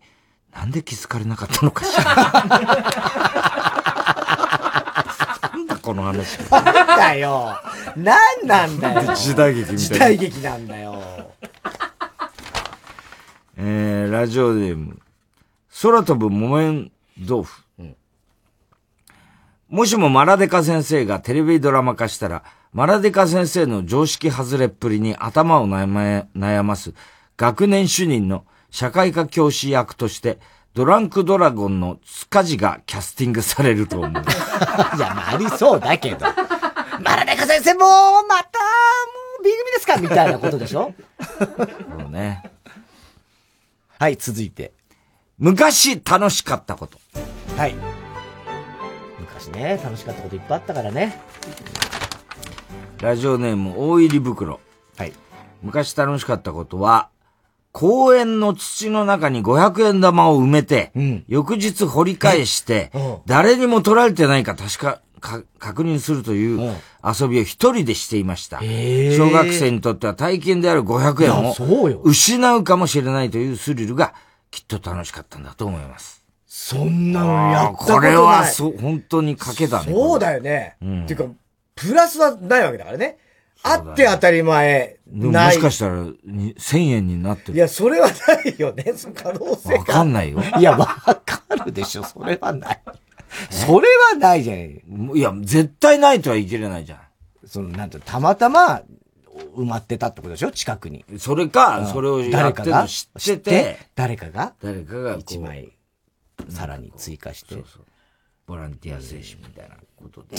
[0.54, 3.94] なんで気づかれなかったのかしら。
[5.88, 6.38] この話。
[6.52, 7.56] なんだよ。
[7.96, 9.16] なんなんだよ。
[9.16, 11.02] 時代劇みたいな時代劇なんだよ。
[13.56, 15.00] えー、ラジオネーム、
[15.82, 17.64] 空飛ぶ木綿豆腐。
[19.70, 22.44] もしもマラデカ先生がテレビドラマ化したら、
[22.74, 26.02] マラデカ先生の常識外れっぷりに頭を悩ま
[26.36, 26.94] 悩ます
[27.38, 30.40] 学年主任の社会科教師役として、
[30.78, 34.12] ドランクドラゴンの塚地がキャスティングされると思う。
[34.14, 34.16] い
[34.99, 36.24] や、まあ、ありそうだけど。
[37.04, 38.66] マラデカ先生もう、また、も
[39.40, 40.94] う、B 組ですかみたいなことでしょ？
[41.40, 42.44] そうね。
[43.98, 44.72] はい、続いて。
[45.40, 46.99] 昔楽しかったこと。
[47.58, 47.74] はい。
[49.20, 51.20] 昔昔ね、楽しかったこといっぱいあったからね。
[53.02, 54.60] ラジオネーム、大入り袋。
[54.95, 55.14] はい。
[55.64, 57.10] 昔楽しかったことは、
[57.72, 60.91] 公園の土の中に500円玉を埋めて、
[61.27, 62.91] 翌日掘り返して、
[63.26, 68.57] 誰にも取られてないか確か、か確認するという遊びを一人でしていました。
[68.57, 74.14] ー小学生にとっては体験である500円を失うかもしれないというスリルが
[74.52, 76.23] きっと楽しかったんだと思います。
[76.45, 77.99] そんなのやったことない。
[77.99, 79.94] これはそう、本当に賭けだね。
[79.94, 80.76] そうだよね。
[80.81, 81.26] うんっていうか、
[81.76, 83.18] プラスはないわけだからね。
[83.64, 84.98] あって当たり前。
[85.08, 85.46] ない。
[85.48, 87.58] もしかしたらに1000円になってる。
[87.58, 88.14] いや、それはな
[88.50, 88.94] いよね。
[88.96, 89.78] その可能性が。
[89.80, 90.42] わかんないよ。
[90.60, 90.86] いや、わ
[91.26, 92.04] かるでしょ。
[92.04, 92.82] それはない。
[93.50, 94.84] それはないじゃない。
[95.16, 97.00] いや、絶対ないとは言い切れないじゃん。
[97.46, 98.82] その、なんて、たまたま
[99.56, 100.52] 埋まってたってことでしょ？
[100.52, 101.06] 近くに。
[101.18, 105.72] それか、うんそれをやって誰かがるの知ってて、誰かが誰かが一枚、
[106.50, 107.56] さらに追加して。
[108.46, 110.38] ボランティア精神みたいなことで。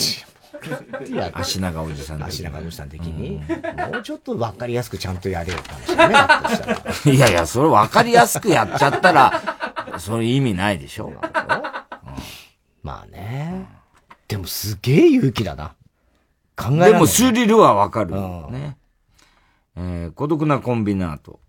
[1.35, 3.41] 足長おじさん足長おじさん的に。
[3.93, 6.61] もうちょっとわかりやすくちゃんとやれよって話だねだとし
[7.05, 7.15] たら。
[7.15, 9.43] いやいや、それ分かりやすくやっちゃったら、
[9.99, 11.13] それ意味ないでしょ。
[12.83, 13.67] まあね。
[14.29, 15.75] でもすげえ勇気だな。
[16.57, 18.77] 考えられないでもスリルはわかるよね。
[19.77, 21.41] えー孤独なコンビナート。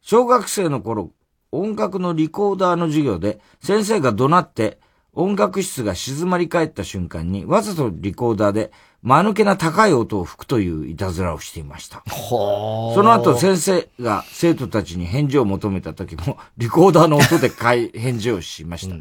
[0.00, 1.10] 小学生の頃、
[1.50, 4.78] 音楽のリコーダーの授業で、先生が怒鳴って、
[5.14, 8.72] 音楽室が静まり返った瞬間に、わざとリコーダーで、
[9.02, 12.02] 間抜けな高い音を吹くといういたずらをしていました。
[12.08, 18.96] そその後先生が生徒たちに返事を求めた時も、リコーダーの音で返返事をしました。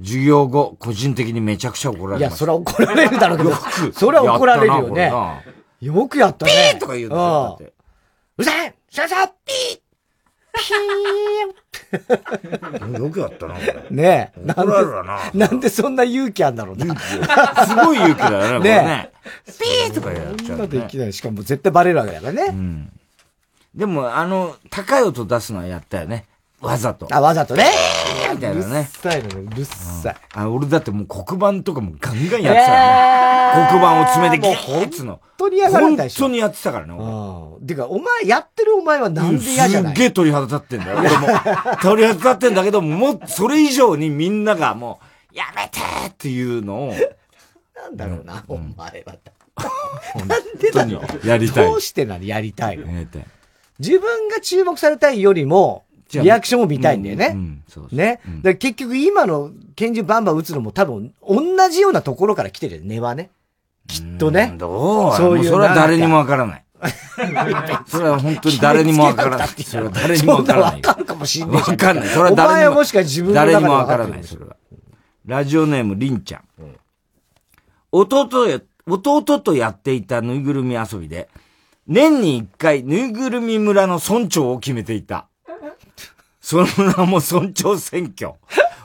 [0.00, 2.26] 授業後、個人的にめちゃくちゃ怒られました。
[2.28, 5.12] いや、それは怒られるだろうけどよく、それは怒られるよね。
[5.80, 6.52] よくやったね。
[6.72, 7.72] ピーとか言うんだよだってうんう
[8.38, 9.82] るさい先生ピ
[12.98, 13.72] よくやったな、これ。
[13.72, 14.40] ーねえ。
[14.46, 15.18] 怒られるわな。
[15.34, 16.94] なんでそんな勇気あんだろうな。
[17.66, 19.12] すごい勇気だよね、これね。
[19.46, 20.66] ピーとかやっちゃう、ね。
[20.66, 21.12] できない。
[21.12, 22.90] しかも絶対バレるわけだからね。
[23.74, 26.26] でも、あの、高い音出すのはやったよね。
[26.60, 27.08] わざと。
[27.10, 27.70] あ、わざとね。
[28.32, 28.80] みたいなね。
[28.80, 30.16] うるさいのね、うるさい。
[30.34, 33.68] あ、俺だってもう黒板とかもガンガンやってたよね。
[33.70, 35.20] 黒板を爪でギーッつの。
[35.40, 36.20] 本当に嫌がられたでしょ。
[36.24, 37.66] 本当にやってたからね、俺。
[37.66, 39.94] てか、お前、やってるお前はなんで嫌じゃない？
[39.94, 40.98] すっげえ鳥肌立ってんだよ。
[40.98, 41.26] 俺も。
[41.82, 45.00] 鳥肌立ってんだけど、もう、それ以上にみんながも
[45.32, 46.94] う、やめてっていうのを。
[47.74, 49.16] なんだろうな、お前は。
[50.14, 50.28] 本
[50.72, 51.66] 当にやりたい。
[51.66, 52.24] どうしてなの？
[52.24, 52.86] やりたいの。
[53.78, 57.30] 自分が注目されたいよりも、リアクションを見たいんだよね。
[57.32, 58.20] うんうんそうそうね。
[58.42, 63.30] だ結局今の拳銃バンバン撃つのも多分同じようなところから来てるよ、根はね。
[63.86, 64.54] きっとね。
[64.56, 65.16] どう？
[65.16, 65.44] そういう。
[65.48, 66.64] それは誰にもわからない。
[67.86, 69.48] それは本当に誰にもわからない。
[69.48, 70.80] それは誰にもわからない。
[70.80, 72.08] わかるかもしんないわかんない。
[72.08, 72.70] それは誰にも。
[72.70, 74.56] はもしか自分誰にもわからない、それは。
[75.26, 76.42] ラジオネーム、りんちゃん。
[77.92, 81.28] 弟や、弟とやっていたぬいぐるみ遊びで、
[81.86, 85.26] 年に一回、ぬいぐるみ村の村長を決めていた。
[86.40, 86.66] その
[86.96, 88.34] 名も村長選挙。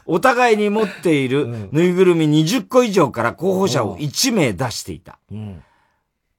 [0.05, 5.19] お互いに持っているぬいぐるみ20個以上から候補者を1名出していた。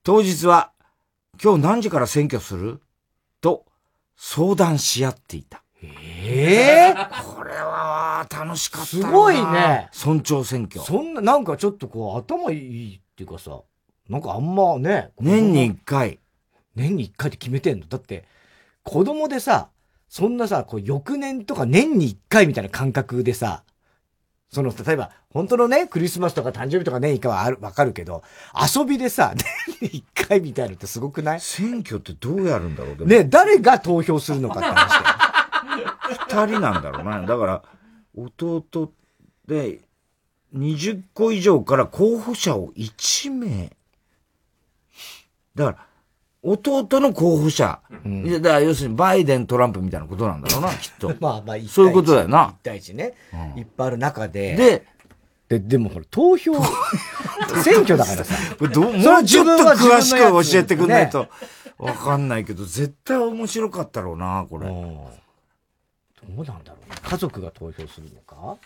[0.05, 0.73] 当日は、
[1.43, 2.81] 今日何時から選挙する？
[3.41, 3.67] と
[4.17, 5.63] 相談し合っていた。
[5.83, 9.91] ええこれは楽しかったすごいね。
[10.05, 10.81] 村長選挙。
[10.81, 13.61] そんな、なんかちょっとこう、頭いいっていうかさ、
[14.09, 15.11] なんかあんまね。
[15.21, 16.19] 年に一回。
[16.75, 17.87] 年に一回って決めてんの？
[17.87, 18.25] だって、
[18.83, 19.69] 子供でさ、
[20.09, 23.65] そんなさ、こう、翌年とか年に一回みたいな感覚でさ、
[24.49, 28.23] その、例えば、本当のね、クリスマスとか誕生日とか年一回はある、わかるけど、
[28.75, 29.35] 遊びでさ、
[29.81, 31.41] 年に一回みたいのってすごくない？
[31.41, 33.07] 選挙ってどうやるんだろう？
[33.07, 36.47] ね、誰が投票するのかって話だよ。
[36.47, 37.27] 二人なんだろうな。
[37.27, 37.63] だから、
[38.17, 38.93] 弟
[39.47, 39.81] で、
[40.55, 43.77] 20個以上から候補者を1名。
[45.57, 45.87] だから、
[46.47, 47.81] 弟の候補者。
[48.05, 51.15] いやだから要するにバイデン、トランプみたいなことなんだろうな、 きっと。
[51.21, 52.63] まあまあ、一対一そういうことだよな一。
[52.65, 53.15] 対一ね。
[53.57, 54.55] いっぱいある中で。
[54.57, 54.87] で、
[55.49, 56.53] で、でもほら、投票、
[57.63, 58.35] 選挙だからさ。
[58.59, 61.29] これどうもうちょっと詳しく教えてくんないねと、
[61.79, 64.67] わかんないけど、絶対面白かったろうな、これ。
[64.67, 66.97] どうなんだろうね。
[67.03, 68.57] 家族が投票するのか？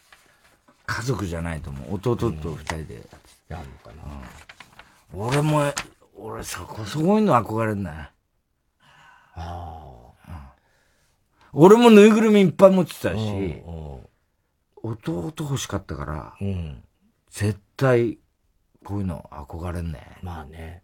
[0.87, 1.95] 家族じゃないと思う。
[1.95, 3.03] 弟と二人で。
[3.49, 5.27] やるのかな。
[5.27, 5.73] 俺も、
[6.23, 8.13] 俺そこ、そういうの憧れんな。
[11.53, 13.63] 俺もぬいぐるみいっぱい持ってたし、
[14.83, 16.35] 弟欲しかったから、
[17.31, 18.19] 絶対、
[18.85, 20.19] こういうの憧れんね。
[20.23, 20.83] まあね。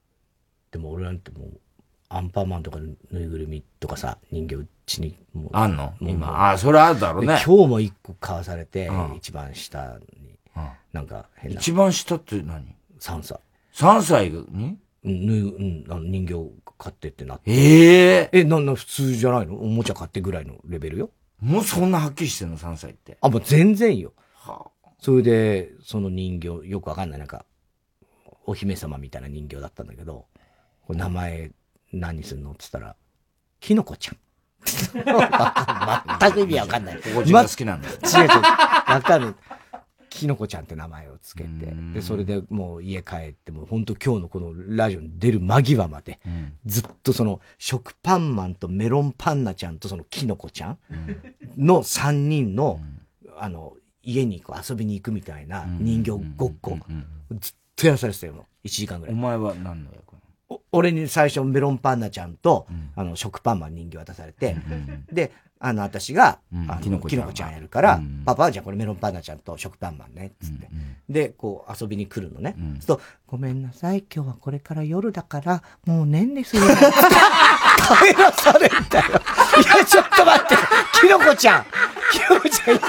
[0.71, 1.61] でも俺なんてもう、
[2.09, 5.95] アンパンマンとかのぬいぐるみとかさ、人形うちにもうあんの？
[6.01, 10.39] 今あそれあるだろうねで今日も一個買わされて、うん一番下に。
[10.93, 11.61] なんか変な。
[11.61, 13.41] 一番下って何 ?3 歳。
[13.75, 14.37] 3歳に？
[14.39, 16.35] うん、ぬうん、あの人形
[16.79, 17.51] 買ってってなって。
[17.51, 19.57] えええ、なんな、普通じゃないの？
[19.57, 21.11] おもちゃ買ってぐらいのレベルよ。
[21.41, 23.19] もうそんなはっきりしてんの ?3 歳って。
[23.21, 24.13] あ、もう全然よ。
[24.99, 27.45] それで、その人形、よくわかんない、なんか、
[28.47, 30.27] お姫様みたいな人形だったんだけど、
[30.89, 31.51] 名前
[31.93, 32.97] 何すんのって言ったら、
[33.61, 34.17] きのこちゃん。
[36.21, 36.97] 全く意味わかんない。
[36.97, 38.29] ここ自分が好きなんだ違う違う。
[38.91, 39.35] わかる。
[40.17, 46.19] きのこちゃんって名前をつけて、で、それでもう家帰って、もう本当今日のこのラジオに出る間際まで、
[46.65, 50.79] ずっとその食パンマンとメロンパンナちゃんとそのきのこちゃん
[51.57, 52.81] の3人の、
[53.39, 56.79] あの、家にこう遊びに行くみたいな人形ごっこ、
[57.39, 58.47] ずっとやらされてたよ。
[58.65, 59.15] 1時間ぐらい。
[59.15, 60.07] お前は何の役
[60.49, 64.57] お俺に最初メロンパンナちゃんと、あの、食パンマン人形渡されて、
[65.13, 66.39] で、あの、私が、
[66.69, 70.69] あのきのこちゃんきのこちゃんやるから、パパはじゃあこれメロンパンナちゃんと食パンマンね、つって。
[71.09, 72.55] で、こう遊びに来るのね。
[72.59, 76.69] そうすると、ごめんなさい、今日はこれから夜だから、もうねんねするよ。
[76.69, 79.07] 帰らされんだよ。
[79.09, 80.57] いや、ちょっと待って、
[81.01, 81.65] きのこちゃん。
[82.13, 82.83] きのこちゃん、今、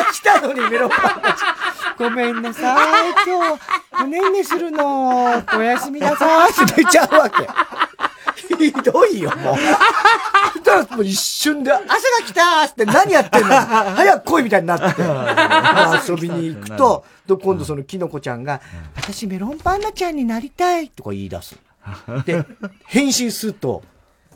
[0.00, 1.96] 今来たのにメロンパンナちゃん。
[1.98, 2.74] ごめんなさ
[3.08, 5.32] い、今日、おねんねするの。
[5.54, 7.46] おやすみなさい って出ちゃうわけ。
[8.36, 9.56] ひどいよ、もう。
[10.70, 11.96] たらもう一瞬で、朝が
[12.26, 13.48] 来たーって何やってんの？
[13.50, 15.02] 早く来いみたいになって。
[16.12, 18.60] 遊びに行くと、と今度そのきのこちゃんが、
[18.96, 21.56] 私メロンパンナちゃんになりたいとか言い出す。
[22.24, 22.44] で、
[22.86, 23.82] 変身すると、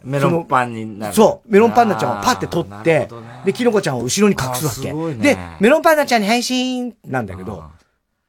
[0.02, 1.14] メロンパンになる。
[1.14, 3.08] そう、メロンパンナちゃんをパッて取って、
[3.44, 4.92] で、キノコちゃんを後ろに隠すわけ。
[4.92, 7.64] ねで、メロンパンナちゃんに変身なんだけど、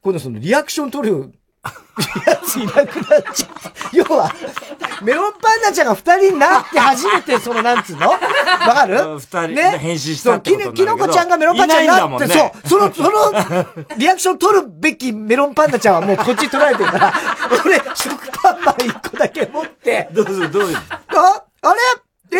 [0.02, 1.34] 今度そのリアクション取る
[2.28, 3.50] やついなくなっちゃう。
[3.94, 4.32] 要は、
[5.02, 8.10] メロンパンナちゃんが二人になって初めて、その、なんつうの？
[8.10, 8.98] わかる？
[9.18, 10.96] 二人で変身したってことになるけど。
[10.96, 12.54] きのこちゃんがメロンパンナちゃんになって、いないね。
[12.66, 13.66] そう、その、その、
[13.98, 17.14] リアクション取るべきメロンパンナちゃんはもうこっちに取られてるから、
[17.66, 20.78] 俺、食パンマン一個だけ持って、どうぞ、どういう。
[20.78, 22.40] あ、あれ？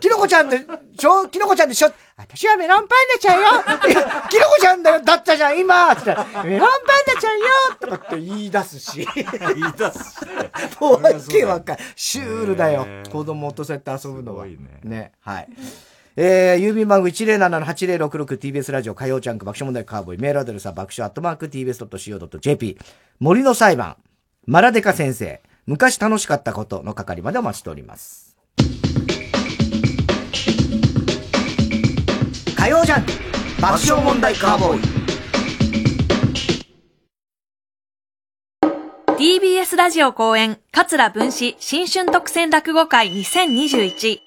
[0.00, 3.42] キノコちゃんでしょキノコちゃんでしょ私はメロンパンナちゃんよ
[3.88, 7.46] いや キノコちゃんだよだったじゃん今つってメロンパンナちゃんよ
[7.80, 9.06] とかって言い出すし。
[9.14, 10.80] 言い出すし。
[10.80, 12.86] もうわけわかんシュールだよ。
[13.10, 14.46] 子供とそうやって遊ぶのは。
[14.82, 15.12] ね。
[15.20, 15.48] はい。
[16.18, 22.78] えー、郵便番号 107-8066TBS ラジオ火曜ジャンク爆笑問題カーボーイメールアドレスは爆笑アットマーク TBS.CO.JP
[23.20, 23.98] 森の裁判
[24.46, 28.25] マラデカ先生昔楽しかったことの係までお待ちしております。
[32.66, 33.12] 火曜ジャンク
[33.62, 34.80] 爆笑問題カーボーイ
[39.38, 43.78] TBS ラジオ公演、桂文史新春特選落語会2021。
[43.78, 44.18] 1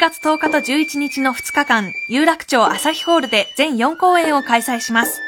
[0.00, 5.20] 月10日と11日の2日間、有楽町朝日ホールで全4公演を開催します。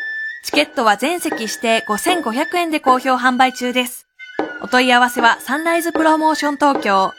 [0.42, 4.06] チケットは全席指定5500円で好評販売中です。
[4.62, 7.12] お問い合わせはサンライズプロモーション東京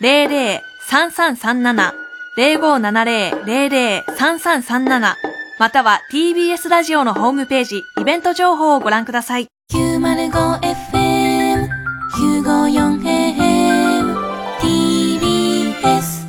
[0.00, 2.03] 0570-00-3337
[2.36, 5.14] 0570-00-3337
[5.58, 9.46] または TBS ラジオのホームページイベント情報をご覧ください。
[9.72, 11.68] 905FM
[12.16, 14.16] 954AM
[14.60, 16.26] TBS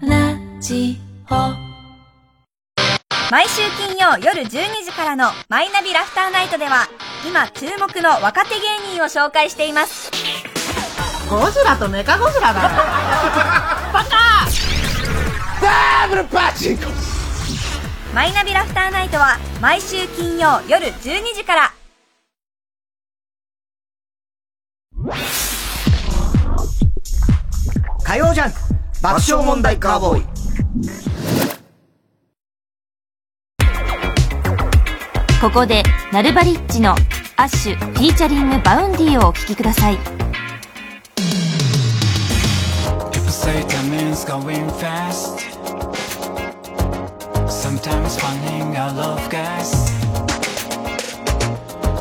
[0.00, 0.98] ラジ
[1.30, 1.34] オ。
[3.30, 4.48] 毎週金曜夜12
[4.84, 6.88] 時からのマイナビラフターナイトでは
[7.28, 8.60] 今注目の若手芸
[8.94, 10.10] 人を紹介しています。
[11.28, 12.68] ゴジラとメカゴジラだよ。
[13.92, 14.25] バ カ
[15.60, 16.84] ダブルパチンコ
[18.14, 21.72] マイナビラフターナイトは毎週金曜夜12時から。
[28.02, 28.58] 火曜ジャンク。
[29.02, 30.22] 爆笑問題カーボーイ。
[35.40, 36.92] ここで、ナルバリッチの
[37.36, 40.25] アッシュフィーチャリングバウンディをお聴きください。
[43.46, 45.38] Say time's going fast.
[47.48, 49.70] Sometimes finding our love gas.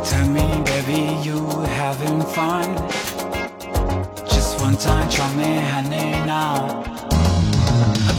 [0.09, 1.45] Tell me, baby, you
[1.81, 2.65] having fun?
[4.27, 6.83] Just one time, try me, honey, now.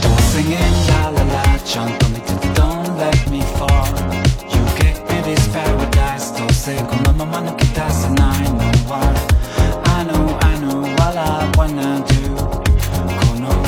[0.05, 2.21] I'm singing la la la, jump on me,
[2.55, 3.89] don't let me fall.
[4.55, 8.73] You get me this paradise, don't say, come on, mama, no kitas, and I know
[8.91, 9.17] what.
[9.97, 12.16] I know, I know what I wanna do.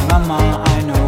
[0.08, 1.07] Mama, I know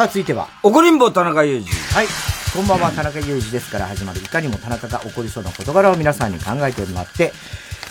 [0.00, 0.48] さあ、続いては。
[0.62, 1.66] 怒りんぼ田中裕二。
[1.94, 2.06] はい。
[2.54, 7.34] こんばんは、田中裕二ですから始まる、いかにも田中が起こりそうな事柄を皆さんに考えてもらって、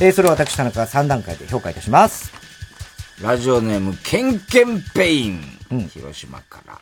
[0.01, 2.33] えー、それを私、田中が3段階で評価いたします。
[3.21, 5.41] ラジオネーム、ケンケンペイン。
[5.93, 6.79] 広島から。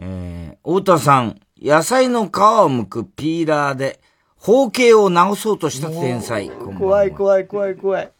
[0.00, 2.30] えー、太田さん、野菜の皮を
[2.68, 4.00] 剥くピーラーで、
[4.34, 6.50] 包茎を直そうとした天才。
[6.50, 8.10] 怖い怖い怖い怖い。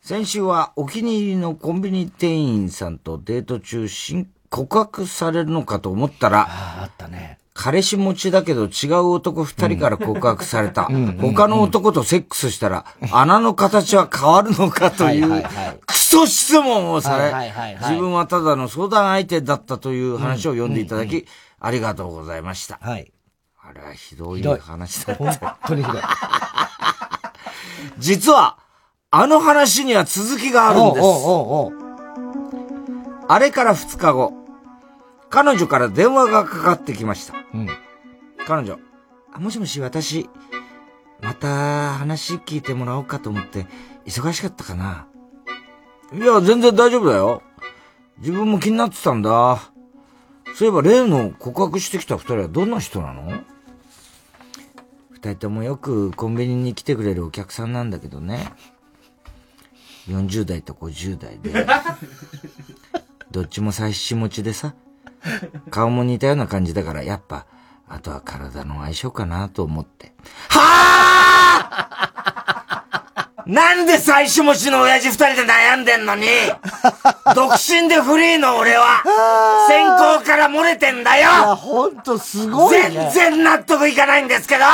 [0.00, 7.38] 先週はお気に入りのコンビニ店員さんとデート中、新告白されるのかと思ったら、あったね。
[7.54, 10.84] 彼氏持ちだけど違う男二人から告白された。
[11.20, 15.44] 他の男とセックスしたら、穴の形は変わるのかといはいう
[15.86, 21.26] クソ質問をされ自分はただの相談相手だったという話を読んでいただき、
[21.60, 22.78] ありがとうございました。
[22.82, 23.12] はい。
[23.62, 25.58] あれはひどい話だっ本た。
[25.66, 26.02] 当にひどい。
[27.98, 28.58] 実は、
[29.10, 31.04] あの話には続きがあるんです。
[31.04, 31.90] おうおうおう
[33.28, 34.32] あれから2日後、
[35.30, 37.34] 彼女から電話がかかってきました。
[37.54, 37.68] うん。
[38.46, 38.78] 彼女、
[39.32, 40.28] あもしもし私、
[41.20, 43.66] また話聞いてもらおうかと思って、
[44.06, 45.06] 忙しかったかな
[46.12, 47.42] いや、全然大丈夫だよ。
[48.18, 49.70] 自分も気になってたんだ。
[50.56, 53.30] そういえば例の告白してきた二人はどんな人なの?
[55.12, 58.52] 二人ともよくコンビニに来てくれるお客さんなんだけどね。
[60.08, 61.66] 40代と50代で。
[63.30, 64.74] どっちも妻子持ちでさ。
[65.70, 67.46] 顔も似たような感じだから、やっぱ、
[67.88, 70.12] あとは体の相性かなと思って。
[73.46, 76.26] なんで妻子持ちの親父二人で悩んでんのに、
[77.34, 79.02] 独身でフリーの俺は、
[79.66, 81.22] 先行から漏れてんだよ。
[81.22, 83.10] いや、ほんとすごいね。
[83.12, 84.64] 全然納得いかないんですけど。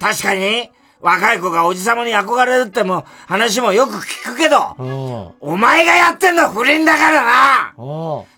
[0.00, 0.70] 確かに、
[1.00, 7.74] 若い子がおじさまに憧れるっても話もよく聞くけど、お前がやってんのは不倫だからな。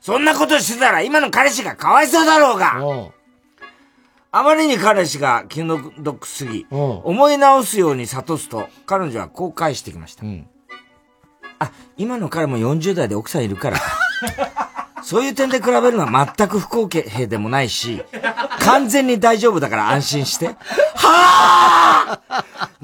[0.01, 3.13] そんなことしてたら今の彼氏がかわいそうだろうが。
[4.31, 10.25] あまりに彼氏が気の毒すぎ、思い直すように諭すと、彼女はこう返してきました。
[11.61, 13.79] あ、今の彼も40代で奥さんいるから。
[15.09, 18.03] そういう点で比べるのは全く不公平でもないし、
[18.61, 20.49] 完全に大丈夫だから安心して。
[20.97, 22.21] はあ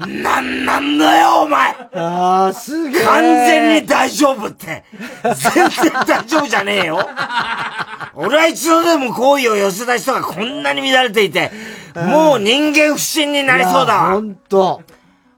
[0.07, 3.03] なんなんだよ、お前ああ、すげえ。
[3.05, 4.83] 完全に大丈夫って。
[5.23, 7.07] 全然大丈夫じゃねえよ。
[8.15, 11.51] 俺は一度でも好意を寄せた人がこんなに乱れていて、
[11.93, 14.13] もう人間不信になりそうだわ。
[14.13, 14.81] ほんと。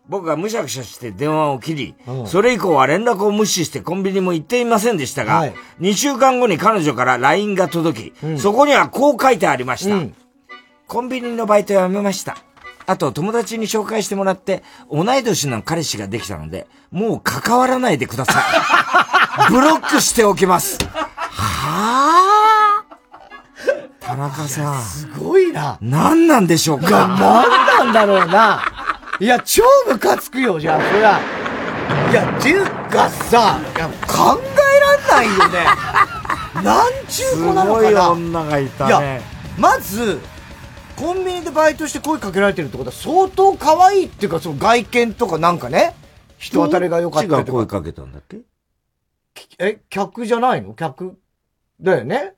[0.10, 9.96] 僕がむしゃくしゃして電話を切り、それ以降は連絡を無視してコンビニも行っていませんでしたが、はい2週間後に彼女から LINE が届き、そこにはこう書いてありました。
[10.88, 12.38] コンビニのバイトやめました。
[12.86, 19.52] あと友達に紹介してもらって、同い年の彼氏ができたので、もう関わらないでください。
[19.52, 20.78] ブロックしておきます。
[21.30, 24.82] はぁ田中さん。
[24.82, 25.78] すごいな。
[25.82, 26.90] 何なんでしょうか？
[26.90, 28.62] なんなんだろうな。
[29.20, 31.20] いや、超ムカつくよ、じゃあ、そりゃ。
[32.12, 35.66] いや、っていうかさ、いや考えらんないよね。
[36.64, 37.88] なんちゅう子なのかな。
[37.90, 39.22] すごい女がいたねいや、
[39.58, 40.20] まず、
[40.96, 45.96] コンビニでバイトして声かけられてるってことは相当可愛いっていうか、その外見とかなんかね、
[46.38, 47.44] 人当たりが良かったとか。
[47.44, 48.38] が声かけたんだっけ？
[49.60, 50.74] え、客じゃないの？
[50.74, 51.18] 客
[51.80, 52.34] だよね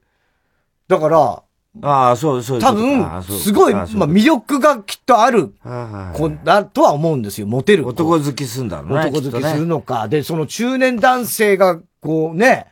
[0.87, 1.41] だから、
[1.81, 7.89] ああ、そう、そう多分、すごい、まあ魅力がきっとあるはい子だとは思うんですよ、モテる子。
[7.89, 9.09] 男好きすんだろうね。
[9.09, 10.07] 男好きするのか。
[10.07, 12.67] で、その中年男性が、こうね、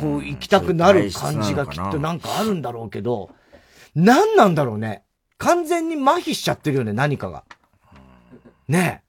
[0.00, 3.30] こう行きたくなる感じがきっとなんかあるんだろうけど、
[3.94, 5.02] 何なんだろうね。
[5.38, 7.44] 完全に麻痺しちゃってるよね、何かが。
[8.68, 9.02] ね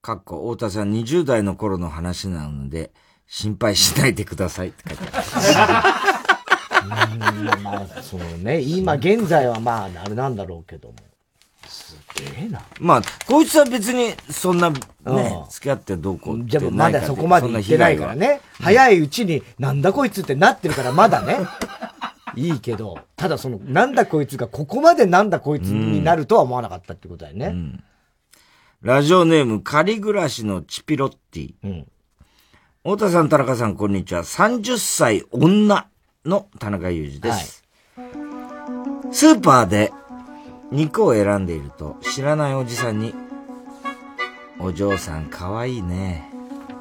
[0.00, 2.92] かっこ、太田さん20代の頃の話なので、
[3.26, 6.05] 心配しないでくださいって書いてある。
[6.86, 10.94] うんまあ、そうね、今現在はまあ、あれなんだろうけども。
[11.68, 12.62] すげえな。
[12.80, 18.40] まあ、こいつは別に、そんな、ねうん、付き合ってどうこうじゃあまだそこまで行ってないからね。
[18.60, 21.38] 早いうちに、なんだこいつってなってるからまだね。
[22.36, 27.54] いいけど、ただその、なんだこいつがここまでなんだこいつになるとは思わなかったってことだよね。
[28.82, 31.84] ラジオネーム、仮暮らしのチピロッティ。
[32.82, 34.22] 太田さん、田中さん、こんにちは。
[34.22, 35.88] 30歳女
[36.26, 37.64] の田中裕二です。
[39.12, 39.92] スーパーで
[40.70, 43.14] 肉を選んでいると、知らないおじさんに、
[44.58, 46.30] お嬢さんかわいいね、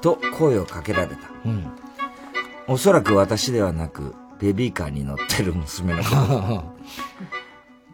[0.01, 1.29] と声をかけられた。
[1.45, 1.67] うん。
[2.67, 6.75] おそらく私ではなく、ベビーカーに乗ってる娘のこと。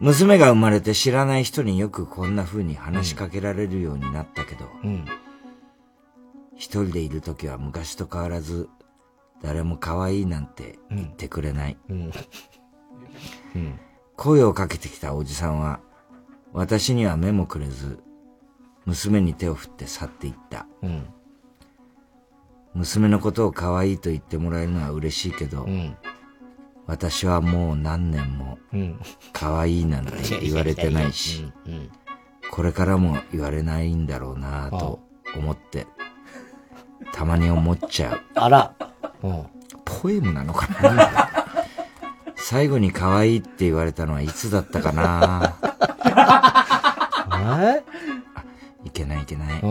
[0.00, 5.04] 娘が生まれて知らない人によくこんな風に話しかけられるようになったけど、うん。
[6.56, 8.68] 一人でいる時は昔と変わらず、
[9.42, 11.76] 誰も可愛いなんて言ってくれない。
[14.16, 15.80] 声をかけてきたおじさんは、
[16.52, 17.98] 私には目もくれず、
[18.84, 20.66] 娘に手を振って去っていった。
[20.82, 21.06] うん。
[22.74, 25.66] 娘のことを可愛いと言ってもらえるのは嬉しいけど、
[26.86, 29.00] 私はもう何年もうん
[29.32, 31.52] 可愛いなんて言われてないし、
[32.50, 35.00] これからも言われないんだろうなと
[35.36, 35.86] 思って、
[37.12, 38.20] たまに思っちゃう。
[38.34, 38.74] あら。
[39.84, 41.30] ポエムなのかな？
[42.36, 45.54] 最後に可愛いって言われたのはいつだったかな？
[47.62, 47.82] え？
[48.84, 49.62] いけないいけない。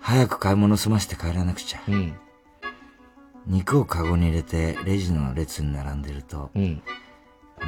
[0.00, 1.80] 早く買い物済まして帰らなくちゃ。
[3.46, 6.50] 肉をカゴに入れてレジの列に並んでると、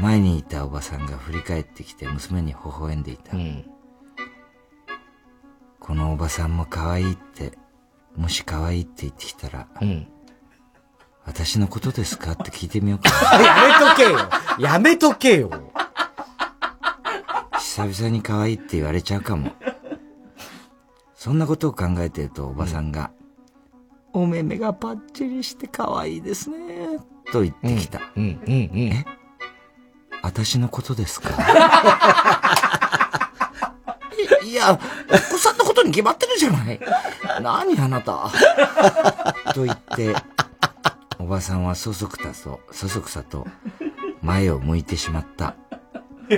[0.00, 3.32] 前にいたおばさんが振り返ってきて娘に微笑んでいた。
[5.78, 7.58] このおばさんも可愛いって、
[8.16, 9.66] もし可愛いって言ってきたら、
[11.24, 12.32] 私のことですか？
[12.32, 14.18] って聞いてみようか やめとけよ
[14.58, 15.50] やめとけよ
[17.58, 19.52] 久々に可愛いって言われちゃうかも。
[21.14, 23.12] そんなことを考えてるとおばさんが、
[24.12, 26.98] お目目がパッチリして可愛いですね、
[27.32, 28.00] と言ってきた。
[28.16, 29.04] え
[30.22, 31.30] 私のことですか？
[34.42, 34.76] い いや、お
[35.32, 36.80] 子さんのことに決まってるじゃない。
[37.40, 38.28] 何あなた？
[39.54, 40.14] と言って、
[41.22, 43.46] おばさんはそそくたと、そそくさと
[44.22, 45.54] 前を向いてしまった。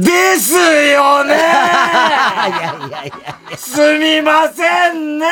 [0.00, 3.12] ですよねいやいやいや。
[3.56, 5.26] すみませんね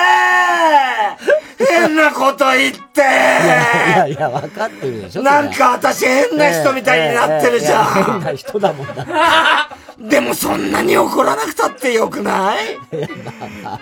[1.59, 9.07] 変なこと言っていやいや、分かってるでしょなんか私変な人みたいになってるじゃんいやいや変な人だもんだ。
[9.99, 12.75] でもそんなに怒らなくたってよくない？
[12.75, 12.79] っ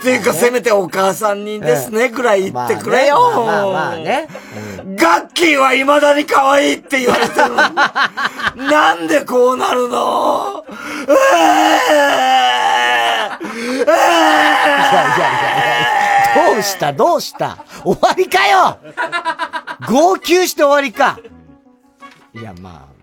[0.00, 3.62] ていうかせめてお母さんにですねくらい言ってくれよ、まあね。
[3.62, 4.28] まあまあね。
[4.96, 7.50] ガッキーは未だに可愛いって言われてる
[8.70, 10.64] なんでこうなるの？
[10.68, 10.72] う
[11.12, 11.14] え
[16.54, 18.78] どうしたどうした終わりかよ
[19.88, 21.18] 号泣して終わりか
[22.34, 22.93] いや、まあ、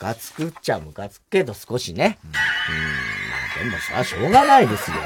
[0.00, 2.18] カつくっちゃムカつくけど少しね。
[2.24, 4.96] うん、まあでもさ、しょうがないですよ。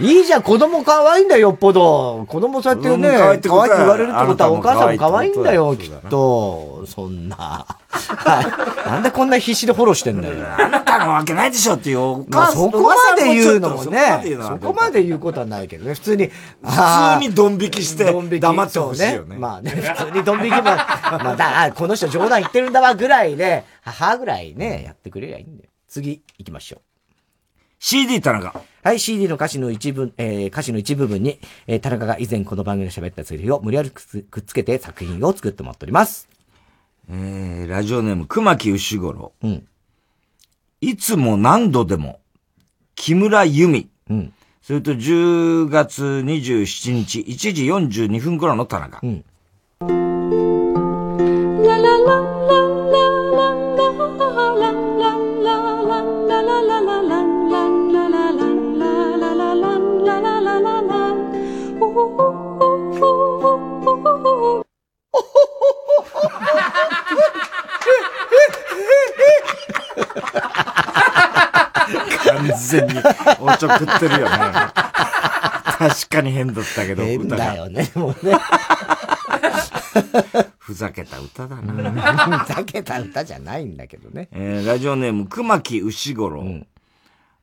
[0.00, 2.24] いいじゃん、子供可愛いんだよ、よっぽど。
[2.26, 6.84] 子供そうやってね、可愛いって言われるってことはお母さんも可愛いんだよ、きっと。
[6.86, 7.64] そんな。
[7.92, 8.88] はい。
[8.88, 10.34] なんでこんな必死でフォローしてんだよ。
[10.58, 16.32] あなたのわけないでしょっていうおまあ母さんそこまで言うのもねそこまで言うことはないけどね、普通に、普
[17.20, 18.04] 通にドン引きして
[18.40, 25.70] 黙ってほしいよねまあね、普通にドン引きも、 まあだ、あこの人冗談言ってるんだわぐらいで、母ぐらいね、やってくれりゃいいんだよ。
[25.88, 26.80] 次、行きましょう。
[27.78, 28.62] CD 田中。
[28.84, 36.31] はい、CD の歌詞の一部、えー歌詞の一部分に、えー田中が以前この番組で喋ったセリフを無理やりくっつけて作品を作ってもらっております。
[37.08, 39.32] えー、ラジオネーム、熊木牛五郎。
[39.42, 39.66] うん。
[40.80, 42.20] いつも何度でも、
[42.94, 43.88] 木村由美。
[44.10, 44.32] うん。
[44.62, 49.00] それと10月27日、1時42分頃の田中。
[49.02, 49.24] うん。
[72.24, 72.94] 完全に
[73.40, 74.36] おちょくってるよね。
[75.78, 78.36] 確かに変だったけど、変だよね、もうね。
[80.58, 82.46] ふざけた歌だふな。
[82.48, 84.28] ざけた歌じゃないんだけどね。
[84.32, 86.44] えー、ラジオネーム、熊木牛五郎。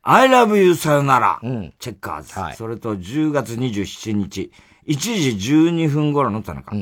[0.02, 1.38] I love you さよなら。
[1.78, 2.56] チェッカーズ。
[2.56, 4.50] それと10月27日、
[4.86, 6.74] 1時12分頃の田中。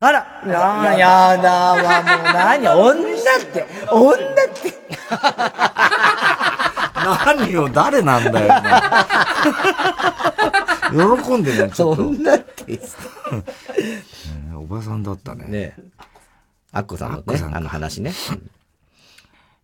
[0.00, 2.68] あら、あーやだわ、もう何？
[2.68, 4.16] 女って、女っ
[4.54, 4.72] て。
[7.26, 8.52] 何よ、誰なんだよ、
[11.24, 12.08] 喜んでるね、ちょっと。
[12.10, 12.80] 女って。
[14.56, 15.46] おばさんだったね。
[15.48, 15.74] ね
[16.70, 18.12] アッコさんのね、あの話ね。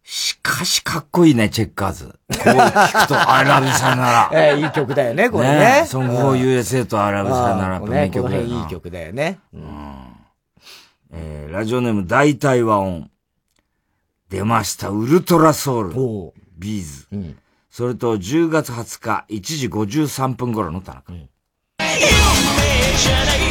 [0.03, 2.07] しかしかっこいいね、チェッカーズ。
[2.07, 4.31] こう聞くと、I love you さよなら。
[4.35, 5.85] えーいい曲だよね、これね。
[5.87, 7.79] ソング for USA と I love you さよなら。
[7.79, 9.39] うん名ね、この曲だよな辺いい曲だよね。
[11.15, 13.11] えーラジオネーム大体和音。
[14.29, 15.95] 出ました、ウルトラソウル。
[16.59, 17.37] ビーズ。
[17.71, 21.13] それと10月20日、1時53分頃の田中。
[21.13, 23.44] じゃ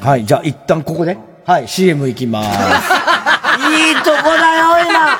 [0.00, 2.48] はい、じゃあ一旦ここで、はい、CM 行きまーす。
[3.66, 5.18] いいとこだよ、今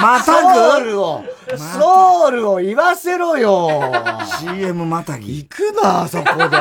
[0.00, 0.54] またぐ？
[0.54, 1.24] ソウルを、
[1.56, 3.92] ソウルを言わせろよ
[4.40, 5.38] CM またぎ。
[5.38, 6.56] 行くな、そこで。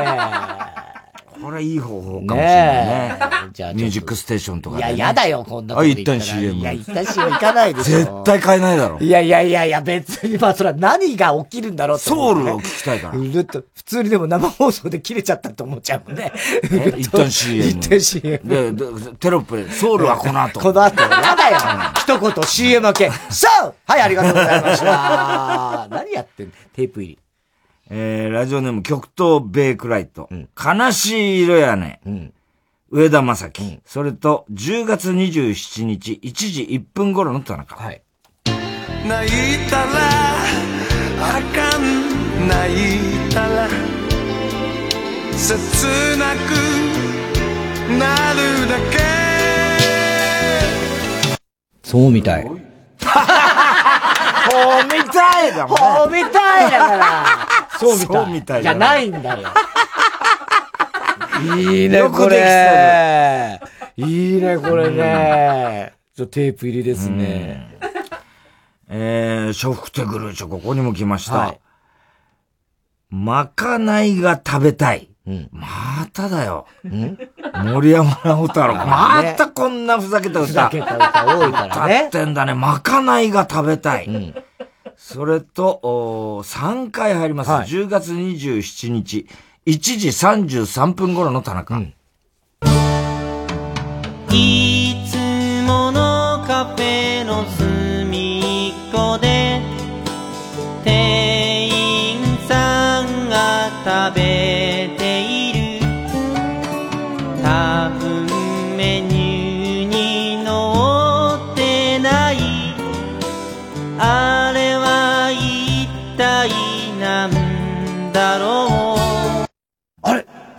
[1.41, 3.20] これいい方法かもしれないね。
[3.53, 4.91] じゃあミュージックステーションとかいや。
[4.91, 6.56] やだよ、こんなこあ、と言ったら一旦 CM。
[6.56, 7.98] いや、一旦 CM 行かないでしょ。
[7.98, 8.99] 絶対変えないだろ。
[8.99, 13.18] いやいやいやいや、別に、まあ、それは何が起きるんだろうってねソウルを聞きたいから。
[13.18, 16.32] うるっと、普通にでも生放送で切れちゃったって思っちゃうもんね。
[16.72, 16.94] え？
[16.98, 17.66] 一旦 CM。
[17.66, 18.40] 一旦 CM。
[18.44, 18.86] で、で
[19.20, 20.60] テロップで、ソウルはこの後。
[20.60, 21.57] この後、やだよ。
[21.95, 23.11] 一言 CM 明け。
[23.30, 25.88] そうはい、ありがとうございました。
[25.90, 26.52] 何やってんの？
[26.74, 27.20] テープ入り。
[27.90, 30.30] えー、ラジオネーム極東ベイクライト。
[30.32, 31.99] 悲しい色やね。
[32.91, 33.80] 上田正樹。
[33.86, 37.76] それと、10月27日、1時1分頃の田中。
[37.76, 38.02] はい。
[39.07, 39.90] 泣いたら
[41.22, 43.68] あかん泣いたら
[45.36, 45.56] 切
[46.18, 46.49] なく
[47.98, 48.99] なるだけ
[51.84, 52.44] そうみたい。
[52.45, 52.56] ほ
[54.82, 55.82] うみたいだもんね。
[55.82, 57.59] ほうみたいだから。
[57.80, 58.07] そうみたい。
[58.07, 59.47] そうみたいじゃないんだよ。
[61.57, 63.60] いいね、よくこできてれ。
[63.97, 65.93] いいね、これね。
[66.15, 67.77] ちょテープ入りですね。
[68.89, 71.38] えー、笑福亭グルーチョ、ここにも来ました。
[71.38, 71.60] はい
[73.11, 75.10] まかないが食べたい。
[75.51, 76.68] まただよ。
[77.64, 78.76] 森山直太朗。
[78.76, 80.47] またこんなふざけた歌。
[80.47, 82.53] ふざけた歌多いからね歌ってんだね。
[82.53, 84.34] まかないが食べたい。
[85.01, 87.49] それと、お3回入ります。
[87.49, 89.27] はい10月27日、
[89.65, 91.80] 1時33分頃の田中。
[91.80, 91.93] い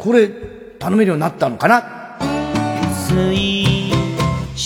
[0.03, 0.31] これ、
[0.79, 2.17] 頼めるようになったのかな？
[2.91, 3.93] 薄い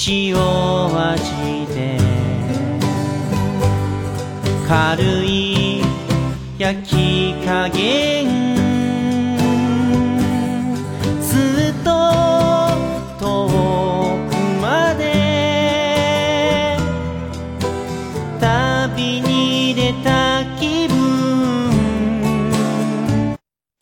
[0.07, 1.99] 塩味で
[4.69, 5.83] 軽い
[6.57, 8.44] 焼き加減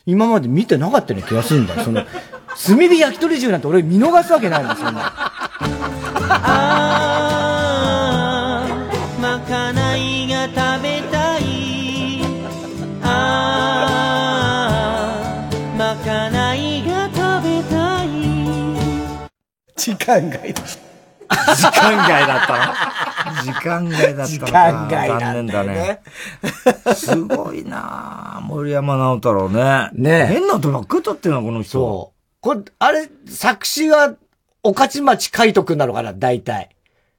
[0.07, 1.83] 今まで見てなかったような気がするんだよ。
[1.85, 5.13] その、炭火焼き鳥重なんて俺見逃すわけないんだよ、そんな。
[6.45, 12.21] あーまかないが食べたい
[13.03, 18.09] あーまかないが食べたい
[19.77, 20.63] 時間外だ。
[21.55, 21.73] 時間
[22.07, 22.73] 外だったの？
[23.45, 24.47] 時間外だったのか。
[24.47, 26.03] 時間外残念だね。
[26.95, 29.91] すごいなあ森山直太郎ね。
[29.93, 31.71] ね変な音ばっかり撮ってんの、この人。
[31.73, 32.19] そう。
[32.41, 34.17] これ、あれ、作詞は、
[34.63, 36.77] 御徒町海斗くんなのかな、大体。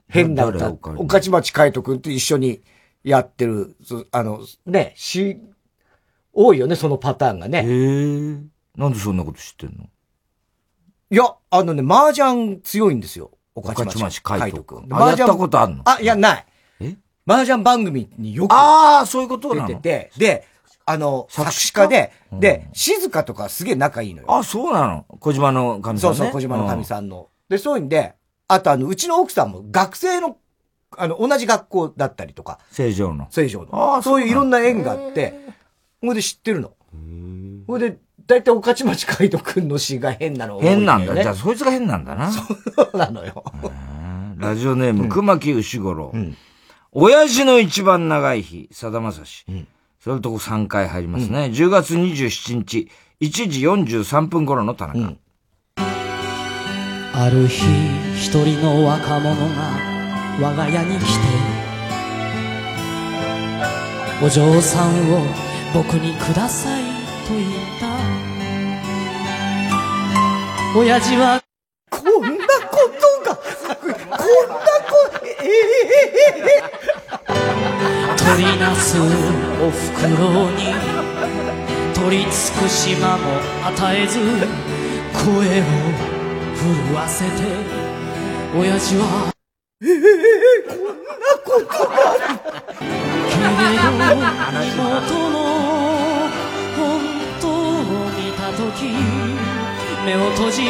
[0.08, 0.60] 変な歌。
[0.60, 2.62] 誰御御徒町海斗くんと一緒に
[3.04, 5.40] やってる、そあの、ね、し、
[6.34, 7.60] 多いよね、そのパターンがね。
[7.60, 8.40] へえ。
[8.76, 9.86] なんでそんなこと知ってんの？
[11.12, 13.32] いや、あのね、麻雀強いんですよ。
[13.56, 14.88] 御御徒町海斗くん。
[14.92, 15.84] あやったことあんの？
[15.86, 16.46] あ、いや、ない。
[16.80, 16.96] え？
[17.26, 19.68] 麻雀番組によくああ、そういうことなの？
[19.68, 20.48] 出てて、で、
[20.86, 21.88] あの、作詞家？
[21.88, 24.34] で、で、静香とかすげえ仲いいのよ。
[24.34, 25.06] あ、そうなの？
[25.20, 26.18] 小島の神さんね。
[26.18, 27.30] そうそう、小島の神さんの。
[27.48, 28.16] で、そういうんで、
[28.48, 30.38] あとあの、うちの奥さんも学生の、
[30.98, 33.28] あの、同じ学校だったりとか、正常の。
[33.30, 33.70] 正常の。
[33.76, 35.34] ああそういういろんな縁があって、
[36.02, 36.74] ほいで知ってるの。
[37.68, 37.98] ほいで、
[38.28, 41.14] だいたい御徒町海斗くんの詩が変なの多い変なんだ。
[41.22, 42.32] じゃあ、そいつが変なんだな。
[42.32, 42.42] そ
[42.94, 43.44] うなのよ。
[44.38, 46.14] ラジオネーム、熊木牛五郎。
[46.92, 49.46] 親父の一番長い日、さだまさし。
[50.00, 51.52] それとこ3回入りますね。
[51.54, 52.90] 10月27日、
[53.22, 53.62] 1時
[54.02, 55.16] 43分頃の田中。
[57.16, 57.66] ある日
[58.16, 59.36] 一人の若者が
[60.42, 61.08] 我が家に来て
[64.26, 65.22] お嬢さんを
[65.76, 66.84] 僕にください
[67.28, 67.73] と言っ
[70.76, 71.40] 親父は。
[71.92, 72.04] こん
[72.36, 73.96] なことが、こんな
[74.90, 76.34] こ、ええ
[78.18, 79.04] 取りなすお
[79.70, 80.74] 袋に
[81.94, 84.18] 取りつく島も与えず
[85.14, 85.64] 声を
[86.58, 87.32] 震わせて
[88.58, 89.32] 親父は。
[89.84, 90.00] ええ
[90.68, 91.94] こんなことが
[93.30, 93.94] けれど
[94.74, 95.36] 妹の
[96.76, 96.82] 本
[97.40, 99.43] 当を見た時
[100.06, 100.62] 目を閉じ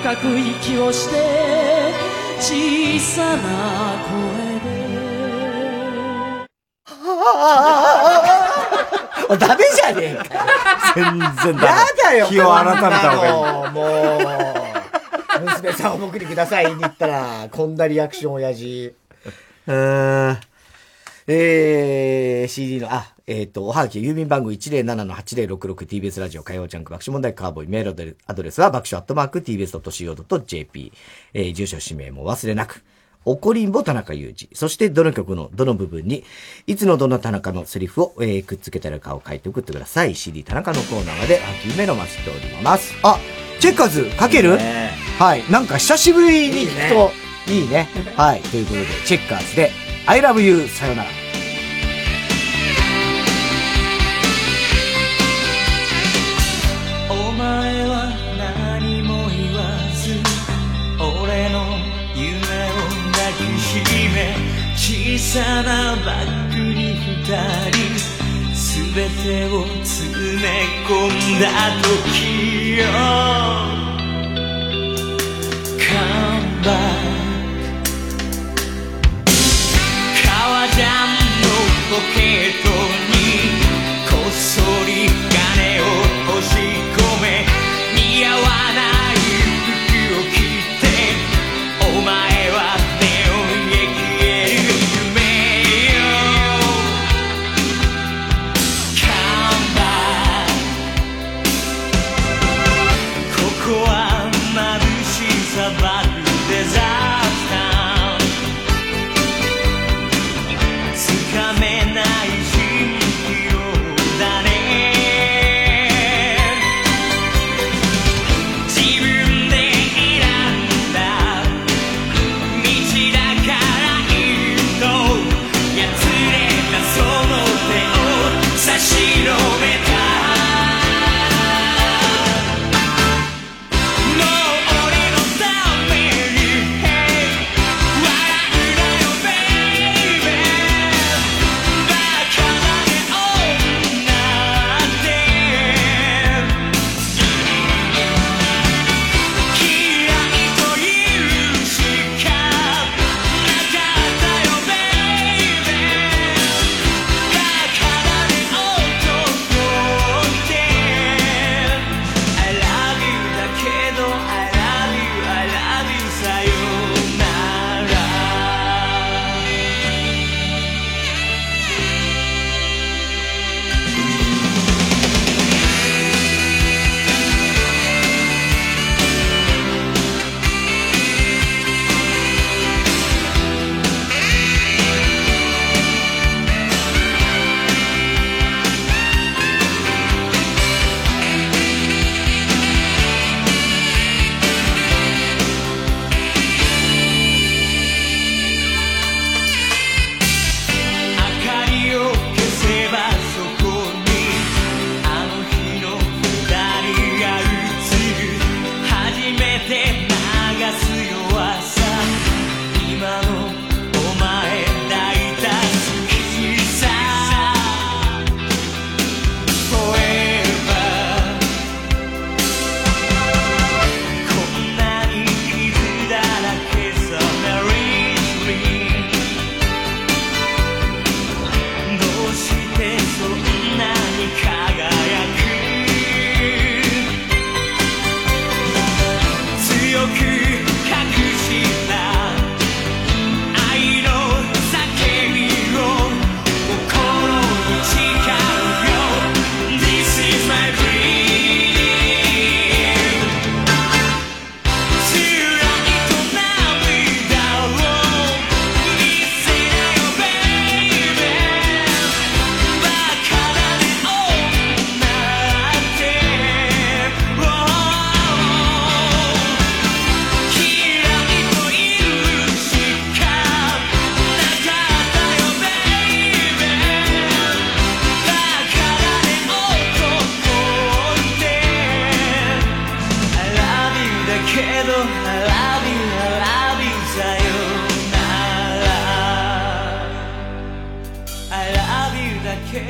[0.00, 1.92] 深く息をして
[2.40, 3.42] 小さな
[4.08, 4.74] 声で
[9.30, 10.40] あダメじゃねえかよ。
[10.94, 12.26] 全然ダメやだよ。
[12.26, 13.72] 気を改めた方がいいがいい。
[13.72, 13.80] も
[15.38, 18.94] う、娘さんを僕にくださいに言ったら、こんなリアクション親父。
[19.66, 20.38] うーん。
[21.26, 30.92] えー、CD の、あ、えっ、と、おはがき、郵便番号 107-8066TBS ラジオ火曜ジャンク爆笑問題カーボーイメールアドレスは爆笑アットマーク TBS.CO.JP。
[31.32, 32.84] えー、住所氏名も忘れなく。
[33.24, 34.54] 怒りんぼ田中裕二。
[34.54, 36.22] そして、どの曲のどの部分に、
[36.66, 40.14] いつのどの田中のセリフを、えーくっつけたらかを書いて送ってください。
[40.14, 42.92] CD 田中のコーナーまで、秋めの待ちしております。
[43.02, 43.18] あ、
[43.58, 44.58] チェッカーズかける？
[45.18, 45.50] はい。
[45.50, 46.94] なんか久しぶりに聞く
[47.46, 47.88] といいね。
[48.16, 48.42] はい。
[48.42, 49.70] ということで、チェッカーズで、
[50.04, 51.23] I love you さよなら。
[65.32, 67.80] さなバッグに二人
[68.52, 70.44] 全てを詰め
[70.86, 71.42] 込んだ
[71.82, 72.84] 時よ
[75.80, 77.04] Come back
[80.22, 81.44] 革ジャンの
[81.90, 82.18] ポケ
[82.50, 82.68] ット
[83.10, 83.16] に
[84.08, 84.44] こっそ
[84.86, 85.23] り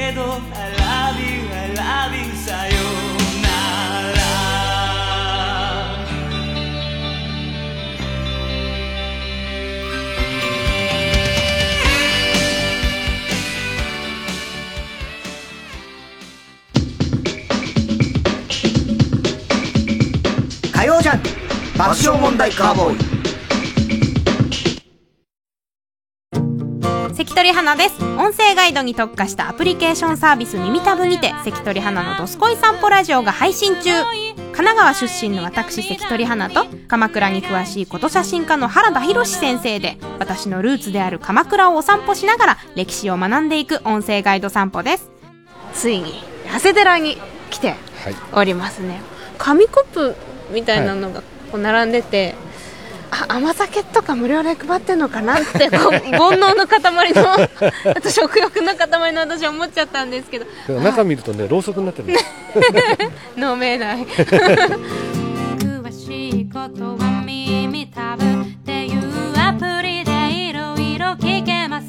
[0.07, 2.73] けど I love you I love you さよ
[3.43, 3.49] な
[4.13, 4.19] ら
[20.71, 21.23] 火曜ジャン
[21.79, 23.14] 爆笑問題カーボーイ
[27.25, 28.05] 関取花です。
[28.05, 33.91] 音声ガイドに特化したアプリケーションサービス耳たぶにて関取花のどすこい散歩ラジオが配信中。
[34.53, 45.11] 神奈川出身の私関取花と鎌倉に詳しいこと写真家の原田博先生で私のルーツである鎌倉をお散歩しながら歴史を学んでいく音声ガイド散歩です。
[45.73, 46.13] ついに
[46.53, 47.17] 長谷寺に
[47.51, 47.75] 来て
[48.35, 49.01] おりますね。
[49.39, 50.15] 紙コップ
[50.51, 52.54] みたいなのがこう並んでて、あ
[53.29, 57.33] 甘酒とか無料で配ってんのかなってこう 煩悩の塊の
[57.97, 60.47] あと食欲の塊の私は思っちゃったんですけど。
[60.81, 62.19] 中見るとねろうそくになってる
[63.37, 64.05] 飲めない。
[64.05, 69.03] 詳しいことは耳たぶっていう
[69.39, 71.87] アプリでいろいろ聞けます。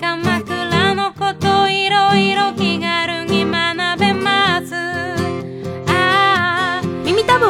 [0.00, 3.03] 鎌倉のこといろいろ気軽に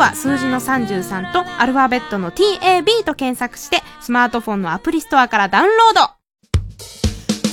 [0.05, 6.03] は数字の33とアルファベットの TAB と検索してスマートフォンのアプリストアからダウンロード。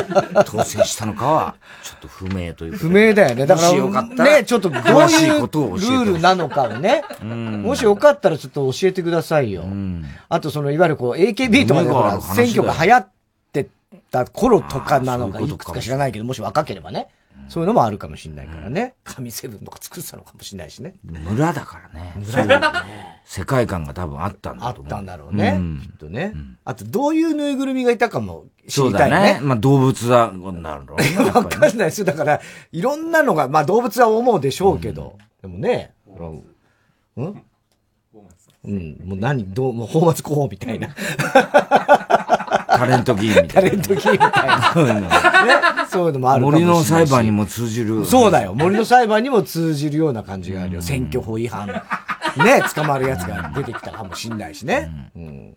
[0.46, 3.44] 当選したのかはちょっと不明という不明だよね。
[3.44, 7.02] だから、もしよかったらね、ちょっとどう詳しいいうことをル教えてほしいールなのかをね。
[7.20, 9.64] もしよかったらちょっと教えてくださいよ。
[10.28, 13.08] あとその、いわゆるこう、AKB とかで選挙が流行っ
[13.52, 13.68] て
[14.10, 17.08] た頃とかなのか、いくつか知らないけど、もし若ければね。
[17.48, 18.94] そういうのもあるかもしれないからね。
[19.04, 20.94] 神セブンとか作ってたのかもしれないしね。
[21.02, 22.14] 村だからね。
[22.16, 23.22] 村だね。
[23.24, 24.92] 世界観が多分あったんだあと思う。
[24.92, 25.52] ったんだろうね。
[25.52, 26.34] んきっとね。
[26.64, 29.40] あと、どういうぬいぐるみがいたかも知そうだりたいねね。。
[29.40, 32.04] まあ動物だ、なるほどわかんないですよ。
[32.04, 32.40] だから、
[32.72, 35.16] いろんなのが、まあ動物は思うでしょうけど。
[35.40, 35.94] でもね、
[37.16, 37.42] うん
[38.64, 40.88] うん、もう何、どう、もう放末候補みたいな。
[42.78, 43.52] タレント議員みたいな。
[43.54, 44.72] タレント議員みたいな。
[44.72, 45.08] そういうのね、
[45.90, 48.04] そういうのもある森の裁判にも通じる。
[48.04, 48.54] そうだよ。
[48.54, 50.82] 森の裁判にも通じるような感じがあるよ。
[50.82, 51.66] 選挙法違反。
[52.36, 55.10] ね、捕まるやつが出てきたかもしんないしね。
[55.16, 55.56] うん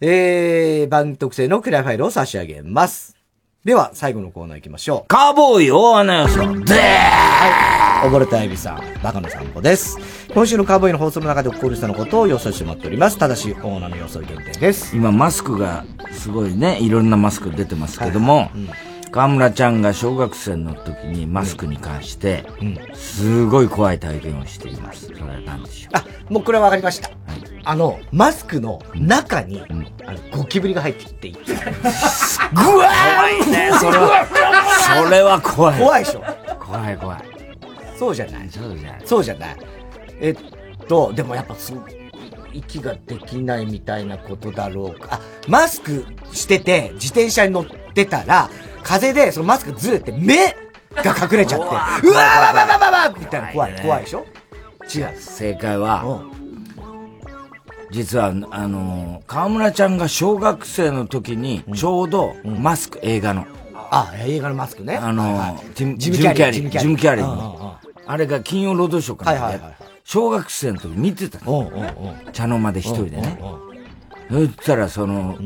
[0.00, 3.16] えー、番組特製のクリアファイルを差し上げます。
[3.64, 5.08] では、最後のコーナー行きましょう。
[5.08, 6.64] カーボーイ大穴予想。
[6.64, 7.85] ではい。
[8.02, 9.98] 溺れたエビさん、バカの散歩です。
[10.32, 13.18] 今週のカーボーイの放送の中で起こる人のことを予想してもらっております。
[13.18, 14.96] ただし、大穴の予想限定です。
[14.96, 18.50] 今マスクがすごいね、いろんなマスク出てますけども、
[19.10, 22.44] 河村ちゃんが小学生の時にマスクに関して、
[22.94, 25.06] すごい怖い体験をしています。
[25.06, 25.96] それは何でしょう？
[25.96, 27.10] あ、もうこれはわかりました。
[27.68, 29.62] あの、マスクの中に、
[30.06, 31.40] あのゴキブリが入ってきていて。
[31.44, 34.26] ぐわー怖いねそれは
[35.04, 36.22] それは怖い怖いでしょ
[36.60, 37.35] 怖い怖い。
[37.98, 39.02] そうじゃないそうじゃない。
[39.04, 39.56] そうじゃない。
[40.20, 41.84] えっと、でもやっぱそう、
[42.52, 45.08] 息ができないみたいなことだろうか。
[45.16, 48.50] あ、マスクしてて、自転車に乗ってたら、
[48.82, 50.36] 風でそのマスクずれて目
[50.94, 54.24] が隠れちゃって、うわーわわわわわみたいな怖い、怖いでしょ？
[54.94, 55.16] 違う。
[55.18, 56.22] 正解は、
[57.90, 63.46] 実は、あの、河村ちゃんが小学生の時に、ちょうど、マスク、映画の。
[63.74, 64.96] あ、映画のマスクね。
[64.96, 67.85] あの、はいはいジムジムキャリージムキャリー。
[68.06, 69.72] あれが金曜ロードショーかなんか
[70.04, 71.70] 小学生の時見てたの。
[72.32, 73.38] 茶の間で一人でね。
[74.30, 75.36] そしたら、その、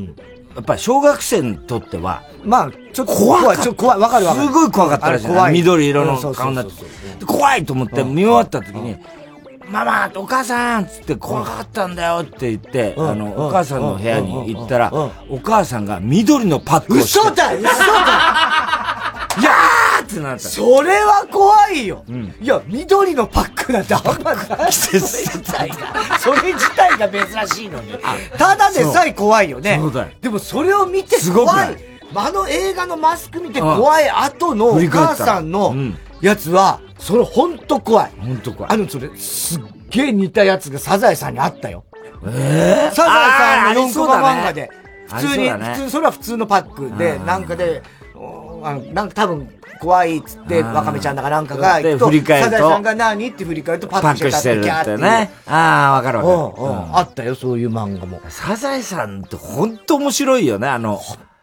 [0.55, 3.63] やっぱり小学生にとっては、まあ、ちょっと怖かった。
[3.63, 4.47] ちょっと怖い、わかるわかる。
[4.49, 6.73] すごい怖かったらしい緑色の顔になって。
[7.25, 8.97] 怖いと思って見終わった時に、
[9.71, 13.11] ママお母さんつって怖かったんだよって言って、うん。
[13.11, 15.11] あの、うんお母さんの部屋に行ったら、うん。
[15.37, 17.21] お母さんが緑のパックをして。
[17.21, 18.80] 嘘だ嘘だ
[20.11, 20.41] ってなった。
[20.41, 22.05] それは怖いよ、
[22.41, 24.73] いや、緑のパックなんてあんまない。
[24.73, 27.93] それ自体が、それ自体が珍しいのに。
[28.37, 29.81] ただでさえ怖いよね。
[30.21, 31.55] でもそれを見て怖。
[31.55, 31.77] ない
[32.15, 35.75] あの映画のマスク見て怖い後のお母さんの
[36.21, 38.13] やつは、それほんと怖い。
[38.21, 38.73] ほんと怖い。
[38.73, 41.85] あの、それ、すっげえ似たやつがサザエさんにあったよ。
[42.27, 44.71] えサザエさんの4コマ漫画で、
[45.11, 47.83] あ普通に、普通、それは普通のパックで、なんかで、
[48.15, 49.49] おあの、なんか多分、
[49.81, 55.31] 怖いっつって、わかめちゃんだかなんかが行くと、で振り返るとサザエさんが何って振り返るとパパッックしててるってね。
[55.47, 56.65] ああ、わかるわかる。
[56.65, 58.21] うんうんあったよ、そういう漫画も。
[58.29, 61.01] サザエさんってほんと面白いよね、あの。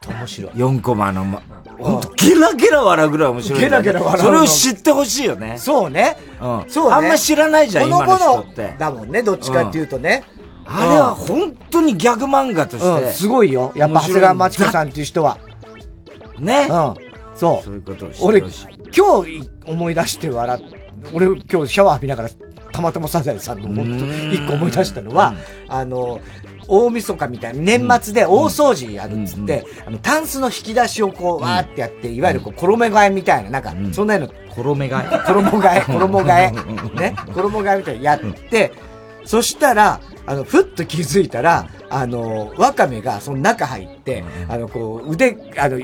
[0.07, 0.51] 面白い。
[0.51, 1.41] 4コマの、ま、
[1.79, 3.65] ほんとゲラゲラ笑うぐらい面白いね。
[3.65, 5.57] ゲラゲラ笑うそのれを知ってほしいよね。
[5.57, 6.17] そうね。
[6.41, 6.65] うん。
[6.67, 6.95] そうね。
[6.95, 8.75] あんま知らないじゃん、今の人って。
[8.77, 10.23] だもんね、どっちかっていうとね。
[10.65, 13.05] あれは本当にギャグ漫画として。
[13.05, 13.71] うんすごいよ。
[13.75, 15.37] やっぱ長谷川町子さんっていう人は。
[16.39, 16.67] ね。
[16.69, 17.06] うん。
[17.37, 17.65] そう。
[17.65, 22.29] そういうことを知って俺ほしい、今日思い出して笑っ俺今日シャワー浴びながら、
[22.71, 25.35] たまたまサザエさんのもっと一個思い出したのは、
[25.67, 26.19] あの、
[26.67, 35.23] 大晦日みたいな、年末で大掃除やるっつって、あの、タンスの引き出しをこう、わーってやって、いわゆるこう、衣替えみたいな、なんか、そんなの、衣替え。
[35.25, 38.19] 衣替え、衣替え、ね、衣替えみたいなのやっ
[38.49, 38.73] て、
[39.23, 45.79] そしたら、あの、ふっと気づいたら、あの、ワカメがその中入って、あの、こう、腕、あの、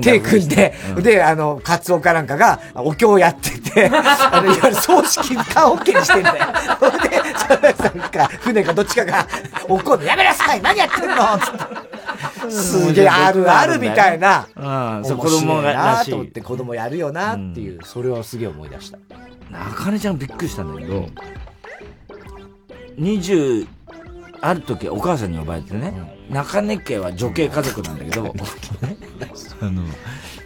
[0.00, 6.44] 手組んで、で、あの、カツオかなんかが、お経をやってて、 あの、いわゆる葬式缶オッケーにしてんだよ。
[6.80, 9.26] ほんで、サザエさんか、船かどっちかが、
[9.68, 12.50] 怒るの、やめなさい何やってんのつって。
[12.50, 14.46] すげえ、あるあるみたいな。
[14.56, 15.04] うん。
[15.04, 18.98] そう、子供がなと思って子供やるよなっていう、それをすげえ思い出した。
[19.50, 21.08] 中根ちゃんびっくりしたんだけど、
[22.98, 23.66] 20、
[24.40, 25.92] ある時お母さんに呼ばれてね、
[26.30, 28.34] 中根家は女系家族なんだけど、
[29.60, 29.82] あの、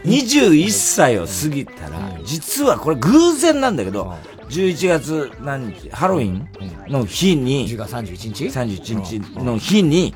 [0.05, 4.15] 21歳を過ぎたら、実はこれ偶然なんだけど、
[4.49, 6.49] 11月何日、ハロウィン
[6.89, 10.15] の日に、10月31日 ?31 日の日に、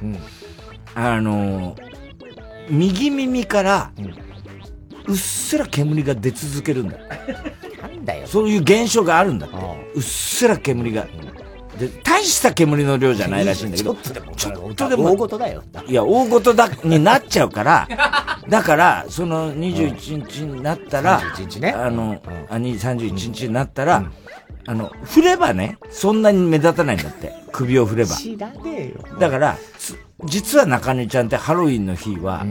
[0.94, 1.76] あの、
[2.68, 3.92] 右耳から、
[5.06, 6.98] うっすら煙が出続けるんだ。
[7.82, 8.26] なんだよ。
[8.26, 9.56] そういう現象があるんだって。
[9.94, 11.06] うっすら煙が。
[11.78, 13.94] で、大した煙の量じゃないらしいんだけど。
[14.02, 15.05] ちょっとでも、ちょっとでも。
[15.10, 15.62] 大事だよ。
[15.86, 17.88] いや、大事だ、になっちゃうから、
[18.48, 24.05] だから、その21日になったら、31日ねあの、あに31日になったら、
[24.66, 27.32] あの、振ればね、そんなに目立たないんだって。
[27.52, 28.16] 首を振れば。
[28.16, 29.18] 知らねえよ。
[29.18, 32.46] だから、つ実は中根ちゃんってハロウィンの日は、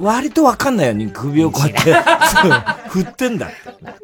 [0.00, 1.92] 割とわかんないように首をこうやって、
[2.88, 3.56] 振ってんだって。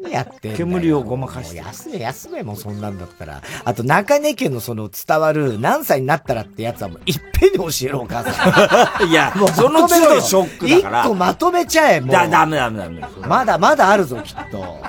[0.03, 1.57] 何やってんだよ煙をごまかして。
[1.57, 3.41] 休め休めもうそんなんだったら。
[3.65, 9.07] あと中根家のその伝わる何歳になったらってやつはもういっぺんに教えろお母さん。
[9.09, 12.11] いやもうその都度ショックだから一個まとめちゃえ、もう。
[12.11, 13.01] だ、ダメダメダメ。
[13.27, 14.81] まだまだあるぞ、きっと。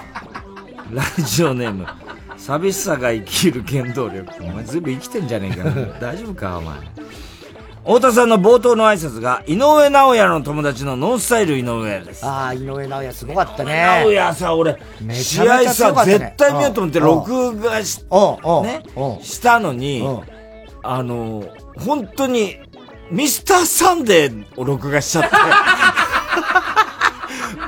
[0.92, 1.86] ラジオネーム、
[2.36, 4.32] 寂しさが生きる原動力。
[4.40, 5.64] お前ずいぶん生きてんじゃねえか。
[6.00, 6.76] 大丈夫か、お前。
[7.84, 12.24] 太田さんの冒頭の挨拶が、井上直也の友達のノンスタイル井上です。
[12.26, 14.02] ああ、井上直也すごかったね。
[14.02, 17.04] 直也さ、俺、めち試合ゃめちゃ強かさ、絶対見ようと思ってうん。
[17.06, 18.82] 録画し、うんね、
[19.22, 20.04] したのに、
[20.82, 21.44] あの、
[21.78, 22.56] 本当に、
[23.10, 25.30] ミスターサンデーを録画しちゃって、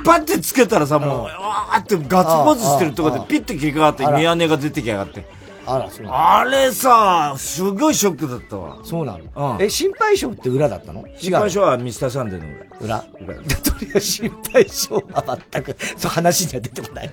[0.03, 4.17] パッてつけたらさ、もう、わーってガッツポーズしてるとこでピッて切り替わって、あら。
[4.17, 5.25] 宮根が出てきやがって。
[5.65, 8.75] あら、そうなあれさ、すごいショックだったわ。
[8.77, 11.05] のそうなの、うんえ、心配性って裏だったの？
[11.17, 12.45] 心配性はミスターサンデーの
[12.79, 13.03] 裏。
[13.19, 17.11] 裏 とりあえず心配性は全く、そう話には出てこない。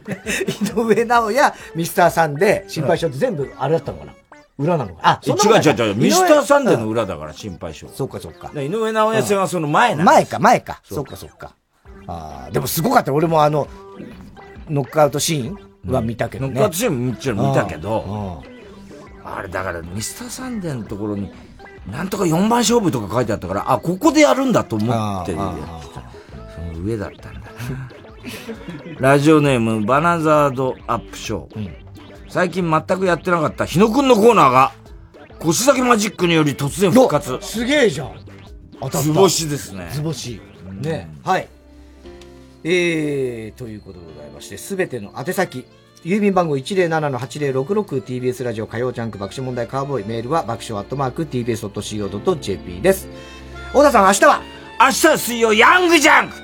[0.62, 4.12] 井上直也、ミスターサンデー、心配性って全部あれだったのかな？
[4.58, 5.08] 裏なのかな？
[5.10, 7.86] あ、違うそんなことない違う違う、ミスターサンデーの裏だから、心配性。
[7.94, 8.50] そうかそうか。
[8.60, 10.80] 井上直也戦はその前なん前か、前か。
[10.84, 11.54] そうか、そうか。
[12.06, 13.12] ああ、でもすごかった。
[13.12, 13.68] 俺もあの、
[14.70, 16.54] ノックアウトシーンは見たけどね。
[16.54, 18.42] ノックアウトシーンももちろん見たけど、
[19.24, 21.30] あれだからミスターサンデーのところに、
[21.90, 27.46] なんとか4番勝負とか書いてあったから、あ、ここでやるんだと思って、その上だったんだな。
[29.00, 31.70] ラジオネーム、バナザードアップショー。
[32.28, 34.72] 最近全くやってなかった日野くんのコーナーが、
[35.38, 37.38] 腰先マジックにより突然復活。
[37.40, 38.12] すげえじゃん。
[38.80, 39.88] 当たった図星ですね。
[39.92, 40.40] 図星。
[40.80, 41.10] ね。
[41.24, 41.48] はい。
[42.64, 44.06] えー、ということで
[44.38, 45.66] まして、すべての宛先、
[46.04, 53.08] 郵便番号 107-8066TBS ラジオ火曜ジャンク爆笑問題カーボーイメールは爆笑アットマーク TBS.CO.JP です。
[53.72, 54.40] 小田さん明日は？
[54.80, 56.36] 明日は水曜ヤングジャンク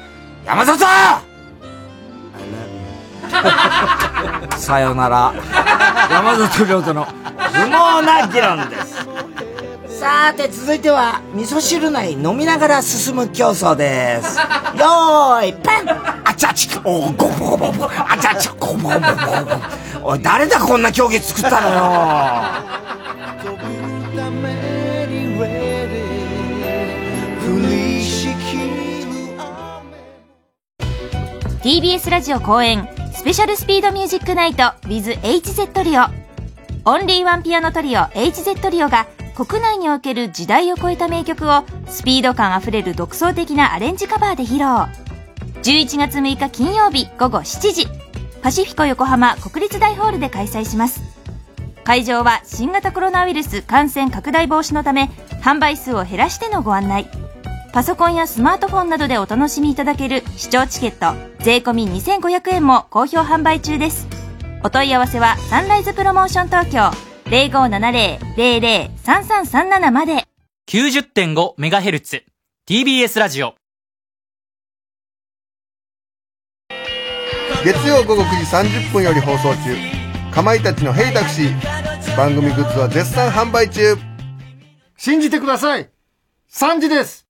[0.44, 0.84] 山里
[4.58, 5.32] さよなら。
[6.10, 7.70] 山里亮太の不毛
[8.02, 9.06] な議論です。
[9.98, 14.38] さて、続いては、味噌汁内飲みながら進む競争です。
[14.76, 15.90] よーい、ペン
[16.24, 19.00] あちゃち、おー、ごぼごぼ、あちゃち、ごぼごぼ。
[20.02, 22.74] おい、誰だこんな競技作ったのよ。
[31.62, 36.02] TBS ラジオ公演スペシャルスピードミュージックナイト with HZ リオ
[36.84, 44.64] オンリーワンピアノトリオ HZ リオが国内における時代を超えた名曲をスピード感あふれる独創的なアレンジカバーで披露。
[45.62, 47.88] 11月6日金曜日午後7時。
[48.42, 51.00] パシフィコ横浜国立大ホールで開催します。
[51.82, 55.10] 会場は新型コロナウイルス感染拡大防止のため
[55.42, 57.08] 販売数を減らしてのご案内。
[57.72, 64.06] パソコンやスマートフォンなどでお楽しみいただける視聴チケット税込2500円も好評販売中です。
[64.62, 67.13] お問い合わせはサンライズプロモーション東京。
[67.26, 70.24] 0570-003337まで。
[70.70, 72.22] 90.5MHz
[72.68, 73.54] TBS ラジオ。
[77.64, 79.74] 月曜午後9時30分より放送中。
[80.32, 81.54] かまいたちの「ヘイタクシー」
[82.16, 83.96] 番組グッズは絶賛販売中。
[84.96, 85.90] 信じてください。
[86.50, 87.23] 3時です